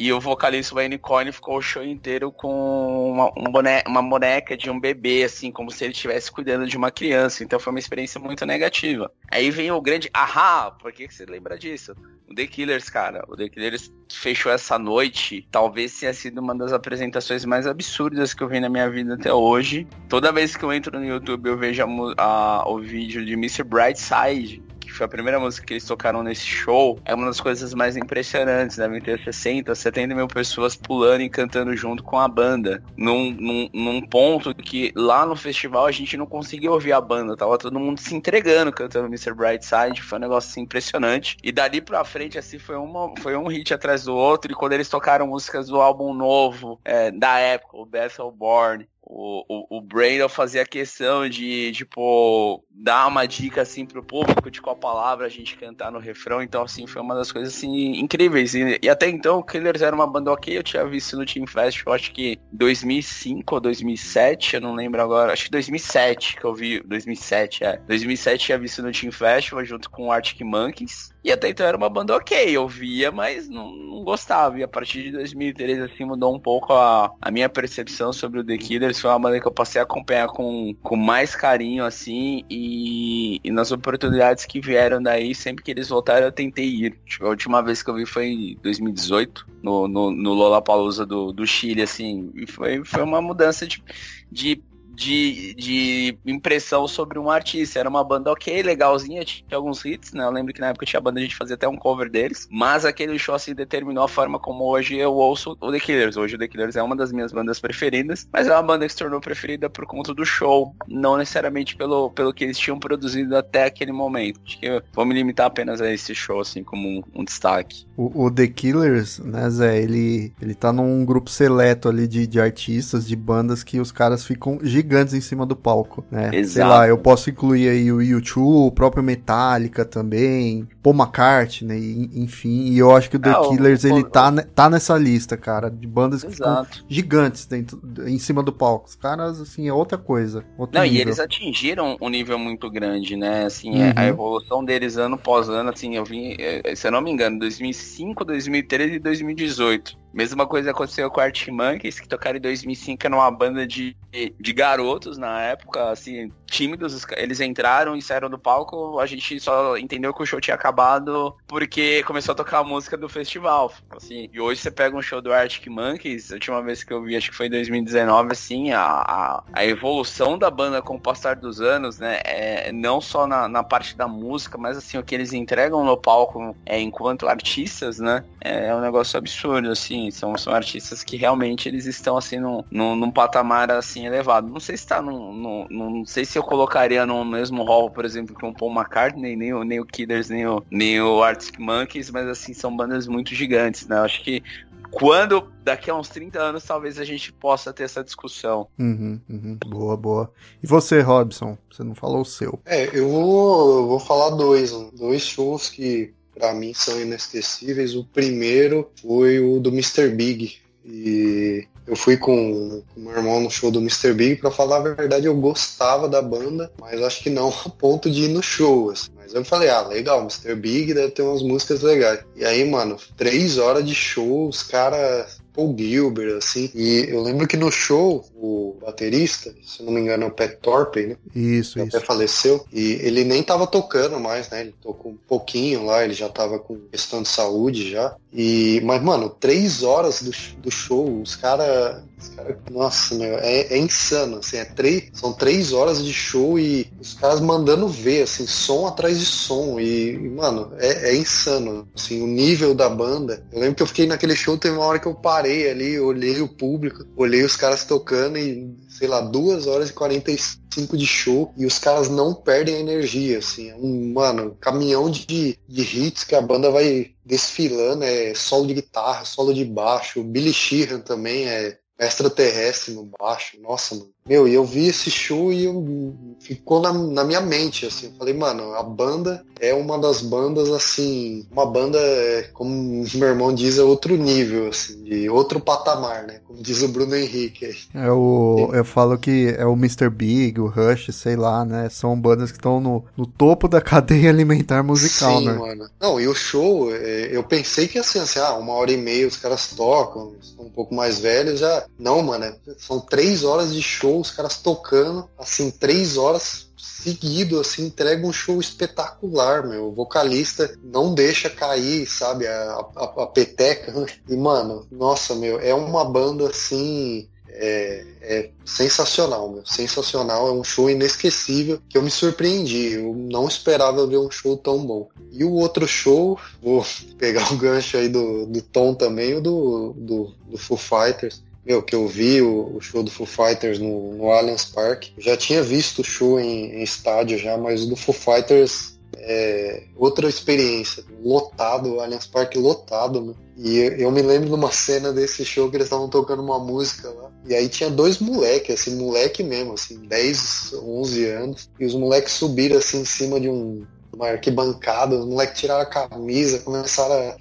[0.00, 3.50] E o vocalista Wayne Coyne ficou o show inteiro com uma, um
[3.88, 7.42] uma boneca de um bebê, assim, como se ele estivesse cuidando de uma criança.
[7.42, 9.10] Então foi uma experiência muito negativa.
[9.28, 11.96] Aí vem o grande ahá, por que, que você lembra disso?
[12.30, 13.24] O The Killers, cara.
[13.26, 15.48] O The Killers fechou essa noite.
[15.50, 19.32] Talvez tenha sido uma das apresentações mais absurdas que eu vi na minha vida até
[19.32, 19.84] hoje.
[20.08, 23.64] Toda vez que eu entro no YouTube, eu vejo a, a, o vídeo de Mr.
[23.64, 24.62] Brightside
[24.98, 28.76] foi a primeira música que eles tocaram nesse show, é uma das coisas mais impressionantes.
[28.76, 32.82] Devem ter 60, 70 mil pessoas pulando e cantando junto com a banda.
[32.96, 37.36] Num, num, num ponto que lá no festival a gente não conseguia ouvir a banda.
[37.36, 39.32] Tava todo mundo se entregando cantando Mr.
[39.32, 40.02] Brightside.
[40.02, 41.36] Foi um negócio assim, impressionante.
[41.42, 44.50] E dali pra frente, assim, foi, uma, foi um hit atrás do outro.
[44.50, 49.78] E quando eles tocaram músicas do álbum novo é, da época, o Battleborn, o, o,
[49.78, 55.24] o Brandon fazia questão de, tipo, dar uma dica, assim, pro público de qual palavra
[55.24, 56.42] a gente cantar no refrão.
[56.42, 58.54] Então, assim, foi uma das coisas, assim, incríveis.
[58.54, 60.56] E, e até então, o Killers era uma banda ok.
[60.56, 65.00] Eu tinha visto no Team Fest, eu acho que 2005 ou 2007, eu não lembro
[65.00, 65.32] agora.
[65.32, 66.80] Acho que 2007 que eu vi.
[66.82, 67.78] 2007, é.
[67.88, 71.16] 2007 tinha visto no Team Festival junto com o Arctic Monkeys.
[71.28, 74.58] E até então era uma banda ok, eu via, mas não, não gostava.
[74.58, 78.44] E a partir de 2013, assim, mudou um pouco a, a minha percepção sobre o
[78.44, 78.98] The Killers.
[78.98, 83.50] Foi uma banda que eu passei a acompanhar com, com mais carinho, assim, e, e
[83.50, 86.98] nas oportunidades que vieram daí, sempre que eles voltaram, eu tentei ir.
[87.04, 91.30] Tipo, a última vez que eu vi foi em 2018, no, no, no Lollapalooza do,
[91.30, 93.84] do Chile, assim, e foi, foi uma mudança de,
[94.32, 94.62] de
[94.98, 97.78] de, de impressão sobre um artista.
[97.78, 100.24] Era uma banda ok, legalzinha, tinha alguns hits, né?
[100.24, 102.84] Eu lembro que na época tinha banda, a gente fazia até um cover deles, mas
[102.84, 106.16] aquele show assim determinou a forma como hoje eu ouço o The Killers.
[106.16, 108.92] Hoje o The Killers é uma das minhas bandas preferidas, mas é uma banda que
[108.92, 113.36] se tornou preferida por conta do show, não necessariamente pelo, pelo que eles tinham produzido
[113.36, 114.40] até aquele momento.
[114.44, 117.86] Acho que eu vou me limitar apenas a esse show, assim, como um, um destaque.
[117.96, 122.40] O, o, The Killers, né, Zé, ele, ele tá num grupo seleto ali de, de
[122.40, 126.30] artistas, de bandas que os caras ficam gigantes gigantes em cima do palco, né?
[126.32, 126.48] Exato.
[126.48, 132.70] Sei lá, eu posso incluir aí o YouTube, o próprio Metallica também, Paul McCartney, enfim,
[132.70, 135.36] e eu acho que o The é, Killers, o, ele o, tá, tá nessa lista,
[135.36, 136.84] cara, de bandas Exato.
[136.88, 138.88] gigantes dentro, em cima do palco.
[138.88, 140.42] Os caras, assim, é outra coisa.
[140.58, 140.86] Não, nível.
[140.86, 143.44] e eles atingiram um nível muito grande, né?
[143.44, 143.92] Assim, uhum.
[143.94, 147.38] a evolução deles ano após ano, assim, eu vi, eh, se eu não me engano,
[147.38, 153.06] 2005, 2013 e 2018 Mesma coisa aconteceu com o Art Monkeys, que tocaram em 2005,
[153.06, 153.96] era uma banda de,
[154.40, 157.06] de garotos na época, assim, tímidos.
[157.16, 161.36] Eles entraram e saíram do palco, a gente só entendeu que o show tinha acabado
[161.46, 164.30] porque começou a tocar a música do festival, assim.
[164.32, 167.16] E hoje você pega um show do Arctic Monkeys, a última vez que eu vi,
[167.16, 171.36] acho que foi em 2019, assim, a, a, a evolução da banda com o passar
[171.36, 175.14] dos anos, né, é, não só na, na parte da música, mas assim, o que
[175.14, 180.10] eles entregam no palco é, enquanto artistas, né, é, é um negócio absurdo, assim assim,
[180.10, 184.48] são, são artistas que realmente eles estão assim num, num, num patamar assim elevado.
[184.48, 188.04] Não sei se está num, num, não sei se eu colocaria no mesmo hall, por
[188.04, 191.58] exemplo, que o Paul McCartney, nem o, nem o Killers, nem o, nem o Arctic
[191.58, 193.96] Monkeys, mas assim, são bandas muito gigantes, né?
[193.96, 194.42] Eu acho que
[194.90, 198.68] quando daqui a uns 30 anos talvez a gente possa ter essa discussão.
[198.78, 199.58] Uhum, uhum.
[199.66, 200.32] Boa, boa.
[200.62, 201.58] E você, Robson?
[201.70, 202.58] Você não falou o seu?
[202.64, 207.94] É, eu vou, eu vou falar dois, dois shows que para mim são inesquecíveis.
[207.94, 210.08] O primeiro foi o do Mr.
[210.08, 210.56] Big.
[210.84, 214.12] E eu fui com o meu irmão no show do Mr.
[214.12, 218.10] Big, para falar a verdade, eu gostava da banda, mas acho que não a ponto
[218.10, 218.90] de ir no show.
[218.90, 219.08] Assim.
[219.16, 220.54] Mas eu falei, ah, legal, Mr.
[220.54, 222.20] Big deve ter umas músicas legais.
[222.36, 226.70] E aí, mano, três horas de show, os caras Paul Gilbert, assim.
[226.72, 230.52] E eu lembro que no show, o baterista, se não me engano, é o Pat
[230.62, 231.16] Torpey, né?
[231.34, 231.96] Isso, ele isso.
[231.96, 232.64] Até faleceu.
[232.72, 234.60] E ele nem tava tocando mais, né?
[234.60, 238.14] Ele tocou um pouquinho lá, ele já tava com questão de saúde já.
[238.32, 240.30] E, mas, mano, três horas do,
[240.60, 242.04] do show, os caras.
[242.34, 246.90] Cara, nossa, meu, é, é, insano, assim, é três, são três horas de show e
[247.00, 252.22] os caras mandando ver, assim, som atrás de som e, mano, é, é, insano, assim,
[252.22, 253.44] o nível da banda.
[253.52, 256.40] Eu lembro que eu fiquei naquele show, teve uma hora que eu parei ali, olhei
[256.40, 261.54] o público, olhei os caras tocando e sei lá, duas horas e 45 de show
[261.56, 263.70] e os caras não perdem a energia, assim.
[263.70, 268.74] É um, mano, caminhão de, de hits que a banda vai desfilando, é solo de
[268.74, 274.14] guitarra, solo de baixo, Billy Sheehan também é extraterrestre no baixo, nossa, mano.
[274.28, 278.06] Meu, e eu vi esse show e eu, ficou na, na, minha mente, assim.
[278.06, 283.28] Eu falei, mano, a banda é uma das bandas, assim, uma banda, é, como meu
[283.28, 286.40] irmão diz, é outro nível, assim, de outro patamar, né?
[286.46, 287.76] Como diz o Bruno Henrique aí.
[287.94, 288.70] É o.
[288.72, 290.08] Eu falo que é o Mr.
[290.10, 291.88] Big, o Rush, sei lá, né?
[291.90, 295.52] São bandas que estão no, no topo da cadeia alimentar musical, Sim, né?
[295.54, 295.88] mano.
[296.00, 299.26] Não, e o show, é, eu pensei que assim, assim, ah, uma hora e meia
[299.26, 301.84] os caras tocam, são um pouco mais velhos, já.
[301.98, 307.60] Não, mano, é, são três horas de show os caras tocando, assim, três horas seguido,
[307.60, 309.88] assim, entrega um show espetacular, meu.
[309.88, 313.92] O vocalista não deixa cair, sabe, a, a, a peteca.
[314.28, 319.66] E, mano, nossa, meu, é uma banda, assim, é, é, sensacional, meu.
[319.66, 320.48] Sensacional.
[320.48, 322.94] É um show inesquecível que eu me surpreendi.
[322.94, 325.08] Eu não esperava ver um show tão bom.
[325.32, 326.84] E o outro show, vou
[327.16, 331.82] pegar o gancho aí do, do Tom também, o do, do, do Foo Fighters meu,
[331.82, 335.08] que eu vi o, o, show do Foo Fighters no, no Allianz Park.
[335.18, 339.82] já tinha visto o show em, em, estádio já, mas o do Foo Fighters é
[339.94, 341.04] outra experiência.
[341.22, 343.34] Lotado, Allianz Park lotado, né?
[343.58, 346.58] E eu, eu, me lembro de uma cena desse show que eles estavam tocando uma
[346.58, 347.30] música lá.
[347.46, 351.70] E aí tinha dois moleques, assim, moleque mesmo, assim, 10, 11 anos.
[351.78, 355.86] E os moleques subiram assim em cima de um, uma arquibancada, os moleques tiraram a
[355.86, 357.36] camisa, começaram a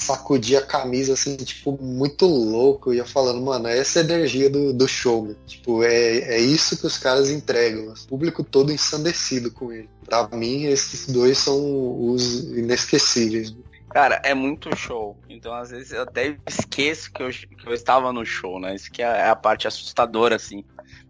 [0.00, 2.90] sacudia a camisa, assim, tipo, muito louco.
[2.90, 5.34] Eu ia falando, mano, essa é a energia do, do show.
[5.46, 7.92] Tipo, é, é isso que os caras entregam.
[7.92, 9.88] O público todo ensandecido com ele.
[10.04, 13.54] Pra mim, esses dois são os inesquecíveis.
[13.90, 15.16] Cara, é muito show.
[15.28, 18.74] Então, às vezes, eu até esqueço que eu, que eu estava no show, né?
[18.74, 20.64] Isso que é a parte assustadora, assim.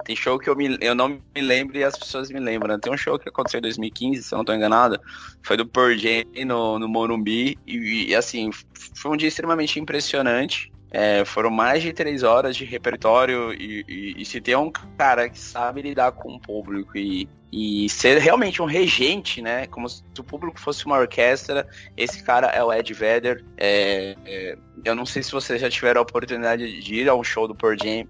[0.04, 2.78] Tem show que eu, me, eu não me lembro e as pessoas me lembram.
[2.78, 5.00] Tem um show que aconteceu em 2015, se eu não estou enganado.
[5.42, 7.58] Foi do Pearl Jam no, no Morumbi.
[7.66, 8.50] E, e, assim,
[8.94, 10.72] foi um dia extremamente impressionante.
[10.92, 15.28] É, foram mais de três horas de repertório e, e, e, se tem um cara
[15.28, 19.68] que sabe lidar com o público e, e ser realmente um regente, né?
[19.68, 23.44] Como se o público fosse uma orquestra, esse cara é o Ed Vedder.
[23.56, 27.22] É, é, eu não sei se vocês já tiveram a oportunidade de ir a um
[27.22, 28.08] show do Pearl Jam,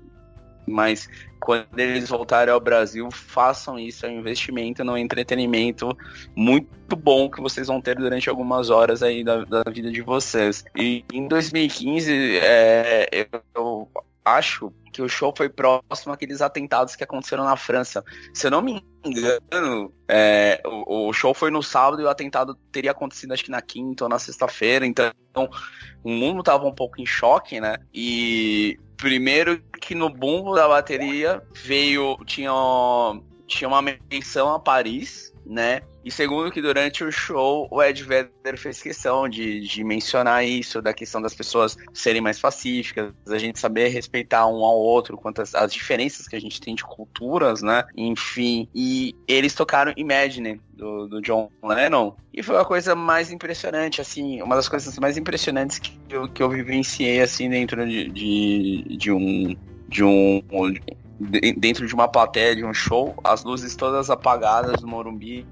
[0.66, 1.06] mas
[1.40, 5.96] quando eles voltarem ao Brasil, façam isso, é um investimento no entretenimento
[6.36, 10.64] muito bom que vocês vão ter durante algumas horas aí da, da vida de vocês.
[10.76, 13.88] E em 2015, é, eu
[14.24, 18.04] acho que o show foi próximo àqueles atentados que aconteceram na França.
[18.34, 22.54] Se eu não me engano, é, o, o, show foi no sábado e o atentado
[22.72, 25.12] teria acontecido acho que na quinta ou na sexta-feira, então
[26.02, 27.76] o mundo tava um pouco em choque, né?
[27.94, 32.52] E primeiro que no bumbo da bateria veio, tinha,
[33.46, 35.82] tinha uma menção a Paris, né?
[36.04, 40.80] E segundo, que durante o show o Ed Vedder fez questão de, de mencionar isso,
[40.80, 45.42] da questão das pessoas serem mais pacíficas, a gente saber respeitar um ao outro, quanto
[45.42, 47.84] as, as diferenças que a gente tem de culturas, né?
[47.96, 52.14] Enfim, e eles tocaram Imagine, do, do, John Lennon.
[52.32, 56.42] E foi a coisa mais impressionante, assim, uma das coisas mais impressionantes que eu, que
[56.42, 59.56] eu vivenciei, assim, dentro de, de, de um.
[59.88, 60.40] De um
[61.56, 65.46] dentro de uma plateia de um show, as luzes todas apagadas do Morumbi,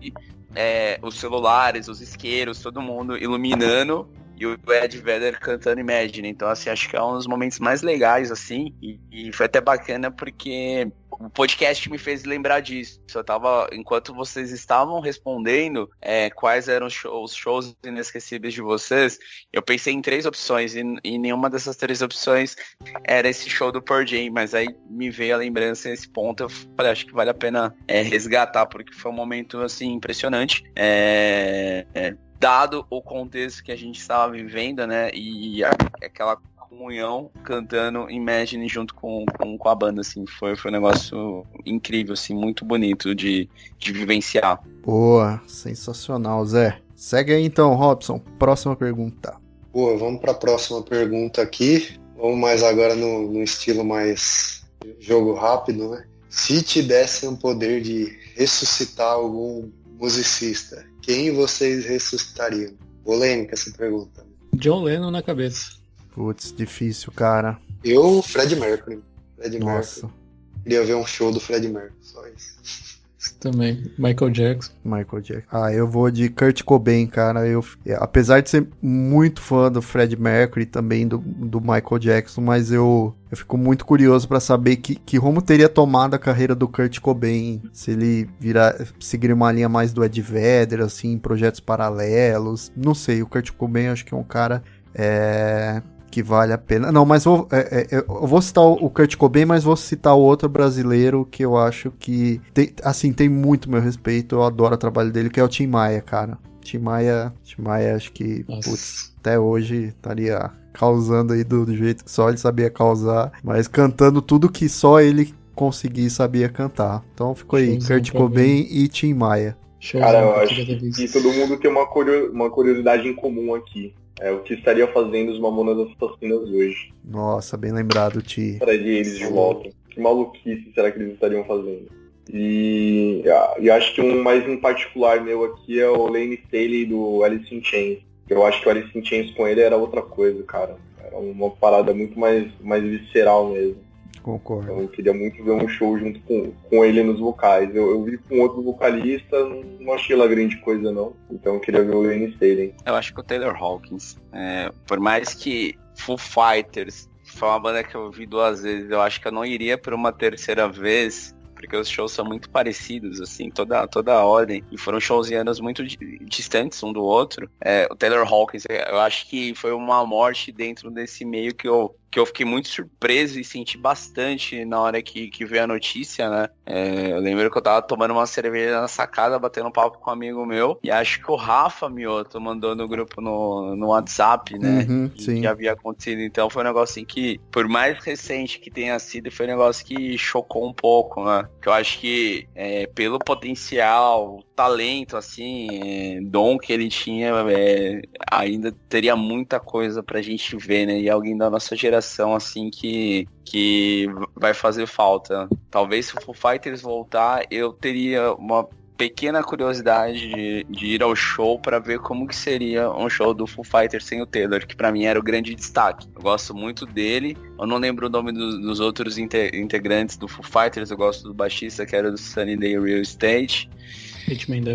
[0.55, 4.09] é, os celulares, os isqueiros, todo mundo iluminando
[4.39, 6.29] e o Ed Vedder cantando Imagine.
[6.29, 9.61] Então, assim, acho que é um dos momentos mais legais, assim, e, e foi até
[9.61, 13.01] bacana porque o podcast me fez lembrar disso.
[13.13, 19.19] Eu tava, enquanto vocês estavam respondendo é, quais eram os shows, shows, inesquecíveis de vocês,
[19.53, 22.57] eu pensei em três opções e, e, nenhuma dessas três opções
[23.05, 26.49] era esse show do Pearl Jam, mas aí me veio a lembrança nesse ponto, eu
[26.49, 30.63] falei, acho que vale a pena é, resgatar, porque foi um momento, assim, impressionante.
[30.77, 38.11] É, é dado o contexto que a gente estava vivendo, né, e aquela comunhão cantando
[38.11, 40.25] Imagine junto com, com, com, a banda, assim.
[40.27, 44.61] Foi, foi um negócio incrível, assim, muito bonito de, de vivenciar.
[44.83, 46.81] Boa, sensacional, Zé.
[46.95, 48.21] Segue aí então, Robson.
[48.39, 49.37] Próxima pergunta.
[49.73, 51.99] Boa, vamos para a próxima pergunta aqui.
[52.17, 54.65] Vamos mais agora no, no estilo mais
[54.99, 56.05] jogo rápido, né?
[56.29, 62.73] Se te dessem o poder de ressuscitar algum musicista, quem vocês ressuscitariam?
[63.05, 64.27] Polêmica essa pergunta.
[64.55, 65.79] John Lennon na cabeça.
[66.19, 67.57] Putz, difícil, cara.
[67.85, 69.01] Eu, Fred Mercury.
[69.37, 70.01] Fred Nossa.
[70.07, 70.23] Mercury.
[70.65, 72.99] Queria ver um show do Fred Mercury, só isso.
[73.39, 74.73] Também, Michael Jackson.
[74.85, 75.47] Michael Jackson.
[75.53, 77.47] Ah, eu vou de Kurt Cobain, cara.
[77.47, 77.65] Eu,
[77.99, 83.15] apesar de ser muito fã do Fred Mercury também do, do Michael Jackson, mas eu,
[83.31, 86.99] eu fico muito curioso para saber que, que rumo teria tomado a carreira do Kurt
[86.99, 87.63] Cobain.
[87.73, 92.73] Se ele virar, seguir uma linha mais do Ed Vedder, assim, projetos paralelos.
[92.77, 94.65] Não sei, o Kurt Cobain acho que é um cara
[94.95, 95.81] é,
[96.11, 96.91] que vale a pena.
[96.91, 100.21] Não, mas vou, é, é, eu vou citar o Kurt Cobain, mas vou citar o
[100.21, 104.37] outro brasileiro que eu acho que tem, assim, tem muito meu respeito.
[104.37, 106.39] Eu adoro o trabalho dele, que é o Tim Maia, cara.
[106.63, 112.05] Tim Maia, Tim Maia acho que, putz, até hoje estaria causando aí do, do jeito
[112.05, 117.03] que só ele sabia causar, mas cantando tudo que só ele conseguia e sabia cantar.
[117.15, 119.57] Então ficou aí, Kurt Cobain e Tim Maia.
[119.93, 121.87] Cara, eu acho que todo mundo tem uma,
[122.33, 123.95] uma curiosidade em comum aqui.
[124.21, 126.93] É o que estaria fazendo os Mamonas Assassinas hoje.
[127.05, 128.57] Nossa, bem lembrado, Ti.
[128.59, 129.71] Traria eles de volta.
[129.91, 131.87] Que maluquice será que eles estariam fazendo?
[132.31, 133.23] E,
[133.59, 137.55] e acho que um mais em particular meu aqui é o Lane Staley do Alice
[137.55, 137.99] in Chains.
[138.29, 140.77] Eu acho que o Alice in Chains com ele era outra coisa, cara.
[141.03, 143.88] Era uma parada muito mais, mais visceral mesmo.
[144.29, 144.65] Concordo.
[144.65, 147.75] Então eu queria muito ver um show junto com, com ele nos vocais.
[147.75, 149.43] Eu, eu vi com outro vocalista,
[149.81, 151.15] não, achei lá grande coisa não.
[151.31, 152.75] Então eu queria ver o Lane Staley.
[152.85, 157.83] Eu acho que o Taylor Hawkins, é, por mais que Foo Fighters foi uma banda
[157.83, 161.35] que eu vi duas vezes, eu acho que eu não iria por uma terceira vez
[161.59, 164.63] porque os shows são muito parecidos, assim, toda, toda a ordem.
[164.71, 165.83] E foram shows em anos muito
[166.23, 167.51] distantes um do outro.
[167.61, 171.97] É, o Taylor Hawkins, eu acho que foi uma morte dentro desse meio que eu
[172.11, 176.29] que eu fiquei muito surpreso e senti bastante na hora que, que veio a notícia,
[176.29, 176.49] né?
[176.65, 180.11] É, eu lembro que eu tava tomando uma cerveja na sacada, batendo um papo com
[180.11, 184.59] um amigo meu, e acho que o Rafa Mioto mandou no grupo no, no WhatsApp,
[184.59, 184.87] né?
[184.89, 186.21] Uhum, que, que, havia acontecido.
[186.23, 189.85] Então foi um negócio assim que, por mais recente que tenha sido, foi um negócio
[189.85, 191.49] que chocou um pouco, né?
[191.61, 198.03] Que eu acho que é, pelo potencial, talento, assim, é, dom que ele tinha, é,
[198.29, 201.01] ainda teria muita coisa pra gente ver, né?
[201.01, 205.49] E alguém da nossa geração geração assim que que vai fazer falta.
[205.71, 208.69] Talvez se o Foo Fighters voltar, eu teria uma
[208.99, 213.47] pequena curiosidade de, de ir ao show para ver como que seria um show do
[213.47, 216.07] Foo Fighters sem o Taylor, que para mim era o grande destaque.
[216.15, 217.39] Eu gosto muito dele.
[217.59, 220.91] Eu não lembro o nome do, dos outros integrantes do Foo Fighters.
[220.91, 223.71] Eu gosto do baixista que era do Sunny Day Real Estate.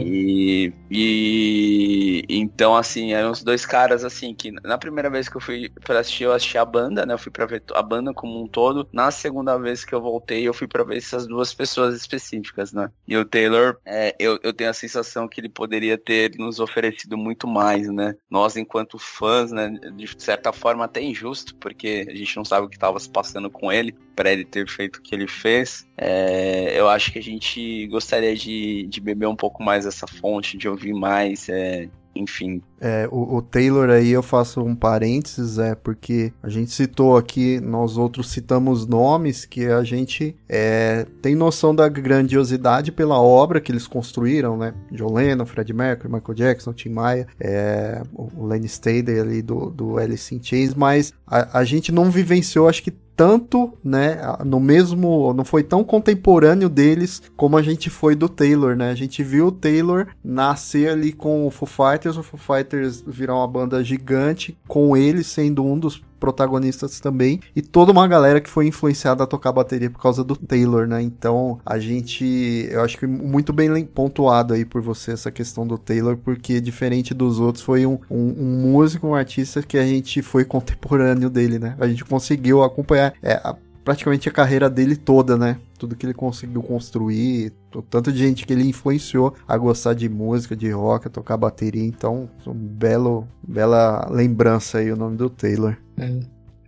[0.05, 5.41] E, e então, assim, eram os dois caras, assim, que na primeira vez que eu
[5.41, 7.13] fui pra assistir, eu assisti a banda, né?
[7.13, 8.87] Eu fui pra ver a banda como um todo.
[8.91, 12.89] Na segunda vez que eu voltei, eu fui pra ver essas duas pessoas específicas, né?
[13.07, 17.17] E o Taylor, é, eu, eu tenho a sensação que ele poderia ter nos oferecido
[17.17, 18.15] muito mais, né?
[18.29, 19.69] Nós, enquanto fãs, né?
[19.95, 23.49] De certa forma, até injusto, porque a gente não sabe o que estava se passando
[23.49, 25.87] com ele, para ele ter feito o que ele fez.
[25.97, 30.57] É, eu acho que a gente gostaria de, de beber um pouco mais dessa fonte,
[30.57, 31.49] de ouvir mais.
[31.49, 32.61] É, enfim.
[32.85, 37.61] É, o, o, Taylor aí eu faço um parênteses, é, porque a gente citou aqui,
[37.61, 43.71] nós outros citamos nomes que a gente é, tem noção da grandiosidade pela obra que
[43.71, 44.73] eles construíram, né?
[44.91, 49.97] John Lennon, Fred Mercury, Michael Jackson, Tim Maia, é, o Lenny Stady ali do, do
[49.97, 55.33] Alice in Chains, mas a, a gente não vivenciou, acho que tanto, né, no mesmo,
[55.33, 58.89] não foi tão contemporâneo deles como a gente foi do Taylor, né?
[58.89, 62.72] A gente viu o Taylor nascer ali com o Foo Fighters, o Foo Fighters
[63.07, 68.39] virar uma banda gigante, com ele sendo um dos protagonistas também, e toda uma galera
[68.39, 71.01] que foi influenciada a tocar bateria por causa do Taylor, né?
[71.01, 75.77] Então, a gente, eu acho que muito bem pontuado aí por você essa questão do
[75.77, 80.21] Taylor, porque diferente dos outros, foi um, um, um músico, um artista que a gente
[80.21, 81.75] foi contemporâneo dele, né?
[81.77, 83.53] A gente conseguiu acompanhar é, a,
[83.83, 85.57] praticamente a carreira dele toda, né?
[85.77, 90.07] Tudo que ele conseguiu construir, o tanto de gente que ele influenciou a gostar de
[90.07, 91.83] música, de rock, a tocar bateria.
[91.83, 95.75] Então, um belo, bela lembrança aí o nome do Taylor.
[95.97, 96.19] É,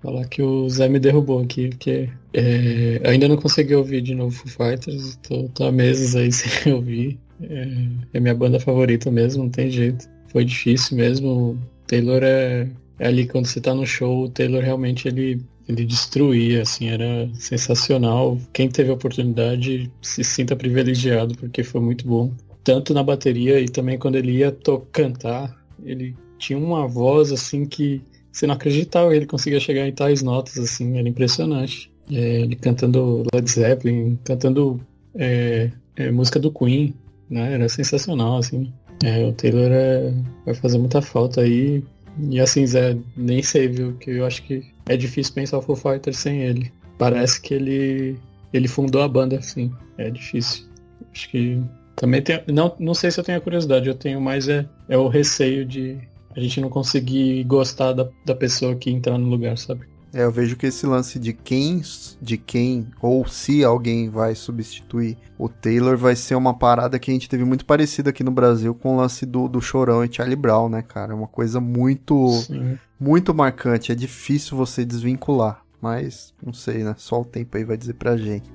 [0.02, 4.36] falar que o Zé me derrubou aqui, porque é, ainda não consegui ouvir de novo
[4.36, 7.20] Foo Fighters, tô, tô há meses aí sem ouvir.
[7.42, 7.68] É,
[8.14, 10.08] é minha banda favorita mesmo, não tem jeito.
[10.28, 11.30] Foi difícil mesmo.
[11.30, 12.68] O Taylor é,
[13.00, 17.30] é ali quando você tá no show, o Taylor realmente ele ele destruía, assim, era
[17.34, 18.38] sensacional.
[18.54, 22.32] Quem teve a oportunidade se sinta privilegiado, porque foi muito bom.
[22.64, 24.56] Tanto na bateria e também quando ele ia
[24.92, 28.02] cantar, ele tinha uma voz, assim, que
[28.32, 31.92] você não acreditava ele conseguia chegar em tais notas, assim, era impressionante.
[32.12, 34.80] É, ele cantando Led Zeppelin, cantando
[35.16, 36.94] é, é, música do Queen,
[37.30, 37.54] né?
[37.54, 38.72] Era sensacional, assim.
[39.04, 40.14] É, o Taylor é,
[40.46, 41.84] vai fazer muita falta aí.
[42.30, 43.94] E assim, Zé, nem sei, viu?
[43.94, 46.72] Que eu acho que é difícil pensar o Foo Fighters sem ele.
[46.98, 48.20] Parece que ele
[48.54, 49.72] ele fundou a banda, assim.
[49.98, 50.66] É difícil.
[51.12, 51.62] Acho que
[51.96, 52.42] também tem.
[52.48, 55.66] Não, não sei se eu tenho a curiosidade, eu tenho mais é, é o receio
[55.66, 55.98] de
[56.36, 59.88] a gente não conseguir gostar da, da pessoa que entrar no lugar, sabe?
[60.16, 61.82] É, eu vejo que esse lance de quem,
[62.22, 67.14] de quem, ou se alguém vai substituir o Taylor, vai ser uma parada que a
[67.14, 70.38] gente teve muito parecida aqui no Brasil com o lance do, do Chorão e Charlie
[70.38, 71.12] Brown, né, cara?
[71.12, 72.80] É uma coisa muito, Sim.
[72.98, 73.92] muito marcante.
[73.92, 76.96] É difícil você desvincular, mas não sei, né?
[76.98, 78.50] Só o tempo aí vai dizer pra gente.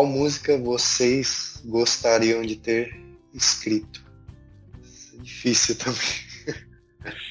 [0.00, 2.98] Qual música vocês gostariam de ter
[3.34, 4.02] escrito?
[4.82, 6.64] Isso é difícil também.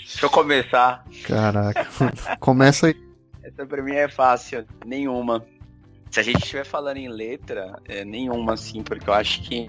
[0.05, 1.03] Deixa eu começar.
[1.23, 1.87] Caraca,
[2.39, 2.95] começa aí.
[3.41, 5.43] Essa pra mim é fácil, nenhuma.
[6.11, 9.67] Se a gente estiver falando em letra, é nenhuma, assim, porque eu acho que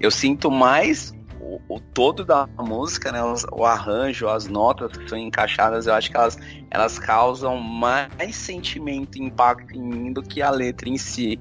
[0.00, 3.20] eu sinto mais o, o todo da música, né?
[3.52, 6.36] o arranjo, as notas que são encaixadas, eu acho que elas,
[6.68, 11.38] elas causam mais sentimento e impacto em mim do que a letra em si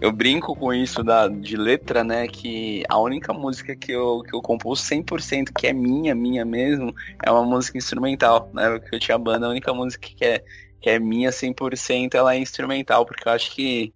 [0.00, 2.26] eu brinco com isso da, de letra, né?
[2.28, 6.94] Que a única música que eu, que eu compus 100% que é minha, minha mesmo,
[7.24, 8.78] é uma música instrumental, né?
[8.78, 10.44] Porque eu tinha banda, a única música que é,
[10.80, 13.92] que é minha 100% ela é instrumental, porque eu acho que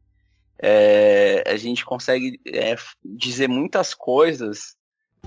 [0.58, 4.76] é, a gente consegue é, dizer muitas coisas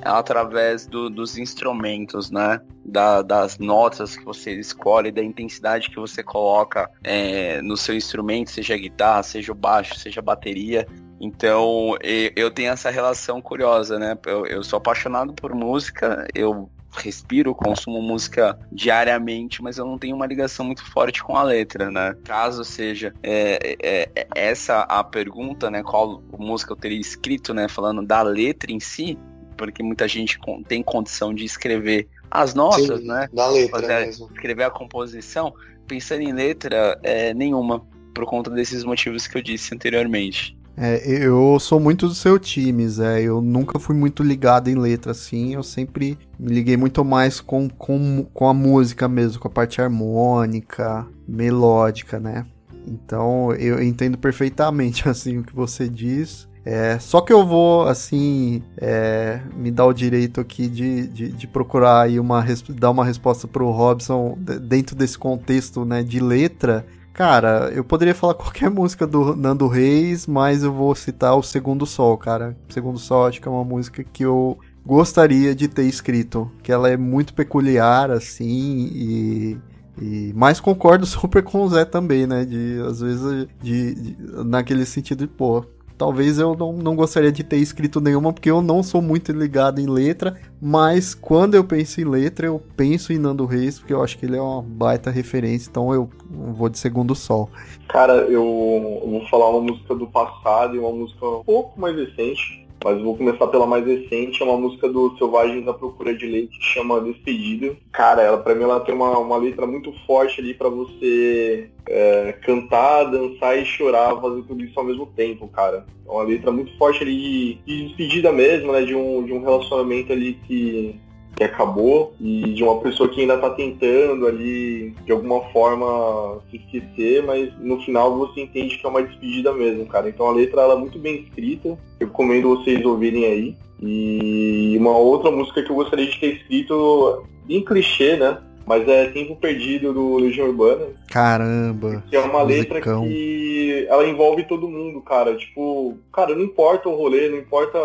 [0.05, 2.61] através do, dos instrumentos, né?
[2.85, 8.51] Da, das notas que você escolhe, da intensidade que você coloca é, no seu instrumento,
[8.51, 10.87] seja guitarra, seja o baixo, seja bateria.
[11.19, 11.97] Então
[12.35, 14.17] eu tenho essa relação curiosa, né?
[14.25, 20.15] Eu, eu sou apaixonado por música, eu respiro, consumo música diariamente, mas eu não tenho
[20.15, 22.15] uma ligação muito forte com a letra, né?
[22.23, 25.83] Caso seja é, é, é essa a pergunta, né?
[25.83, 27.67] Qual música eu teria escrito, né?
[27.67, 29.17] Falando da letra em si,
[29.57, 33.27] porque muita gente tem condição de escrever as notas, Sim, né?
[33.33, 34.29] Da letra Fazer, mesmo.
[34.33, 35.53] Escrever a composição,
[35.87, 40.57] pensando em letra, é, nenhuma, por conta desses motivos que eu disse anteriormente.
[40.77, 43.21] É, eu sou muito do seu time, Zé.
[43.21, 45.53] Eu nunca fui muito ligado em letra, assim.
[45.53, 49.81] Eu sempre me liguei muito mais com, com, com a música mesmo, com a parte
[49.81, 52.45] harmônica, melódica, né?
[52.85, 56.47] Então eu entendo perfeitamente assim o que você diz.
[56.65, 61.47] É, só que eu vou, assim, é, me dar o direito aqui de, de, de,
[61.47, 66.83] procurar aí uma, dar uma resposta pro Robson dentro desse contexto, né, de letra.
[67.13, 71.85] Cara, eu poderia falar qualquer música do Nando Reis, mas eu vou citar o Segundo
[71.85, 72.57] Sol, cara.
[72.67, 76.89] Segundo Sol acho que é uma música que eu gostaria de ter escrito, que ela
[76.89, 79.57] é muito peculiar, assim, e...
[79.97, 82.43] E, mas concordo super com o Zé também, né?
[82.43, 85.63] De, às vezes, de, de, naquele sentido de, pô,
[85.97, 89.79] talvez eu não, não gostaria de ter escrito nenhuma, porque eu não sou muito ligado
[89.79, 94.03] em letra, mas quando eu penso em letra, eu penso em Nando Reis, porque eu
[94.03, 97.49] acho que ele é uma baita referência, então eu vou de Segundo Sol.
[97.87, 102.64] Cara, eu vou falar uma música do passado e uma música um pouco mais recente,
[102.85, 106.59] mas vou começar pela mais recente, é uma música do Selvagens da Procura de Leite,
[106.59, 107.75] que chama Despedido.
[107.91, 112.33] Cara, ela para mim ela tem uma, uma letra muito forte ali para você é,
[112.43, 115.83] cantar, dançar e chorar, fazer tudo isso ao mesmo tempo, cara.
[116.07, 118.83] É uma letra muito forte ali de, de despedida mesmo, né?
[118.83, 120.99] De um, de um relacionamento ali que
[121.35, 126.57] que acabou e de uma pessoa que ainda está tentando ali de alguma forma se
[126.57, 130.07] esquecer, mas no final você entende que é uma despedida mesmo, cara.
[130.07, 133.55] Então a letra ela é muito bem escrita, eu recomendo vocês ouvirem aí.
[133.81, 138.39] E uma outra música que eu gostaria de ter escrito, em clichê, né?
[138.65, 140.87] Mas é Tempo Perdido do Legião Urbana.
[141.11, 142.03] Caramba.
[142.09, 145.35] Que é uma letra que ela envolve todo mundo, cara.
[145.35, 147.77] Tipo, cara, não importa o rolê, não importa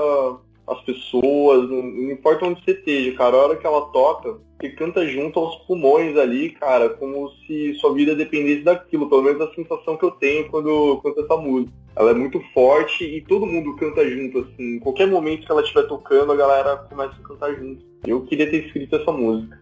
[0.70, 4.70] as pessoas, não, não, importa onde você esteja, cara, a hora que ela toca, você
[4.70, 9.52] canta junto aos pulmões ali, cara, como se sua vida dependesse daquilo, pelo menos a
[9.52, 11.72] sensação que eu tenho quando canto essa música.
[11.96, 15.62] Ela é muito forte e todo mundo canta junto, assim, em qualquer momento que ela
[15.62, 17.84] estiver tocando, a galera começa a cantar junto.
[18.06, 19.60] Eu queria ter escrito essa música.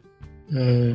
[0.55, 0.95] É...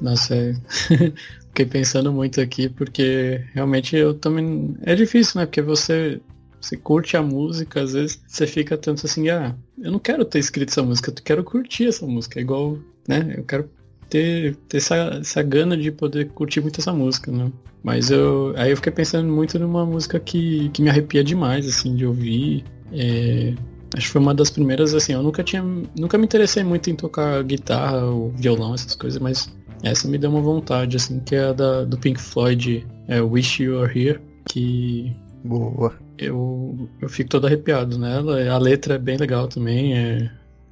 [0.00, 0.52] Nossa, é...
[1.48, 4.76] fiquei pensando muito aqui, porque realmente eu também.
[4.82, 5.46] É difícil, né?
[5.46, 6.20] Porque você
[6.62, 10.38] você curte a música, às vezes você fica tanto assim, ah, eu não quero ter
[10.38, 12.78] escrito essa música, eu quero curtir essa música, é igual,
[13.08, 13.34] né?
[13.36, 13.68] Eu quero
[14.08, 17.50] ter, ter essa, essa gana de poder curtir muito essa música, né?
[17.82, 18.54] Mas eu.
[18.56, 22.64] Aí eu fiquei pensando muito numa música que, que me arrepia demais, assim, de ouvir.
[22.92, 23.54] É,
[23.96, 25.64] acho que foi uma das primeiras, assim, eu nunca tinha.
[25.98, 29.52] Nunca me interessei muito em tocar guitarra ou violão, essas coisas, mas
[29.82, 33.62] essa me deu uma vontade, assim, que é a da, do Pink Floyd, é Wish
[33.62, 35.12] You Were Here, que.
[35.44, 35.92] Boa
[36.26, 38.42] eu, eu fico todo arrepiado nela.
[38.50, 39.96] A letra é bem legal também.
[39.96, 40.30] É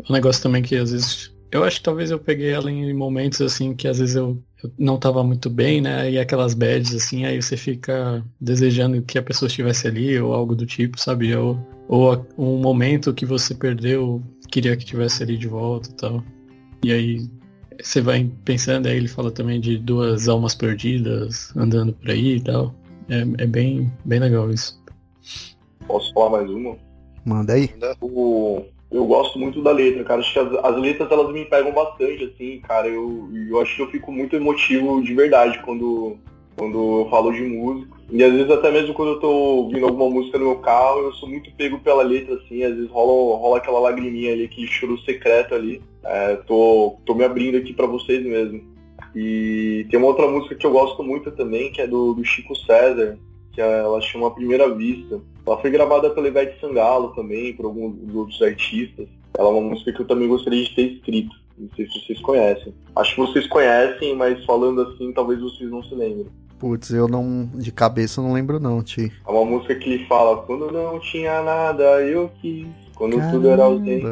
[0.09, 1.33] um negócio também que às vezes.
[1.53, 4.73] Eu acho que talvez eu peguei ela em momentos assim que às vezes eu, eu
[4.79, 6.11] não tava muito bem, né?
[6.11, 10.55] E aquelas bads, assim, aí você fica desejando que a pessoa estivesse ali ou algo
[10.55, 11.35] do tipo, sabe?
[11.35, 11.59] Ou,
[11.89, 16.25] ou um momento que você perdeu, queria que estivesse ali de volta e tal.
[16.85, 17.29] E aí
[17.83, 22.41] você vai pensando, aí ele fala também de duas almas perdidas andando por aí e
[22.41, 22.75] tal.
[23.09, 24.80] É, é bem, bem legal isso.
[25.91, 26.77] Posso falar mais uma?
[27.27, 27.69] Manda aí.
[28.01, 28.63] O,
[28.93, 30.21] eu gosto muito da letra, cara.
[30.21, 32.87] Acho que as, as, letras elas me pegam bastante, assim, cara.
[32.87, 36.17] Eu, eu acho que eu fico muito emotivo de verdade quando,
[36.57, 37.91] quando eu falo de música.
[38.09, 41.13] E às vezes até mesmo quando eu tô ouvindo alguma música no meu carro, eu
[41.15, 44.97] sou muito pego pela letra, assim, às vezes rola, rola aquela lagriminha ali, que choro
[45.01, 45.83] secreto ali.
[46.05, 48.63] É, tô, tô me abrindo aqui para vocês mesmo.
[49.15, 52.55] E tem uma outra música que eu gosto muito também, que é do, do Chico
[52.55, 53.19] César,
[53.53, 55.21] que ela chama Primeira Vista.
[55.47, 59.09] Ela foi gravada pela Ivete Sangalo também, por alguns outros artistas.
[59.37, 61.35] Ela é uma música que eu também gostaria de ter escrito.
[61.59, 62.75] Não sei se vocês conhecem.
[62.97, 66.29] Acho que vocês conhecem, mas falando assim, talvez vocês não se lembrem.
[66.59, 67.51] Putz, eu não.
[67.55, 69.11] De cabeça eu não lembro não, Ti.
[69.27, 72.67] É uma música que ele fala, quando não tinha nada, eu quis.
[72.95, 74.05] Quando Caramba, tudo era ausente.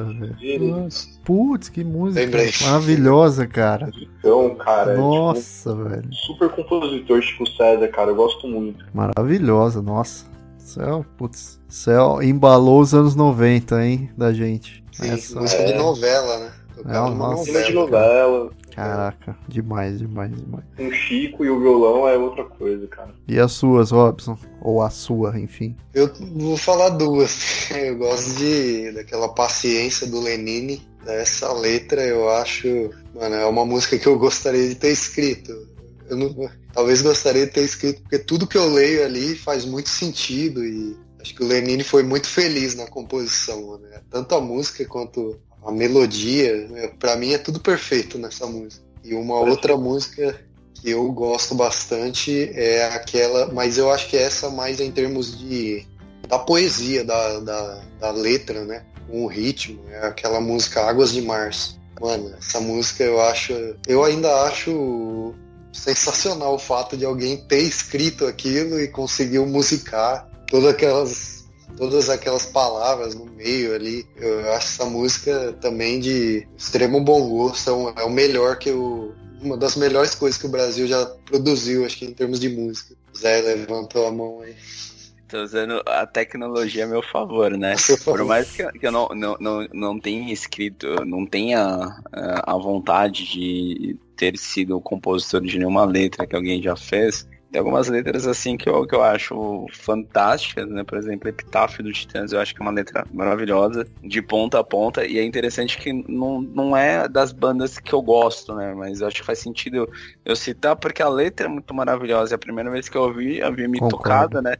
[1.29, 2.51] Putz, que música Lembrei.
[2.63, 3.91] maravilhosa, cara.
[4.19, 4.97] Então, cara.
[4.97, 6.09] Nossa, é, tipo, velho.
[6.11, 8.13] Super compositor, Chico César, cara.
[8.13, 8.83] Eu gosto muito.
[8.95, 10.25] Maravilhosa, nossa.
[10.57, 11.61] Céu, putz.
[11.69, 14.83] Céu embalou os anos 90, hein, da gente.
[14.91, 15.39] Sim, Essa...
[15.39, 15.73] música é.
[15.73, 16.53] de novela, né?
[16.87, 17.63] É uma novela.
[17.63, 18.51] de novela.
[18.79, 20.65] Caraca, demais, demais, demais.
[20.79, 23.13] Um Chico e o violão é outra coisa, cara.
[23.27, 24.39] E as suas, Robson?
[24.61, 25.77] Ou a sua, enfim.
[25.93, 27.71] Eu vou falar duas.
[27.75, 30.87] Eu gosto de daquela paciência do Lenine.
[31.07, 35.53] Essa letra eu acho, mano, é uma música que eu gostaria de ter escrito.
[36.09, 39.89] Eu não, talvez gostaria de ter escrito porque tudo que eu leio ali faz muito
[39.89, 44.01] sentido e acho que o Lenine foi muito feliz na composição, né?
[44.11, 45.39] Tanto a música quanto
[45.69, 46.91] a melodia, né?
[46.99, 48.83] para mim é tudo perfeito nessa música.
[49.05, 50.41] E uma outra música
[50.75, 55.87] que eu gosto bastante é aquela, mas eu acho que essa mais em termos de
[56.27, 58.85] da poesia, da, da, da letra, né?
[59.11, 61.79] O ritmo, é aquela música Águas de Março.
[62.01, 63.53] Mano, essa música eu acho.
[63.87, 65.35] Eu ainda acho
[65.73, 71.38] sensacional o fato de alguém ter escrito aquilo e conseguiu musicar todas aquelas
[71.77, 74.07] todas aquelas palavras no meio ali.
[74.17, 77.93] Eu acho essa música também de extremo bom gosto.
[77.97, 79.15] É, é o melhor que eu.
[79.41, 82.97] Uma das melhores coisas que o Brasil já produziu, acho que em termos de música.
[83.17, 84.55] Zé levantou a mão aí.
[85.29, 87.77] Tô usando a tecnologia a meu favor, né?
[88.03, 93.97] Por mais que, eu não, não, não, não tenha escrito, não tenha a vontade de
[94.17, 98.57] ter sido o compositor de nenhuma letra que alguém já fez, Tem algumas letras assim
[98.57, 100.85] que eu, que eu acho fantásticas, né?
[100.85, 104.65] Por exemplo, Epitáfio do Titãs, eu acho que é uma letra maravilhosa, de ponta a
[104.65, 108.75] ponta, e é interessante que não, não é das bandas que eu gosto, né?
[108.75, 109.89] Mas eu acho que faz sentido
[110.25, 112.35] eu citar porque a letra é muito maravilhosa.
[112.35, 113.97] É a primeira vez que eu ouvi, havia me Concordo.
[113.97, 114.57] tocado, né?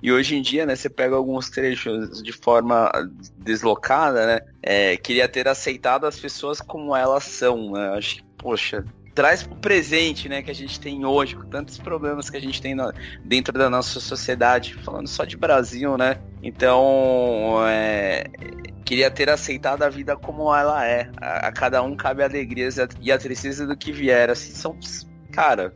[0.00, 2.90] E hoje em dia, né, você pega alguns trechos de forma
[3.36, 4.40] deslocada, né?
[4.62, 7.88] É, queria ter aceitado as pessoas como elas são, né?
[7.96, 8.84] Acho que, poxa,
[9.18, 12.62] traz pro presente, né, que a gente tem hoje, com tantos problemas que a gente
[12.62, 12.92] tem na,
[13.24, 16.20] dentro da nossa sociedade, falando só de Brasil, né?
[16.40, 18.30] Então, é,
[18.84, 21.10] queria ter aceitado a vida como ela é.
[21.16, 22.68] A, a cada um cabe a alegria
[23.00, 24.30] e a tristeza do que vier.
[24.30, 24.78] Assim, são,
[25.32, 25.74] cara,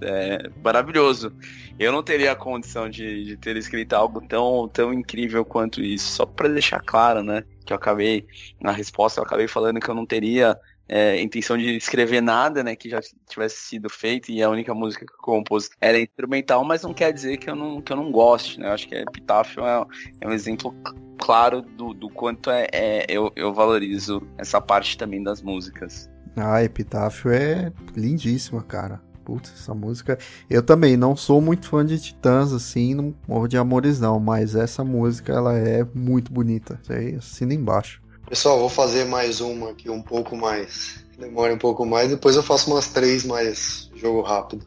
[0.00, 1.34] é maravilhoso.
[1.80, 6.06] Eu não teria a condição de, de ter escrito algo tão, tão incrível quanto isso.
[6.12, 7.42] Só para deixar claro, né?
[7.64, 8.24] Que eu acabei,
[8.60, 10.56] na resposta, eu acabei falando que eu não teria
[10.88, 15.04] é, intenção de escrever nada, né, que já tivesse sido feito e a única música
[15.04, 18.10] que eu compus era instrumental, mas não quer dizer que eu não, que eu não
[18.10, 19.84] goste, né, eu acho que Epitáfio é,
[20.20, 20.74] é um exemplo
[21.18, 26.08] claro do, do quanto é, é, eu, eu valorizo essa parte também das músicas.
[26.36, 29.00] Ah, Epitáfio é lindíssima, cara.
[29.24, 30.18] Putz, essa música.
[30.48, 34.54] Eu também não sou muito fã de Titãs, assim, não morro de amores, não, mas
[34.54, 36.78] essa música ela é muito bonita.
[36.80, 38.00] Isso aí assina embaixo.
[38.28, 41.04] Pessoal, vou fazer mais uma aqui um pouco mais.
[41.16, 44.66] Demora um pouco mais, depois eu faço umas três mais jogo rápido,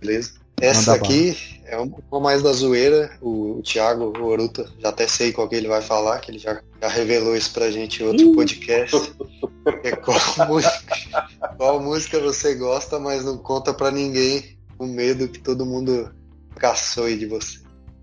[0.00, 0.32] beleza?
[0.60, 3.16] Essa aqui é uma mais da zoeira.
[3.22, 6.38] O, o Thiago, o Oruta, já até sei qual que ele vai falar, que ele
[6.38, 9.14] já, já revelou isso pra gente em outro podcast.
[9.84, 10.18] é qual,
[10.48, 16.12] música, qual música você gosta, mas não conta pra ninguém o medo que todo mundo
[16.56, 17.60] caçou aí de você.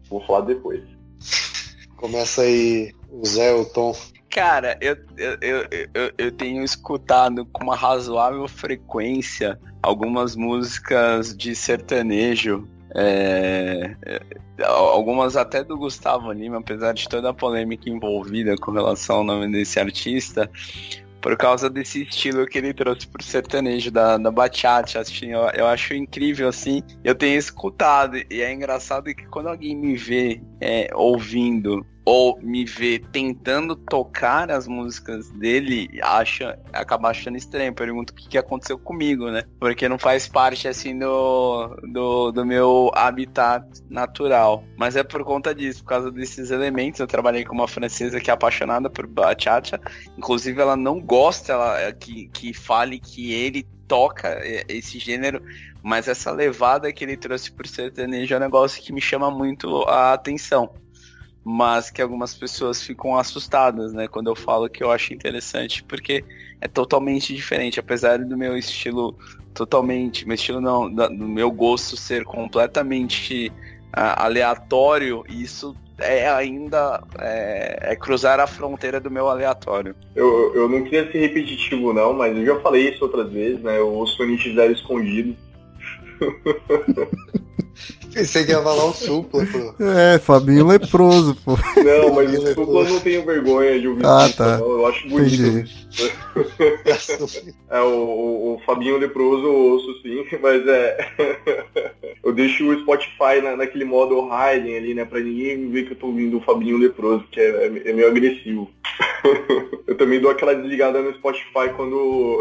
[0.09, 0.81] Vou falar depois.
[1.97, 3.95] Começa aí o Zé, o Tom.
[4.37, 12.67] Cara, eu, eu, eu, eu, tenho escutado com uma razoável frequência algumas músicas de sertanejo.
[12.93, 14.21] É, é,
[14.63, 19.51] algumas até do Gustavo Lima, apesar de toda a polêmica envolvida com relação ao nome
[19.51, 20.47] desse artista,
[21.19, 25.65] por causa desse estilo que ele trouxe pro sertanejo da, da bachata, assim, eu, eu
[25.65, 30.91] acho incrível, assim, eu tenho escutado, e é engraçado que quando alguém me vê é,
[30.93, 37.73] ouvindo ou me vê tentando tocar as músicas dele, acha, acaba achando estranho.
[37.73, 39.43] Pergunto o que, que aconteceu comigo, né?
[39.59, 44.63] Porque não faz parte, assim, do, do, do meu habitat natural.
[44.77, 47.01] Mas é por conta disso, por causa desses elementos.
[47.01, 49.77] Eu trabalhei com uma francesa que é apaixonada por bachata.
[50.17, 54.39] Inclusive, ela não gosta ela, que, que fale que ele toca
[54.69, 55.41] esse gênero,
[55.83, 59.83] mas essa levada que ele trouxe por sertanejo é um negócio que me chama muito
[59.83, 60.71] a atenção
[61.49, 66.21] mas que algumas pessoas ficam assustadas, né, quando eu falo que eu acho interessante, porque
[66.59, 69.17] é totalmente diferente, apesar do meu estilo
[69.53, 73.47] totalmente, meu estilo não, do meu gosto ser completamente
[73.95, 79.95] uh, aleatório, isso é ainda é, é, cruzar a fronteira do meu aleatório.
[80.17, 83.77] Eu, eu não queria ser repetitivo não, mas eu já falei isso outras vezes, né?
[83.77, 85.33] Eu ouço Nietzsche Zero Escondido.
[88.13, 89.83] Pensei que ia falar o supla, pô.
[89.83, 91.51] É, Fabinho leproso, pô.
[91.51, 94.57] Não, mas o supla eu não tenho vergonha de ouvir ah, isso, tá.
[94.57, 94.71] não.
[94.71, 95.69] Eu acho bonito.
[97.69, 100.97] é, o, o, Fabinho leproso eu ouço sim, mas é.
[102.23, 105.05] eu deixo o Spotify na, naquele modo hiding ali, né?
[105.05, 108.69] Pra ninguém ver que eu tô ouvindo o Fabinho leproso, que é, é meio agressivo.
[109.87, 112.39] eu também dou aquela desligada no Spotify quando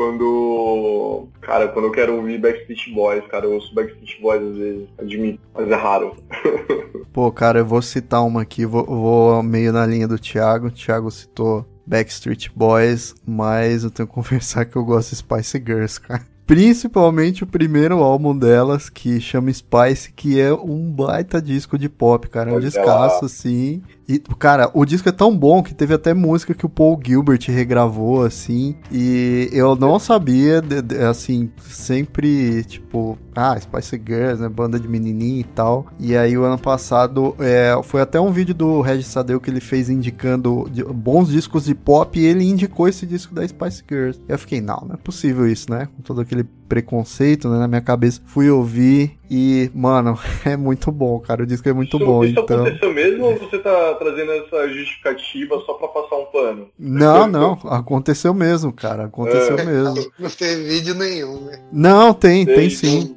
[0.00, 1.28] quando.
[1.42, 5.40] Cara, quando eu quero ouvir Backstreet Boys, cara, eu ouço Backstreet Boys às vezes, admito,
[5.54, 6.16] mas é raro.
[7.12, 10.68] Pô, cara, eu vou citar uma aqui, vou, vou meio na linha do Thiago.
[10.68, 15.58] O Thiago citou Backstreet Boys, mas eu tenho que confessar que eu gosto de Spice
[15.58, 16.24] Girls, cara.
[16.46, 22.28] Principalmente o primeiro álbum delas, que chama Spice, que é um baita disco de pop,
[22.28, 22.50] cara.
[22.50, 23.82] É um descasso, assim.
[24.10, 27.38] E, cara, o disco é tão bom que teve até música que o Paul Gilbert
[27.46, 28.74] regravou, assim.
[28.90, 34.48] E eu não sabia, de, de, assim, sempre, tipo, ah, Spice Girls, né?
[34.48, 35.86] Banda de menininha e tal.
[35.96, 39.60] E aí, o ano passado, é, foi até um vídeo do Regis Sadeu que ele
[39.60, 44.20] fez indicando de, bons discos de pop e ele indicou esse disco da Spice Girls.
[44.28, 45.86] E eu fiquei, não, não é possível isso, né?
[45.94, 48.22] Com todo aquele preconceito né, na minha cabeça.
[48.24, 50.16] Fui ouvir e, mano,
[50.46, 51.42] é muito bom, cara.
[51.42, 52.24] O disco é muito isso, bom.
[52.24, 52.60] Isso então...
[52.60, 56.68] aconteceu mesmo ou você tá trazendo essa justificativa só pra passar um pano?
[56.78, 57.52] Não, não.
[57.64, 59.06] Aconteceu mesmo, cara.
[59.06, 59.64] Aconteceu é.
[59.64, 60.12] mesmo.
[60.16, 61.60] Não tem vídeo nenhum, né?
[61.72, 63.16] Não, tem, tem, tem sim.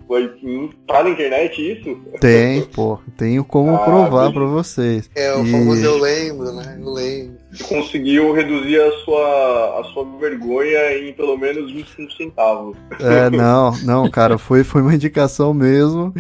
[0.88, 1.96] Tá na internet isso?
[2.20, 3.00] Tem, pô.
[3.16, 5.10] Tenho como ah, provar para vocês.
[5.16, 5.52] É, o e...
[5.52, 6.80] famoso eu lembro, né?
[6.82, 7.43] Eu lembro.
[7.54, 12.76] Você conseguiu reduzir a sua, a sua vergonha em pelo menos 25 centavos.
[13.00, 16.14] É, não, não, cara, foi, foi uma indicação mesmo.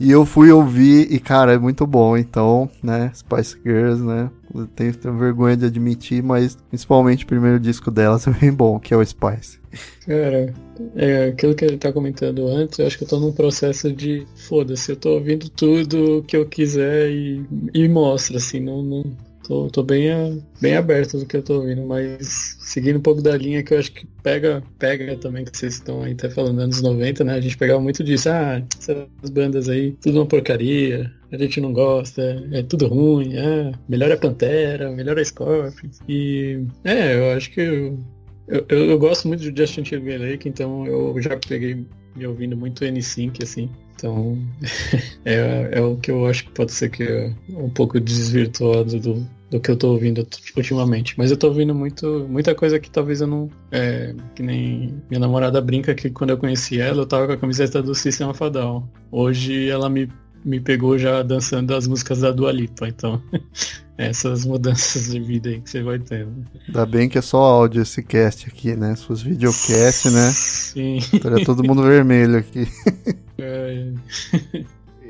[0.00, 2.16] E eu fui ouvir e, cara, é muito bom.
[2.16, 4.30] Então, né, Spice Girls, né?
[4.54, 8.80] Eu tenho, tenho vergonha de admitir, mas principalmente o primeiro disco delas é bem bom,
[8.80, 9.60] que é o Spice.
[10.06, 10.54] Cara,
[10.96, 14.26] é aquilo que ele tá comentando antes, eu acho que eu tô num processo de
[14.48, 17.44] foda-se, eu tô ouvindo tudo que eu quiser e,
[17.74, 19.04] e mostra, assim, não, não
[19.50, 23.36] Tô, tô bem, bem aberto do que eu tô ouvindo, mas seguindo um pouco da
[23.36, 26.80] linha que eu acho que pega, pega também, que vocês estão aí até falando, anos
[26.80, 27.34] 90, né?
[27.34, 31.72] A gente pegava muito disso, ah, essas bandas aí, tudo uma porcaria, a gente não
[31.72, 32.22] gosta,
[32.52, 35.98] é tudo ruim, ah, melhor é Pantera, melhor é Scorpions.
[36.08, 37.98] E é, eu acho que eu,
[38.46, 43.42] eu, eu gosto muito de Justin Timberlake, então eu já peguei me ouvindo muito N5,
[43.42, 43.68] assim.
[43.96, 44.38] Então,
[45.26, 49.28] é, é o que eu acho que pode ser que é um pouco desvirtuado do,
[49.50, 51.14] do que eu tô ouvindo ultimamente.
[51.18, 53.50] Mas eu tô ouvindo muito, muita coisa que talvez eu não.
[53.70, 57.36] É, que nem minha namorada brinca que quando eu conheci ela, eu tava com a
[57.36, 58.88] camiseta do System of a Down.
[59.10, 60.08] Hoje ela me,
[60.44, 63.20] me pegou já dançando as músicas da Dua Lipa, então.
[64.00, 66.46] essas mudanças de vida aí que você vai tendo.
[66.66, 68.96] Ainda bem que é só áudio esse cast aqui, né?
[68.96, 70.30] Se fosse videocast, né?
[70.32, 70.96] Sim.
[70.96, 72.66] Estaria todo mundo vermelho aqui.
[73.42, 73.94] É.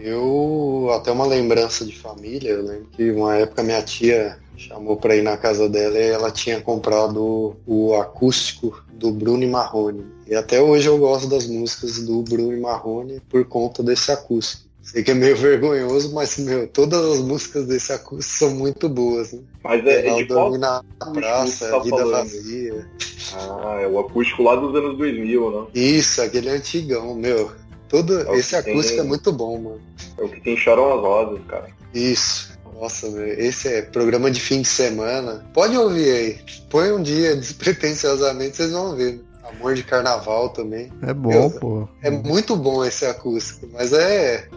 [0.02, 5.16] Eu, até uma lembrança de família, eu lembro que uma época minha tia chamou pra
[5.16, 10.04] ir na casa dela e ela tinha comprado o acústico do Bruno Marrone.
[10.26, 14.68] E até hoje eu gosto das músicas do Bruno Marrone por conta desse acústico.
[14.82, 19.32] Sei que é meio vergonhoso, mas, meu, todas as músicas desse acústico são muito boas,
[19.32, 19.40] né?
[19.62, 20.82] Mas é, é de qual na
[21.12, 22.10] praça, tá Vida falando?
[22.10, 22.88] Vazia.
[23.34, 25.66] Ah, é o acústico lá dos anos 2000, né?
[25.74, 27.50] Isso, aquele antigão, meu.
[27.90, 29.00] Todo, é esse acústico tem...
[29.00, 29.80] é muito bom, mano.
[30.16, 31.68] É o que tem Choram as Rosas, cara.
[31.92, 32.50] Isso.
[32.80, 35.44] Nossa, esse é programa de fim de semana.
[35.52, 36.38] Pode ouvir aí.
[36.70, 39.20] Põe um dia despretensiosamente, vocês vão ver.
[39.42, 40.90] Amor de Carnaval também.
[41.02, 41.88] É bom, Eu, pô.
[42.00, 44.48] É muito bom esse acústico, mas é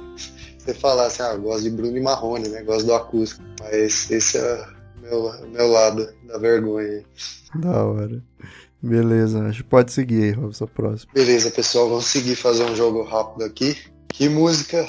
[0.58, 2.62] você falar assim, ah, gosto de Bruno e Marrone, né?
[2.62, 3.44] Gosto do acústico.
[3.60, 4.66] Mas esse é
[5.02, 7.04] meu, meu lado da vergonha.
[7.56, 8.24] Da hora.
[8.84, 11.14] Beleza, acho que pode seguir aí, Robson, próximo.
[11.14, 13.78] Beleza, pessoal, vamos seguir fazer um jogo rápido aqui.
[14.10, 14.86] Que música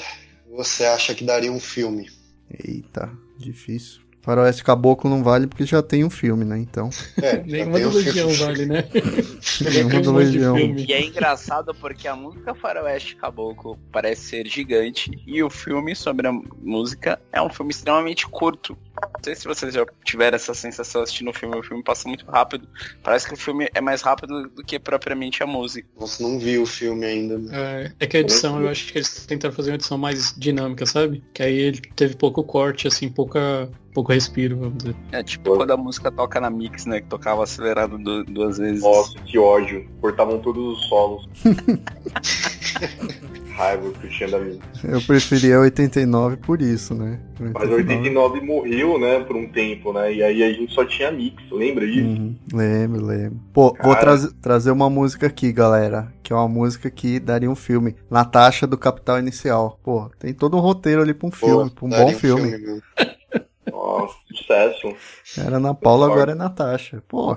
[0.53, 2.09] você acha que daria um filme?
[2.49, 3.09] Eita,
[3.39, 4.01] difícil.
[4.21, 6.57] Faroeste Caboclo não vale porque já tem um filme, né?
[6.57, 6.89] Então.
[7.21, 8.83] É, Nenhuma do Legião vale, né?
[9.71, 10.57] Nenhuma do Legião.
[10.57, 16.27] E é engraçado porque a música Faroeste Caboclo parece ser gigante e o filme sobre
[16.27, 18.75] a música é um filme extremamente curto.
[19.01, 22.25] Não sei se vocês já tiveram essa sensação assistindo o filme, o filme passa muito
[22.25, 22.67] rápido.
[23.03, 25.87] Parece que o filme é mais rápido do que propriamente a música.
[25.99, 27.37] Nossa, não vi o filme ainda.
[27.37, 27.51] Né?
[27.53, 30.85] É, é que a edição, eu acho que eles tentaram fazer uma edição mais dinâmica,
[30.85, 31.23] sabe?
[31.33, 34.95] Que aí ele teve pouco corte, assim, pouca pouco respiro, vamos dizer.
[35.13, 36.99] É tipo quando a música toca na mix, né?
[36.99, 38.83] Que tocava acelerado duas vezes.
[38.83, 39.89] Nossa, que ódio.
[40.01, 41.29] Cortavam todos os solos.
[43.55, 44.59] raiva que eu tinha da minha.
[44.83, 47.19] Eu preferia 89 por isso, né?
[47.39, 47.53] 89.
[47.53, 50.13] Mas 89 morreu, né, por um tempo, né?
[50.13, 52.07] E aí a gente só tinha mix, lembra disso?
[52.07, 53.39] Uhum, lembro, lembro.
[53.53, 53.87] Pô, Cara...
[53.87, 56.13] vou tra trazer uma música aqui, galera.
[56.21, 57.95] Que é uma música que daria um filme.
[58.09, 59.79] Natasha do Capital Inicial.
[59.83, 62.51] Pô, tem todo um roteiro ali pra um filme, Pô, pra um bom um filme.
[62.51, 62.81] filme
[63.71, 64.95] Nossa, sucesso.
[65.37, 67.03] Era Ana Paula, agora é Natasha.
[67.07, 67.35] Pô,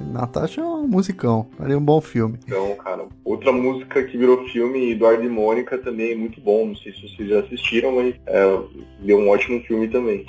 [0.00, 2.38] Natasha é um musicão, faria um bom filme.
[2.44, 2.91] Então, cara,
[3.32, 6.66] outra música que virou filme, Eduardo e Mônica, também é muito bom.
[6.66, 8.58] Não sei se vocês já assistiram, mas é,
[9.00, 10.24] deu um ótimo filme também.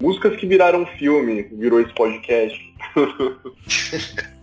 [0.00, 2.74] Músicas que viraram filme, virou esse podcast.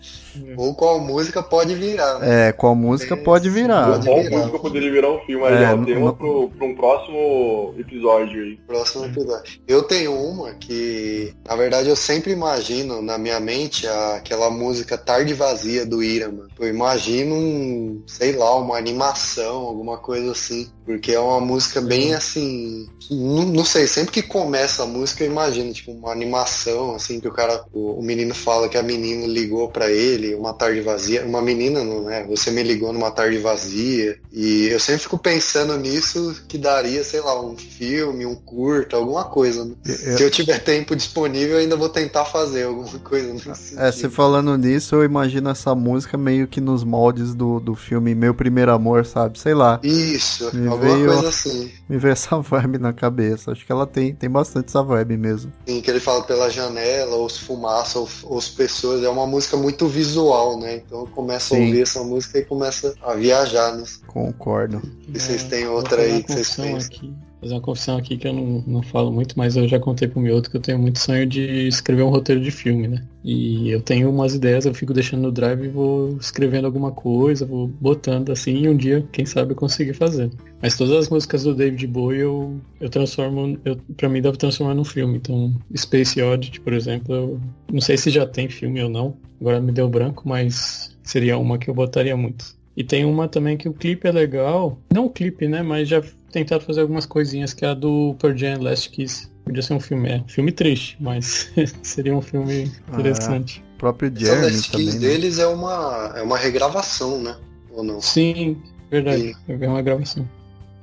[0.57, 2.19] Ou qual música pode virar.
[2.19, 2.49] Né?
[2.49, 3.91] É, qual música é, pode virar.
[3.91, 4.37] Pode qual virar.
[4.37, 5.45] música poderia virar um filme?
[5.45, 8.59] Aí, é, ó, tem uma pro, pro um próximo episódio aí.
[8.67, 9.61] Próximo episódio.
[9.67, 15.33] Eu tenho uma que, na verdade, eu sempre imagino na minha mente aquela música Tarde
[15.33, 16.49] Vazia do Ira, mano.
[16.59, 20.69] Eu imagino, um, sei lá, uma animação, alguma coisa assim.
[20.85, 22.87] Porque é uma música bem assim.
[23.11, 27.27] Não, não, sei, sempre que começa a música eu imagino, tipo, uma animação, assim, que
[27.27, 31.25] o cara, o, o menino fala que a menina ligou para ele, uma tarde vazia.
[31.25, 32.25] Uma menina, não é?
[32.27, 34.17] Você me ligou numa tarde vazia.
[34.31, 39.25] E eu sempre fico pensando nisso que daria, sei lá, um filme, um curto, alguma
[39.25, 39.65] coisa.
[39.65, 39.75] Né?
[39.85, 40.17] Eu...
[40.17, 44.09] Se eu tiver tempo disponível, eu ainda vou tentar fazer alguma coisa nesse É, você
[44.09, 48.71] falando nisso, eu imagino essa música meio que nos moldes do, do filme Meu Primeiro
[48.71, 49.39] Amor, sabe?
[49.39, 49.79] Sei lá.
[49.83, 51.71] Isso, Alguma veio, coisa assim.
[51.89, 53.51] Me veio essa vibe na cabeça.
[53.51, 55.51] Acho que ela tem, tem bastante essa vibe mesmo.
[55.65, 59.03] Sim, que ele fala pela janela, os fumaça, os, os pessoas.
[59.03, 60.75] É uma música muito visual visual, né?
[60.77, 64.01] Então começa a ouvir essa música e começa a viajar nisso.
[64.07, 64.81] Concordo.
[65.07, 66.77] E vocês têm outra aí que vocês pensam?
[66.77, 70.07] Aqui fazer uma confissão aqui que eu não, não falo muito, mas eu já contei
[70.07, 73.05] pro meu outro que eu tenho muito sonho de escrever um roteiro de filme, né?
[73.23, 77.45] E eu tenho umas ideias, eu fico deixando no drive e vou escrevendo alguma coisa,
[77.45, 80.29] vou botando assim, e um dia, quem sabe, eu conseguir fazer.
[80.61, 84.73] Mas todas as músicas do David Bowie eu, eu transformo, eu, pra mim pra transformar
[84.73, 85.17] num filme.
[85.17, 87.41] Então, Space Oddity, por exemplo, eu
[87.71, 91.57] não sei se já tem filme ou não, agora me deu branco, mas seria uma
[91.57, 92.57] que eu botaria muito.
[92.75, 94.79] E tem uma também que o clipe é legal.
[94.93, 95.61] Não o clipe, né?
[95.61, 96.01] Mas já
[96.31, 99.29] tentado fazer algumas coisinhas, que é a do Pearl Jam Last Kiss.
[99.43, 101.51] Podia ser um filme, é, filme triste, mas
[101.81, 103.63] seria um filme interessante.
[103.65, 104.85] Ah, o próprio Jeremy Essa Last também.
[104.85, 105.07] Kiss né?
[105.07, 107.35] deles é uma, é uma regravação, né?
[107.71, 107.99] Ou não?
[107.99, 109.35] Sim, verdade.
[109.47, 110.29] É uma gravação.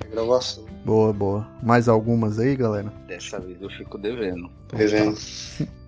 [0.05, 0.65] Regravação.
[0.85, 1.49] Boa, boa.
[1.63, 2.93] Mais algumas aí, galera?
[3.09, 4.51] Dessa vez eu fico devendo.
[4.73, 5.17] Revendo.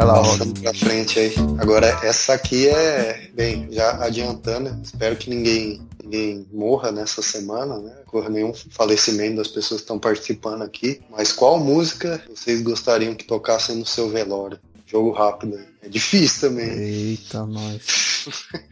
[0.00, 0.14] Vai lá.
[0.22, 1.34] Passando pra frente aí.
[1.58, 7.94] Agora, essa aqui é, bem, já adiantando, espero que ninguém, ninguém morra nessa semana, né?
[8.06, 11.02] Corra nenhum falecimento das pessoas que estão participando aqui.
[11.10, 14.58] Mas qual música vocês gostariam que tocassem no seu velório?
[14.86, 15.58] Jogo rápido.
[15.58, 15.66] aí.
[15.82, 16.70] É difícil também.
[16.70, 18.26] Eita, nós.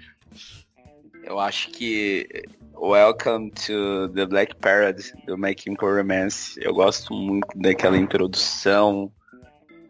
[1.24, 2.26] Eu acho que
[2.74, 6.58] Welcome to the Black Parade do My Chemical Romance.
[6.58, 9.12] Eu gosto muito daquela introdução.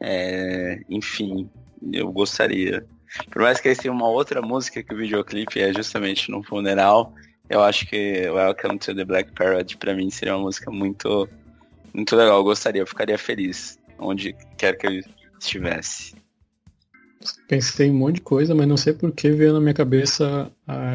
[0.00, 1.48] É, enfim,
[1.92, 2.84] eu gostaria.
[3.30, 7.14] Por mais que eles tenham uma outra música que o videoclipe é justamente no funeral,
[7.48, 11.28] eu acho que Welcome to the Black Parade pra mim seria uma música muito,
[11.94, 12.38] muito legal.
[12.38, 15.00] Eu gostaria, eu ficaria feliz onde quer que eu
[15.40, 16.14] estivesse.
[17.48, 20.50] Pensei em um monte de coisa, mas não sei por que veio na minha cabeça
[20.66, 20.92] a,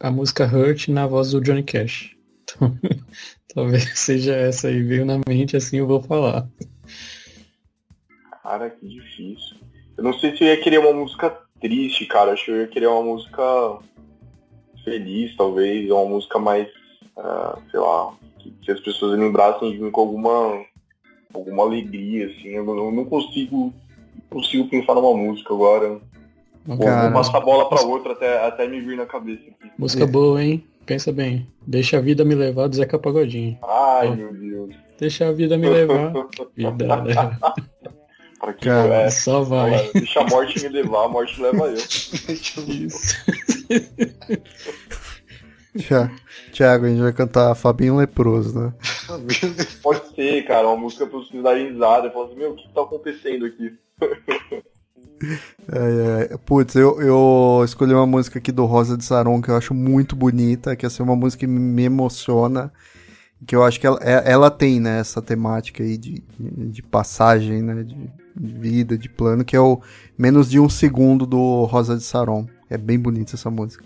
[0.00, 2.14] a música Hurt na voz do Johnny Cash.
[2.48, 2.78] Então,
[3.52, 6.48] talvez seja essa aí, veio na mente, assim eu vou falar.
[8.46, 9.56] Cara, que difícil.
[9.98, 12.30] Eu não sei se eu ia querer uma música triste, cara.
[12.30, 13.42] Acho que eu ia querer uma música
[14.84, 16.68] feliz, talvez, ou uma música mais,
[17.16, 20.64] uh, sei lá, que, que, as pessoas lembrassem de mim com alguma,
[21.34, 22.50] alguma alegria, assim.
[22.50, 23.74] Eu não, eu não consigo,
[24.30, 25.98] consigo pensar numa música agora.
[26.64, 29.42] Bom, vou passar a bola pra outra até, até me vir na cabeça.
[29.42, 29.72] Aqui.
[29.76, 30.06] Música é.
[30.06, 30.62] boa, hein?
[30.84, 31.48] Pensa bem.
[31.66, 33.58] Deixa a vida me levar do Zeca Pagodinho.
[33.64, 34.76] Ai, meu Deus.
[35.00, 36.12] Deixa a vida me levar.
[36.54, 37.38] vida leva.
[38.46, 39.90] Pra que Cara, é, só vai.
[39.92, 41.74] Deixa a morte me levar, a morte leva eu.
[41.74, 43.16] Isso.
[46.52, 48.72] Tiago, a gente vai cantar Fabinho Leproso, né?
[49.82, 52.06] Pode ser, cara, uma música pra vocês darem risada.
[52.06, 53.76] Eu falo assim, meu, o que tá acontecendo aqui?
[55.72, 56.36] É, é.
[56.36, 60.14] Putz, eu, eu escolhi uma música aqui do Rosa de Saron que eu acho muito
[60.14, 62.70] bonita, que é assim, uma música que me emociona,
[63.44, 67.82] que eu acho que ela, ela tem né, essa temática aí de, de passagem, né,
[67.82, 67.96] de,
[68.34, 69.80] de vida, de plano, que é o
[70.16, 72.46] Menos de um Segundo do Rosa de Saron.
[72.70, 73.84] É bem bonita essa música.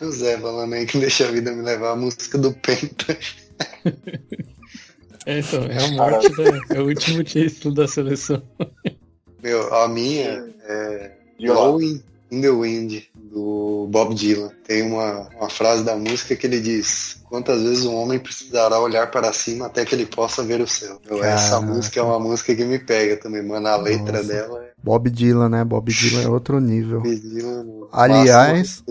[0.00, 3.16] O Zé falando aí que deixa a vida me levar a música do Penta.
[5.26, 6.60] é, então, é a morte, né?
[6.70, 8.42] É o último título da seleção.
[9.42, 13.02] Meu, a minha é Blowing in the Wind,
[13.34, 14.50] do Bob Dylan.
[14.64, 19.10] Tem uma, uma frase da música que ele diz: Quantas vezes um homem precisará olhar
[19.10, 21.00] para cima até que ele possa ver o céu?
[21.20, 23.66] Essa música é uma música que me pega também, mano.
[23.66, 24.28] A letra Nossa.
[24.28, 24.70] dela é.
[24.80, 25.64] Bob Dylan, né?
[25.64, 27.00] Bob Dylan é outro nível.
[27.00, 28.84] Bob Dylan, Aliás,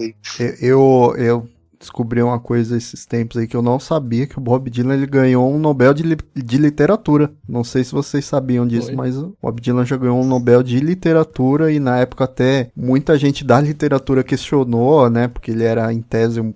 [0.59, 1.47] eu, eu
[1.83, 5.05] descobri uma coisa esses tempos aí que eu não sabia, que o Bob Dylan ele
[5.05, 7.31] ganhou um Nobel de, li de literatura.
[7.47, 8.95] Não sei se vocês sabiam disso, Foi.
[8.95, 13.17] mas o Bob Dylan já ganhou um Nobel de literatura e na época até muita
[13.17, 16.53] gente da literatura questionou, né, porque ele era em tese um,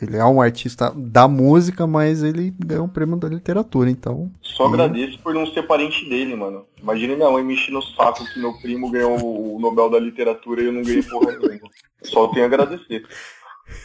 [0.00, 4.30] ele é um artista da música, mas ele ganhou um prêmio da literatura, então.
[4.40, 4.68] Só e...
[4.68, 6.64] agradeço por não ser parente dele, mano.
[6.82, 9.18] Imagina minha mãe me enchendo o saco que meu primo ganhou
[9.54, 11.70] o Nobel da literatura e eu não ganhei porra nenhuma.
[12.02, 13.04] Só tenho a agradecer.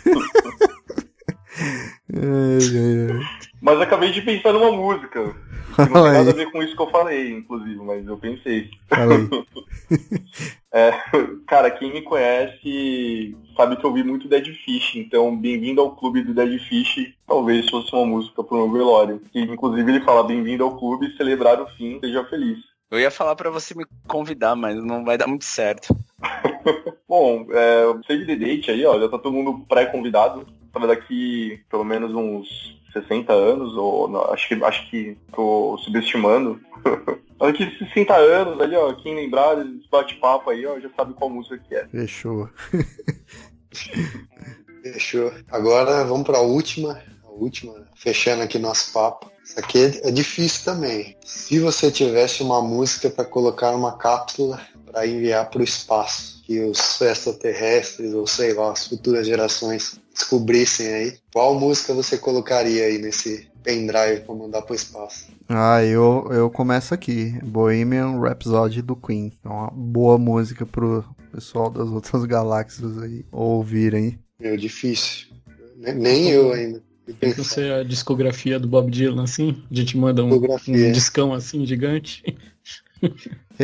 [3.62, 5.36] Mas acabei de pensar numa música.
[5.76, 8.70] Que não tem nada a ver com isso que eu falei, inclusive, mas eu pensei.
[10.74, 10.92] é,
[11.46, 16.24] cara, quem me conhece sabe que eu vi muito Dead Fish, então bem-vindo ao clube
[16.24, 19.22] do Dead Fish, talvez fosse uma música pro meu velório.
[19.32, 22.60] Que inclusive ele fala bem-vindo ao clube, celebrar o fim, seja feliz.
[22.90, 25.96] Eu ia falar para você me convidar, mas não vai dar muito certo.
[27.08, 31.84] Bom, é, save the date aí, ó, já tá todo mundo pré-convidado para daqui pelo
[31.84, 36.60] menos uns 60 anos, ou não, acho que acho que tô subestimando.
[37.40, 41.60] Daqui 60 anos ali, ó, quem lembrar desse bate-papo aí, ó, já sabe qual música
[41.60, 41.88] que é.
[41.88, 42.50] Fechou.
[44.82, 45.32] Fechou.
[45.52, 47.00] Agora vamos para a última,
[47.38, 49.32] última, fechando aqui nosso papo.
[49.44, 51.16] Isso aqui é, é difícil também.
[51.26, 56.60] Se você tivesse uma música para colocar uma cápsula para enviar para o espaço, que
[56.62, 62.98] os extraterrestres ou sei lá, as futuras gerações descobrissem aí, qual música você colocaria aí
[62.98, 65.28] nesse pendrive para mandar para o espaço?
[65.50, 67.38] Ah, eu, eu começo aqui.
[67.44, 69.32] Bohemian Rhapsody do Queen.
[69.44, 74.20] É uma boa música pro pessoal das outras galáxias aí ouvirem.
[74.40, 75.28] É difícil.
[75.76, 76.82] Nem, nem eu ainda.
[77.14, 79.64] Tem que ser a discografia do Bob Dylan, assim?
[79.72, 82.24] A gente manda um, um discão assim gigante.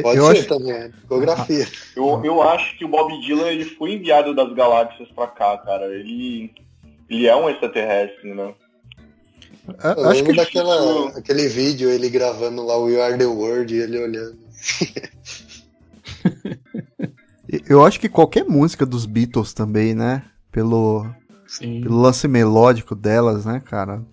[0.02, 0.48] Pode eu ser acho...
[0.48, 1.68] também, é discografia.
[1.96, 5.86] Eu, eu acho que o Bob Dylan ele foi enviado das galáxias pra cá, cara.
[5.94, 6.52] Ele,
[7.10, 8.54] ele é um extraterrestre, né?
[9.98, 11.20] Eu acho que daquela, tipo...
[11.20, 14.38] aquele vídeo ele gravando lá o We Are The World e ele olhando.
[17.70, 20.24] eu acho que qualquer música dos Beatles também, né?
[20.52, 21.08] Pelo,
[21.60, 24.04] pelo lance melódico delas, né, cara?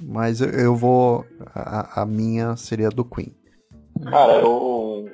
[0.00, 1.24] Mas eu, eu vou.
[1.54, 3.34] A, a, minha seria do Queen.
[4.04, 5.10] Cara, eu,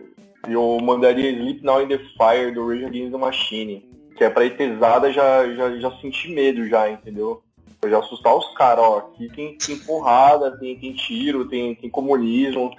[0.49, 3.95] eu mandaria Sleep Now in the Fire do Rage Against the Machine.
[4.17, 7.43] Que é pra ir pesada, já, já, já senti medo já, entendeu?
[7.81, 8.99] Pra já assustar os caras, ó.
[8.99, 12.71] Aqui tem, tem porrada, tem, tem tiro, tem, tem comunismo,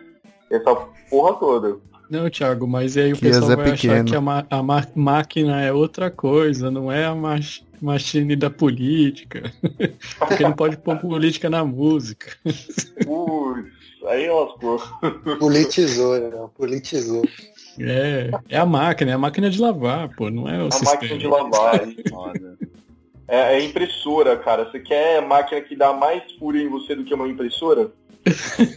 [0.49, 0.75] essa
[1.09, 1.77] porra toda.
[2.09, 3.93] Não, Thiago, mas aí o que pessoal é vai pequeno.
[3.93, 4.63] achar que a, a
[4.95, 7.15] máquina é outra coisa, não é a
[7.81, 9.51] machine da política.
[10.19, 12.35] Porque não pode pôr política na música.
[13.03, 13.71] Putz,
[14.07, 14.81] aí lascou.
[15.39, 16.49] Politizou, né?
[16.57, 17.23] Politizou.
[17.79, 20.93] É, é a máquina, é a máquina de lavar, pô, não é o a sistema.
[20.93, 21.81] máquina de lavar,
[23.27, 24.65] é, é impressora, cara.
[24.65, 27.91] Você quer máquina que dá mais fúria em você do que uma impressora?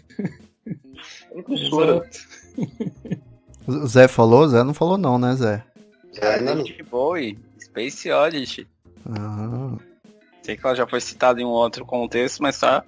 [1.35, 1.99] impressora.
[1.99, 2.28] O
[3.87, 4.49] Zé falou?
[4.49, 5.65] Zé não falou não, né, Zé?
[6.17, 8.67] É, David Bowie, Space Oddity.
[9.09, 9.77] Ah.
[10.43, 12.83] Sei que ela já foi citada em um outro contexto, mas tá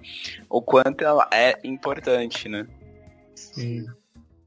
[0.49, 2.65] o quanto ela é importante, né?
[3.35, 3.85] Sim.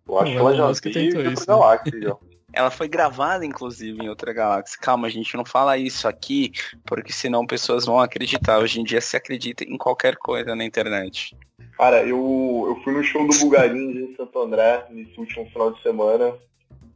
[0.06, 1.46] Eu acho que ela já veio isso, né?
[1.46, 2.16] galáxia,
[2.52, 4.78] Ela foi gravada, inclusive, em outra galáxia.
[4.80, 6.52] Calma, a gente não fala isso aqui,
[6.84, 8.58] porque senão pessoas vão acreditar.
[8.58, 11.36] Hoje em dia se acredita em qualquer coisa na internet.
[11.76, 15.82] Cara, eu, eu fui no show do Bugarins em Santo André nesse último final de
[15.82, 16.34] semana.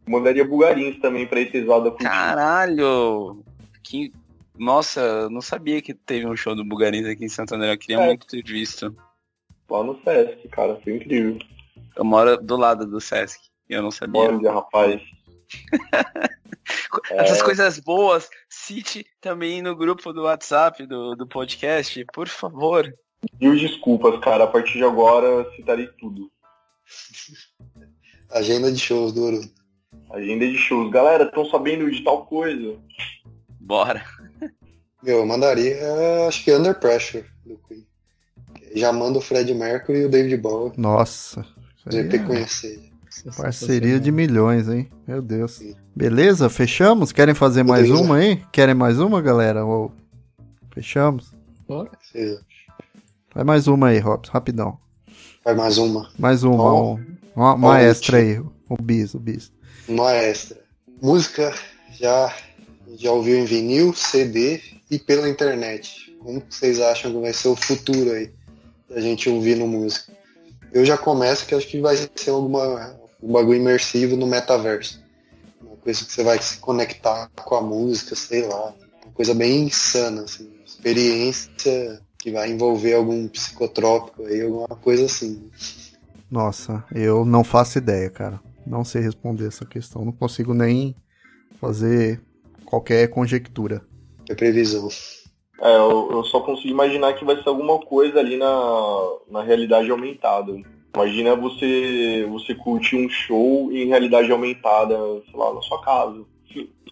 [0.07, 3.45] Mandaria Bugarins também pra ir tesada com Caralho!
[3.83, 4.13] Que...
[4.57, 7.73] Nossa, não sabia que teve um show do Bugarins aqui em Santo André.
[7.73, 8.07] Eu queria é.
[8.07, 8.95] muito ter visto.
[9.71, 11.39] Lá no Sesc, cara, foi incrível.
[11.97, 13.39] Eu moro do lado do Sesc.
[13.69, 14.21] Eu não sabia.
[14.21, 15.01] Olha, rapaz.
[17.11, 17.45] Essas é...
[17.45, 22.93] coisas boas, cite também no grupo do WhatsApp do, do podcast, por favor.
[23.41, 24.45] Mil desculpas, cara.
[24.45, 26.31] A partir de agora citarei tudo.
[28.31, 29.41] Agenda de shows do Ouro.
[30.11, 30.91] Agenda de shows.
[30.91, 32.79] Galera, estão sabendo de tal coisa?
[33.61, 34.05] Bora.
[35.03, 35.79] Meu, eu mandaria,
[36.27, 37.87] acho que Under Pressure do Queen.
[38.75, 40.73] Já manda o Fred Mercury e o David Bowie.
[40.77, 41.47] Nossa.
[41.89, 42.19] GP é...
[42.19, 42.89] conhecer.
[43.37, 44.89] Parceria de milhões, hein?
[45.07, 45.53] Meu Deus.
[45.53, 45.75] Sim.
[45.95, 46.49] Beleza?
[46.49, 47.11] Fechamos?
[47.11, 48.43] Querem fazer mais uma aí?
[48.53, 49.65] Querem mais uma, galera?
[49.65, 49.93] Ou...
[50.73, 51.33] Fechamos?
[51.67, 51.91] Bora.
[52.01, 52.39] Sim.
[53.39, 54.77] Vai mais uma aí, Robson, rapidão.
[55.45, 56.11] Vai mais uma.
[56.19, 56.95] Mais uma, oh.
[56.95, 57.07] um,
[57.37, 59.53] uma, uma extra aí, o bis, o bis.
[59.87, 60.61] Uma extra.
[61.01, 61.55] Música
[61.93, 62.35] já,
[62.97, 64.61] já ouviu em vinil, CD
[64.91, 66.17] e pela internet.
[66.19, 68.33] Como vocês acham que vai ser o futuro aí
[68.91, 70.13] da gente ouvindo música?
[70.73, 75.01] Eu já começo que acho que vai ser alguma, um bagulho imersivo no metaverso.
[75.63, 78.75] Uma coisa que você vai se conectar com a música, sei lá.
[79.05, 80.51] Uma coisa bem insana, assim.
[80.67, 85.51] Experiência que vai envolver algum psicotrópico aí, alguma coisa assim.
[86.31, 88.41] Nossa, eu não faço ideia, cara.
[88.67, 90.05] Não sei responder essa questão.
[90.05, 90.95] Não consigo nem
[91.61, 92.21] fazer
[92.65, 93.83] qualquer conjectura.
[94.29, 94.89] É previsão.
[95.61, 99.01] É, eu, eu, só consigo imaginar que vai ser alguma coisa ali na,
[99.31, 100.55] na realidade aumentada.
[100.95, 106.25] Imagina você, você curtir um show em realidade aumentada, sei lá, na sua casa.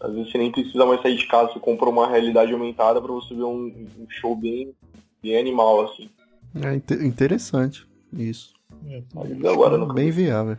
[0.00, 3.12] Às vezes você nem precisa mais sair de casa, você compra uma realidade aumentada para
[3.12, 4.74] você ver um, um show bem
[5.22, 6.08] bem animal, assim.
[6.54, 8.54] É interessante isso.
[8.88, 9.02] É,
[9.48, 10.56] agora não bem viável.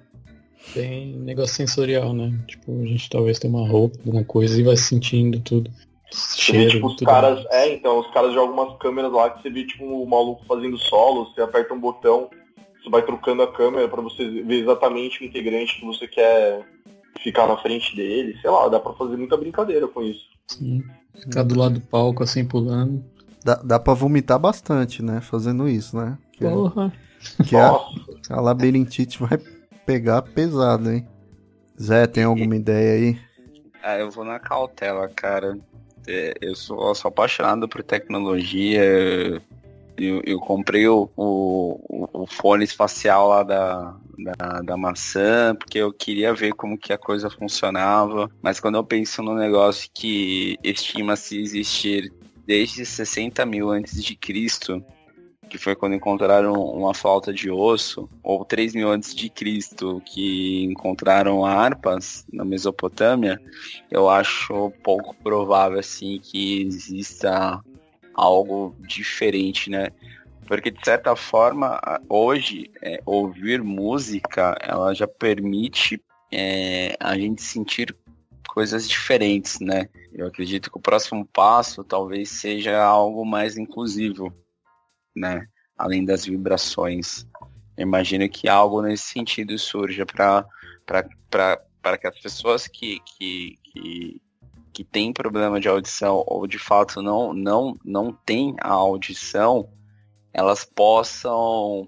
[0.74, 2.38] Tem negócio sensorial, né?
[2.48, 5.72] Tipo, a gente talvez tem uma roupa, alguma coisa e vai sentindo tudo.
[6.12, 7.44] Cheiro, tipo, os tudo caras.
[7.46, 7.48] Mais.
[7.52, 10.78] É, então, os caras jogam umas câmeras lá que você vê tipo o maluco fazendo
[10.78, 12.30] solo, você aperta um botão,
[12.82, 16.66] você vai trocando a câmera para você ver exatamente o integrante que você quer
[17.22, 20.26] ficar na frente dele, sei lá, dá pra fazer muita brincadeira com isso.
[20.48, 20.84] Sim.
[21.20, 23.04] Ficar do lado do palco assim pulando.
[23.44, 25.22] Dá, dá pra vomitar bastante, né?
[25.22, 26.18] Fazendo isso, né?
[26.34, 26.94] Que, Porra!
[27.48, 27.72] Que a,
[28.30, 29.38] a labirintite vai
[29.86, 31.08] pegar pesado, hein?
[31.82, 33.28] Zé, tem alguma ideia aí?
[33.84, 35.58] Ah, eu vou na cautela, cara.
[36.08, 38.82] É, eu sou, eu sou apaixonado por tecnologia.
[39.98, 41.80] Eu, eu comprei o, o,
[42.14, 43.96] o, fone espacial lá da,
[44.38, 48.30] da, da, maçã, porque eu queria ver como que a coisa funcionava.
[48.42, 52.12] Mas quando eu penso no negócio que estima-se existir
[52.48, 54.82] desde 60 mil antes de Cristo,
[55.50, 60.64] que foi quando encontraram uma falta de osso, ou 3 mil antes de Cristo, que
[60.64, 63.40] encontraram harpas na Mesopotâmia,
[63.92, 67.62] eu acho pouco provável assim que exista
[68.14, 69.90] algo diferente, né?
[70.48, 76.02] Porque de certa forma, hoje, é, ouvir música, ela já permite
[76.32, 77.94] é, a gente sentir
[78.58, 79.88] coisas diferentes, né?
[80.12, 84.34] Eu acredito que o próximo passo talvez seja algo mais inclusivo,
[85.16, 85.48] né?
[85.78, 87.28] Além das vibrações.
[87.78, 94.22] Eu imagino que algo nesse sentido surja para que as pessoas que, que, que,
[94.74, 99.70] que têm problema de audição ou de fato não, não, não têm a audição,
[100.34, 101.86] elas possam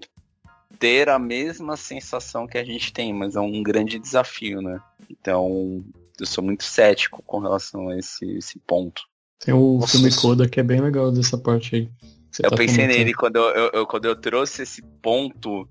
[0.78, 4.80] ter a mesma sensação que a gente tem, mas é um grande desafio, né?
[5.10, 5.84] Então,
[6.20, 9.02] eu sou muito cético com relação a esse, esse ponto.
[9.38, 11.88] Tem o Nossa, filme Coda que é bem legal dessa parte aí.
[12.42, 15.68] Eu tá pensei nele quando eu, eu, eu, quando eu trouxe esse ponto.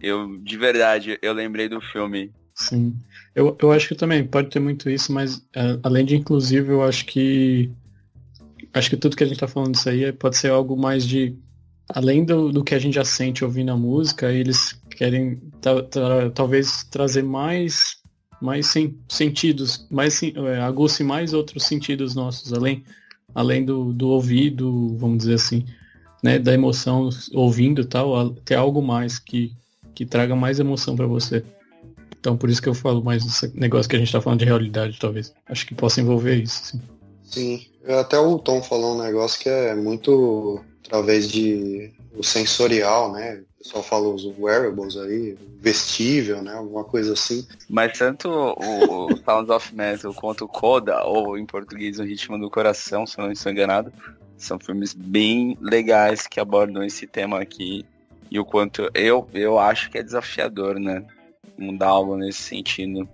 [0.00, 2.32] Eu, de verdade, eu lembrei do filme.
[2.54, 2.96] Sim.
[3.34, 6.82] Eu, eu acho que também pode ter muito isso, mas uh, além de inclusive, eu
[6.82, 7.70] acho que.
[8.72, 11.36] Acho que tudo que a gente tá falando disso aí pode ser algo mais de.
[11.88, 15.38] Além do, do que a gente já sente ouvindo a música, eles querem
[16.34, 17.98] talvez trazer mais
[18.44, 22.84] mais sem, sentidos, mais é, mais outros sentidos nossos, além,
[23.34, 25.64] além do, do ouvido, vamos dizer assim,
[26.22, 29.52] né, da emoção ouvindo tal, ter algo mais que,
[29.94, 31.42] que traga mais emoção para você.
[32.20, 34.44] Então por isso que eu falo mais desse negócio que a gente está falando de
[34.44, 35.32] realidade, talvez.
[35.48, 36.80] Acho que possa envolver isso, sim.
[37.24, 43.42] Sim, até o Tom falou um negócio que é muito através de o sensorial, né?
[43.64, 46.52] Pessoal fala os wearables aí, vestível, né?
[46.52, 47.46] Alguma coisa assim.
[47.68, 52.50] Mas tanto o Sounds of Metal quanto o Coda, ou em português O Ritmo do
[52.50, 53.90] Coração, se não estou enganado,
[54.36, 57.84] são filmes bem legais que abordam esse tema aqui.
[58.30, 61.02] E o quanto eu, eu acho que é desafiador, né?
[61.56, 63.08] Mudar algo nesse sentido.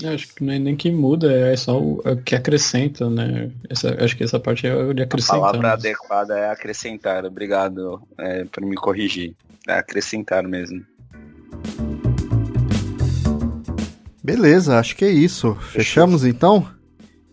[0.00, 3.50] Eu acho que nem, nem que muda, é só o, é o que acrescenta, né?
[3.68, 5.38] Essa, acho que essa parte é de acrescentar.
[5.38, 5.72] A palavra mas...
[5.80, 7.24] adequada é acrescentar.
[7.26, 9.34] Obrigado é, por me corrigir.
[9.68, 10.82] É acrescentar mesmo.
[14.22, 15.56] Beleza, acho que é isso.
[15.72, 16.66] Fechamos então?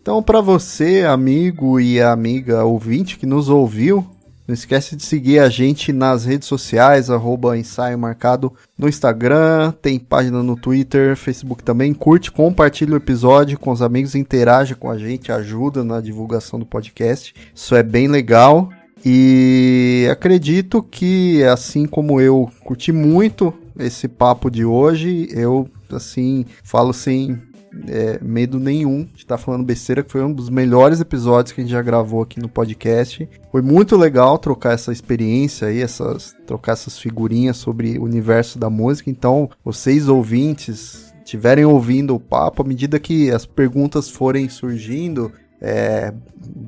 [0.02, 4.04] Então, para você, amigo e amiga ouvinte que nos ouviu,
[4.48, 9.96] não esquece de seguir a gente nas redes sociais, arroba ensaio marcado no Instagram, tem
[9.96, 11.94] página no Twitter, Facebook também.
[11.94, 16.66] Curte, compartilha o episódio com os amigos, interaja com a gente, ajuda na divulgação do
[16.66, 17.32] podcast.
[17.54, 18.70] Isso é bem legal.
[19.04, 26.92] E acredito que, assim como eu curti muito esse papo de hoje, eu, assim, falo
[26.92, 27.40] sem
[27.88, 31.60] é, medo nenhum de estar tá falando besteira, que foi um dos melhores episódios que
[31.60, 33.28] a gente já gravou aqui no podcast.
[33.50, 38.68] Foi muito legal trocar essa experiência aí, essas, trocar essas figurinhas sobre o universo da
[38.68, 39.10] música.
[39.10, 46.12] Então, vocês ouvintes, estiverem ouvindo o papo, à medida que as perguntas forem surgindo, é,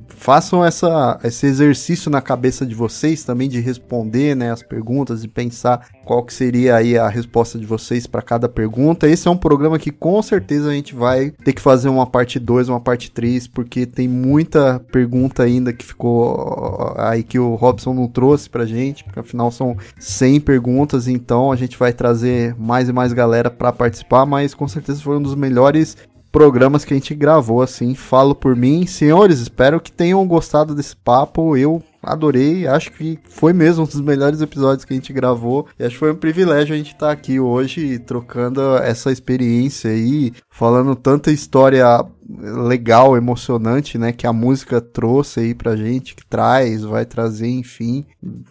[0.08, 5.28] façam essa, esse exercício na cabeça de vocês também de responder né, as perguntas e
[5.28, 9.08] pensar qual que seria aí a resposta de vocês para cada pergunta.
[9.08, 12.38] Esse é um programa que com certeza a gente vai ter que fazer uma parte
[12.38, 17.94] 2, uma parte 3, porque tem muita pergunta ainda que ficou aí que o Robson
[17.94, 22.88] não trouxe pra gente, porque afinal são 100 perguntas, então a gente vai trazer mais
[22.88, 25.96] e mais galera para participar, mas com certeza foi um dos melhores
[26.32, 27.94] programas que a gente gravou, assim.
[27.94, 28.86] Falo por mim.
[28.86, 31.56] Senhores, espero que tenham gostado desse papo.
[31.56, 35.68] Eu adorei, acho que foi mesmo um dos melhores episódios que a gente gravou.
[35.78, 39.90] E acho que foi um privilégio a gente estar tá aqui hoje trocando essa experiência
[39.90, 41.84] aí, falando tanta história
[42.28, 48.06] legal, emocionante, né, que a música trouxe aí pra gente, que traz, vai trazer, enfim.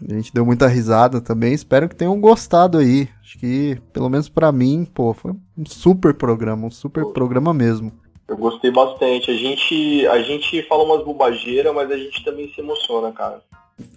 [0.10, 1.54] A gente deu muita risada também.
[1.54, 3.10] Espero que tenham gostado aí.
[3.22, 7.92] Acho que, pelo menos para mim, pô, foi um super programa, um super programa mesmo.
[8.32, 9.30] Eu gostei bastante.
[9.30, 13.42] A gente, a gente fala umas bobageiras, mas a gente também se emociona, cara.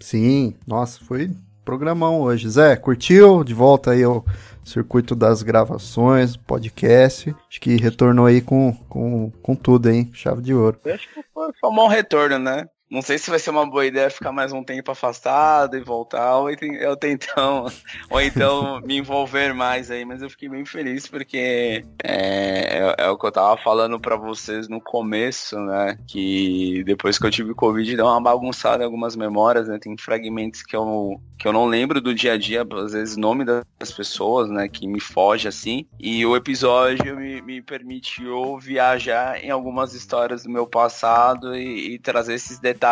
[0.01, 1.31] Sim, nossa, foi
[1.65, 2.48] programão hoje.
[2.48, 3.44] Zé, curtiu?
[3.44, 4.24] De volta aí ao
[4.65, 7.32] circuito das gravações, podcast.
[7.48, 10.11] Acho que retornou aí com, com, com tudo, hein?
[10.12, 10.81] Chave de ouro.
[10.85, 12.66] Eu acho que foi, foi um bom retorno, né?
[12.94, 16.36] Não sei se vai ser uma boa ideia ficar mais um tempo afastado e voltar,
[16.36, 17.66] ou então,
[18.08, 23.10] ou então me envolver mais aí, mas eu fiquei bem feliz porque é, é, é
[23.10, 25.98] o que eu tava falando para vocês no começo, né?
[26.06, 29.76] Que depois que eu tive Covid deu uma bagunçada em algumas memórias, né?
[29.80, 33.44] Tem fragmentos que eu, que eu não lembro do dia a dia, às vezes nome
[33.44, 34.68] das pessoas, né?
[34.68, 35.84] Que me foge assim.
[35.98, 41.98] E o episódio me, me permitiu viajar em algumas histórias do meu passado e, e
[41.98, 42.84] trazer esses detalhes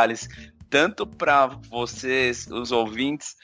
[0.73, 3.36] tanto para vocês, os ouvintes,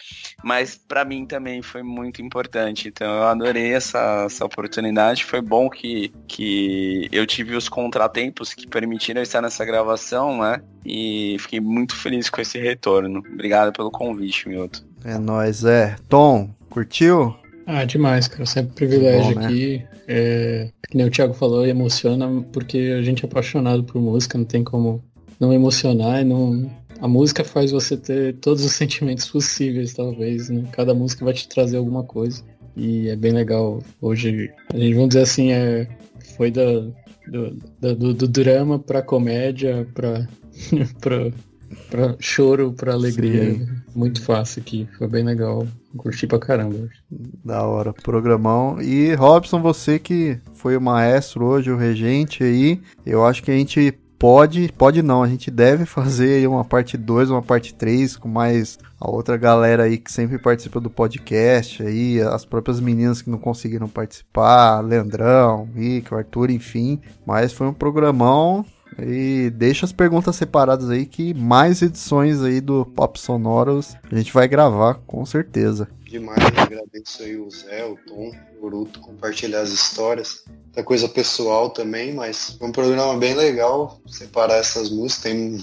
[0.43, 2.89] mas para mim também foi muito importante.
[2.89, 5.27] Então eu adorei essa, essa oportunidade.
[5.27, 10.63] Foi bom que, que eu tive os contratempos que permitiram estar nessa gravação, né?
[10.87, 13.23] E fiquei muito feliz com esse retorno.
[13.31, 14.81] Obrigado pelo convite, Milton.
[15.05, 15.97] É nóis, é.
[16.09, 17.37] Tom, curtiu?
[17.67, 18.47] Ah, demais, cara.
[18.47, 19.47] Sempre privilégio bom, né?
[19.47, 19.87] aqui.
[20.11, 24.47] É, que nem o Thiago falou, emociona porque a gente é apaixonado por música, não
[24.47, 25.05] tem como
[25.39, 26.71] não emocionar e não.
[27.01, 30.49] A música faz você ter todos os sentimentos possíveis, talvez.
[30.49, 30.65] Né?
[30.73, 32.43] Cada música vai te trazer alguma coisa.
[32.77, 33.83] E é bem legal.
[34.01, 35.89] Hoje, a gente, vamos dizer assim, é,
[36.37, 36.65] foi da,
[37.29, 40.27] do, do, do drama pra comédia, pra,
[41.01, 41.31] pra,
[41.91, 43.55] pra choro, pra alegria.
[43.55, 43.67] Sim.
[43.95, 44.89] Muito fácil aqui.
[44.97, 45.67] Foi bem legal.
[45.97, 46.89] Curti pra caramba.
[47.45, 48.81] Da hora, programão.
[48.81, 53.57] E Robson, você que foi o maestro hoje, o regente aí, eu acho que a
[53.57, 58.29] gente pode, pode não, a gente deve fazer uma parte 2, uma parte 3 com
[58.29, 63.31] mais a outra galera aí que sempre participa do podcast aí, as próprias meninas que
[63.31, 68.65] não conseguiram participar, Leandrão, Mick, Arthur, enfim, mas foi um programão
[68.99, 74.33] e deixa as perguntas separadas aí que mais edições aí do Pop Sonoros a gente
[74.33, 75.89] vai gravar, com certeza.
[76.09, 80.43] Demais, agradeço aí o Zé, o Tom, o Uruto compartilhar as histórias
[80.75, 85.23] da coisa pessoal também, mas é um programa bem legal separar essas músicas.
[85.25, 85.59] Tem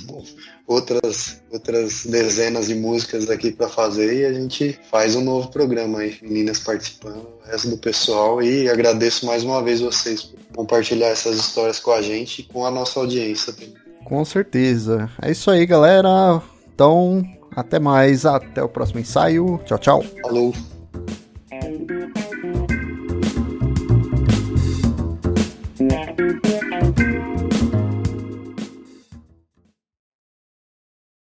[0.67, 6.01] outras, outras dezenas de músicas aqui para fazer e a gente faz um novo programa
[6.01, 8.39] aí, meninas participando, o resto do pessoal.
[8.39, 12.63] E agradeço mais uma vez vocês por compartilhar essas histórias com a gente e com
[12.63, 13.73] a nossa audiência também.
[14.03, 15.09] Com certeza.
[15.19, 16.39] É isso aí, galera.
[16.71, 17.23] Então,
[17.55, 18.25] até mais.
[18.25, 19.59] Até o próximo ensaio.
[19.65, 20.03] Tchau, tchau.
[20.21, 20.53] Falou.